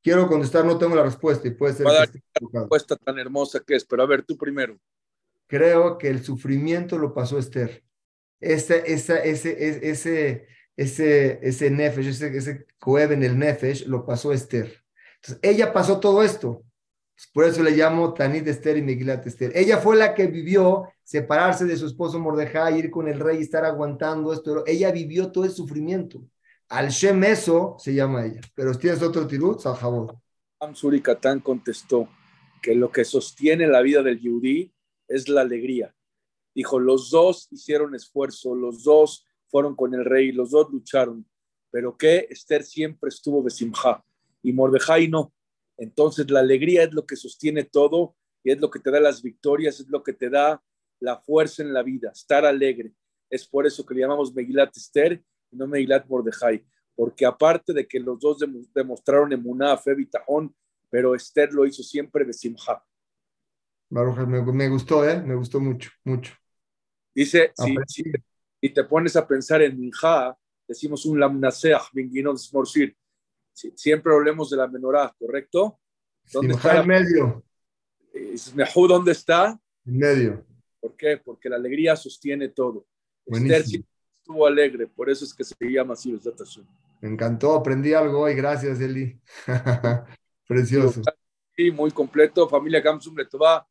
quiero 0.02 0.26
contestar, 0.26 0.64
no 0.64 0.76
tengo 0.76 0.94
la 0.94 1.04
respuesta 1.04 1.46
y 1.46 1.52
puede 1.52 1.74
ser... 1.74 1.86
la 1.86 2.06
respuesta 2.52 2.96
tan 2.96 3.18
hermosa 3.18 3.60
que 3.60 3.76
es, 3.76 3.84
pero 3.84 4.02
a 4.02 4.06
ver, 4.06 4.22
tú 4.22 4.36
primero. 4.36 4.78
Creo 5.46 5.96
que 5.96 6.08
el 6.08 6.22
sufrimiento 6.24 6.98
lo 6.98 7.14
pasó 7.14 7.38
Esther. 7.38 7.82
Ese, 8.40 8.82
ese, 8.86 9.28
ese, 9.28 9.90
ese, 9.90 10.46
ese, 10.76 11.40
ese 11.42 11.70
nefesh, 11.70 12.08
ese, 12.08 12.36
ese 12.36 12.66
en 12.86 13.22
el 13.22 13.38
nefesh, 13.38 13.86
lo 13.86 14.04
pasó 14.06 14.32
Esther. 14.32 14.82
Entonces, 15.16 15.38
ella 15.42 15.72
pasó 15.72 16.00
todo 16.00 16.22
esto. 16.22 16.64
Por 17.34 17.44
eso 17.44 17.62
le 17.62 17.72
llamo 17.72 18.14
Tanit 18.14 18.46
Esther 18.46 18.78
y 18.78 18.82
Megilat 18.82 19.26
Esther. 19.26 19.52
Ella 19.54 19.78
fue 19.78 19.96
la 19.96 20.14
que 20.14 20.26
vivió 20.26 20.88
separarse 21.04 21.66
de 21.66 21.76
su 21.76 21.86
esposo 21.86 22.18
Mordejai, 22.18 22.78
ir 22.78 22.90
con 22.90 23.08
el 23.08 23.20
rey 23.20 23.38
y 23.38 23.42
estar 23.42 23.64
aguantando 23.64 24.32
esto. 24.32 24.64
Ella 24.66 24.90
vivió 24.90 25.30
todo 25.30 25.44
el 25.44 25.50
sufrimiento. 25.50 26.22
Al 26.68 26.88
Shem 26.88 27.22
eso 27.24 27.76
se 27.78 27.92
llama 27.92 28.24
ella. 28.24 28.40
Pero 28.54 28.74
tienes 28.74 29.02
otro 29.02 29.26
tirut, 29.26 29.60
Saljabot. 29.60 30.16
Amsuri 30.60 31.02
Katán 31.02 31.40
contestó 31.40 32.08
que 32.62 32.74
lo 32.74 32.90
que 32.90 33.04
sostiene 33.04 33.66
la 33.66 33.82
vida 33.82 34.02
del 34.02 34.20
Yudí 34.20 34.72
es 35.08 35.28
la 35.28 35.42
alegría. 35.42 35.94
Dijo, 36.54 36.78
los 36.78 37.10
dos 37.10 37.48
hicieron 37.50 37.94
esfuerzo, 37.94 38.54
los 38.54 38.82
dos 38.82 39.26
fueron 39.50 39.74
con 39.74 39.94
el 39.94 40.04
rey, 40.04 40.32
los 40.32 40.50
dos 40.50 40.70
lucharon, 40.70 41.26
pero 41.70 41.96
que 41.96 42.26
Esther 42.30 42.62
siempre 42.62 43.08
estuvo 43.08 43.42
besimja 43.42 44.04
y 44.42 44.52
Mordejai 44.52 45.08
no. 45.08 45.32
Entonces 45.76 46.30
la 46.30 46.40
alegría 46.40 46.84
es 46.84 46.92
lo 46.92 47.06
que 47.06 47.16
sostiene 47.16 47.64
todo 47.64 48.14
y 48.42 48.52
es 48.52 48.60
lo 48.60 48.70
que 48.70 48.78
te 48.78 48.90
da 48.90 49.00
las 49.00 49.22
victorias, 49.22 49.80
es 49.80 49.88
lo 49.88 50.02
que 50.02 50.12
te 50.12 50.30
da 50.30 50.62
la 51.00 51.18
fuerza 51.18 51.62
en 51.62 51.72
la 51.72 51.82
vida, 51.82 52.10
estar 52.10 52.44
alegre. 52.44 52.92
Es 53.28 53.46
por 53.46 53.66
eso 53.66 53.84
que 53.84 53.94
le 53.94 54.00
llamamos 54.00 54.34
Megilat 54.34 54.76
Esther 54.76 55.22
y 55.50 55.56
no 55.56 55.66
Megilat 55.66 56.06
Mordejai, 56.06 56.64
porque 56.94 57.24
aparte 57.24 57.72
de 57.72 57.86
que 57.86 57.98
los 57.98 58.18
dos 58.18 58.38
demostraron 58.74 59.32
emuná, 59.32 59.76
fe, 59.76 59.94
bitajón, 59.94 60.54
pero 60.90 61.14
Esther 61.14 61.52
lo 61.52 61.64
hizo 61.64 61.82
siempre 61.82 62.24
de 62.24 62.32
simja. 62.32 62.84
me, 63.88 64.42
me, 64.42 64.68
gustó, 64.68 65.08
¿eh? 65.08 65.22
Me 65.22 65.34
gustó 65.34 65.60
mucho, 65.60 65.90
mucho. 66.04 66.34
Dice, 67.14 67.52
si, 67.86 68.02
y 68.60 68.70
te 68.70 68.84
pones 68.84 69.16
a 69.16 69.26
pensar 69.26 69.62
en 69.62 69.78
Minja, 69.78 70.36
decimos 70.66 71.06
un 71.06 71.18
lamnaseach, 71.18 71.92
binginos 71.92 72.52
morsir, 72.52 72.96
siempre 73.52 74.12
hablemos 74.12 74.50
de 74.50 74.56
la 74.56 74.68
menorá, 74.68 75.14
¿correcto? 75.18 75.80
¿Dónde 76.32 76.54
está? 76.54 76.80
En 76.80 76.86
medio. 76.86 77.44
Mejú, 78.54 78.86
¿dónde 78.86 79.12
está? 79.12 79.58
En 79.84 79.98
medio. 79.98 80.46
¿Por 80.80 80.96
qué? 80.96 81.16
Porque 81.16 81.48
la 81.48 81.56
alegría 81.56 81.96
sostiene 81.96 82.48
todo. 82.48 82.86
Esther 83.26 83.64
estuvo 84.12 84.46
alegre, 84.46 84.86
por 84.86 85.10
eso 85.10 85.24
es 85.24 85.34
que 85.34 85.44
se 85.44 85.54
llama 85.60 85.94
así 85.94 86.16
Me 87.00 87.08
encantó, 87.08 87.54
aprendí 87.54 87.92
algo 87.94 88.20
hoy, 88.20 88.34
gracias 88.34 88.80
Eli. 88.80 89.20
Precioso. 90.46 91.02
Sí, 91.56 91.70
muy 91.70 91.90
completo. 91.90 92.48
Familia 92.48 92.80
Gamsum 92.80 93.16
Letová, 93.16 93.66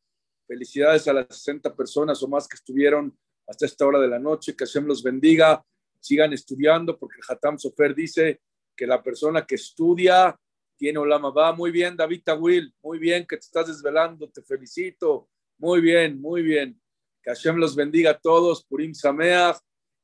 felicidades 0.46 1.06
a 1.08 1.12
las 1.12 1.26
60 1.28 1.74
personas 1.74 2.22
o 2.22 2.28
más 2.28 2.46
que 2.46 2.56
estuvieron 2.56 3.16
hasta 3.50 3.66
esta 3.66 3.84
hora 3.84 3.98
de 3.98 4.06
la 4.06 4.20
noche, 4.20 4.54
que 4.54 4.64
Hashem 4.64 4.86
los 4.86 5.02
bendiga, 5.02 5.62
sigan 5.98 6.32
estudiando, 6.32 6.96
porque 6.96 7.18
Hatam 7.28 7.58
Sofer 7.58 7.94
dice 7.94 8.40
que 8.76 8.86
la 8.86 9.02
persona 9.02 9.44
que 9.44 9.56
estudia 9.56 10.38
tiene 10.76 11.00
Olama 11.00 11.30
va. 11.30 11.52
Muy 11.52 11.72
bien, 11.72 11.96
David 11.96 12.22
Tawil, 12.24 12.72
muy 12.80 13.00
bien 13.00 13.26
que 13.26 13.36
te 13.36 13.40
estás 13.40 13.66
desvelando, 13.66 14.30
te 14.30 14.40
felicito. 14.42 15.28
Muy 15.58 15.80
bien, 15.80 16.20
muy 16.20 16.42
bien. 16.42 16.80
Que 17.22 17.30
Hashem 17.30 17.56
los 17.56 17.74
bendiga 17.74 18.12
a 18.12 18.18
todos, 18.18 18.64
Purim 18.64 18.94
Sameach 18.94 19.58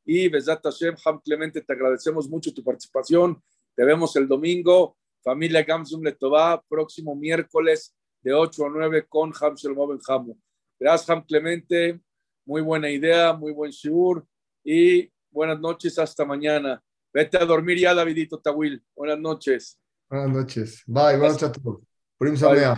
y 0.05 0.29
Besat 0.29 0.63
Hashem, 0.65 0.97
Ham 1.05 1.21
Clemente, 1.25 1.63
te 1.63 1.73
agradecemos 1.73 2.29
mucho 2.29 2.53
tu 2.53 2.65
participación. 2.65 3.41
Te 3.75 3.85
vemos 3.85 4.17
el 4.17 4.27
domingo. 4.27 4.97
Familia 5.23 5.63
Gamsum 5.63 6.03
Letová, 6.03 6.63
próximo 6.69 7.15
miércoles 7.15 7.95
de 8.23 8.33
8 8.33 8.67
a 8.67 8.71
9 8.71 9.07
con 9.09 9.33
Ham 9.41 9.55
Shalom 9.55 9.99
Hamu. 10.07 10.37
Gracias, 10.79 11.09
Ham 11.11 11.25
Clemente. 11.25 12.01
Muy 12.47 12.63
buena 12.63 12.89
idea, 12.89 13.33
muy 13.33 13.53
buen 13.53 13.73
shiur 13.73 14.25
y 14.65 15.11
buenas 15.31 15.59
noches, 15.59 15.99
hasta 15.99 16.25
mañana. 16.25 16.81
Vete 17.13 17.39
a 17.39 17.45
dormir 17.45 17.79
ya, 17.79 17.93
Davidito 17.93 18.39
Tawil. 18.39 18.83
Buenas 18.95 19.19
noches. 19.19 19.79
Buenas 20.09 20.31
noches. 20.31 20.83
Bye, 20.87 21.19
buenas 21.19 21.33
noches 21.33 21.49
a 21.49 21.53
todos. 21.53 21.81
Prim 22.17 22.37
Samea. 22.37 22.77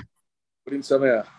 Prim 0.64 0.82
Samea. 0.82 1.37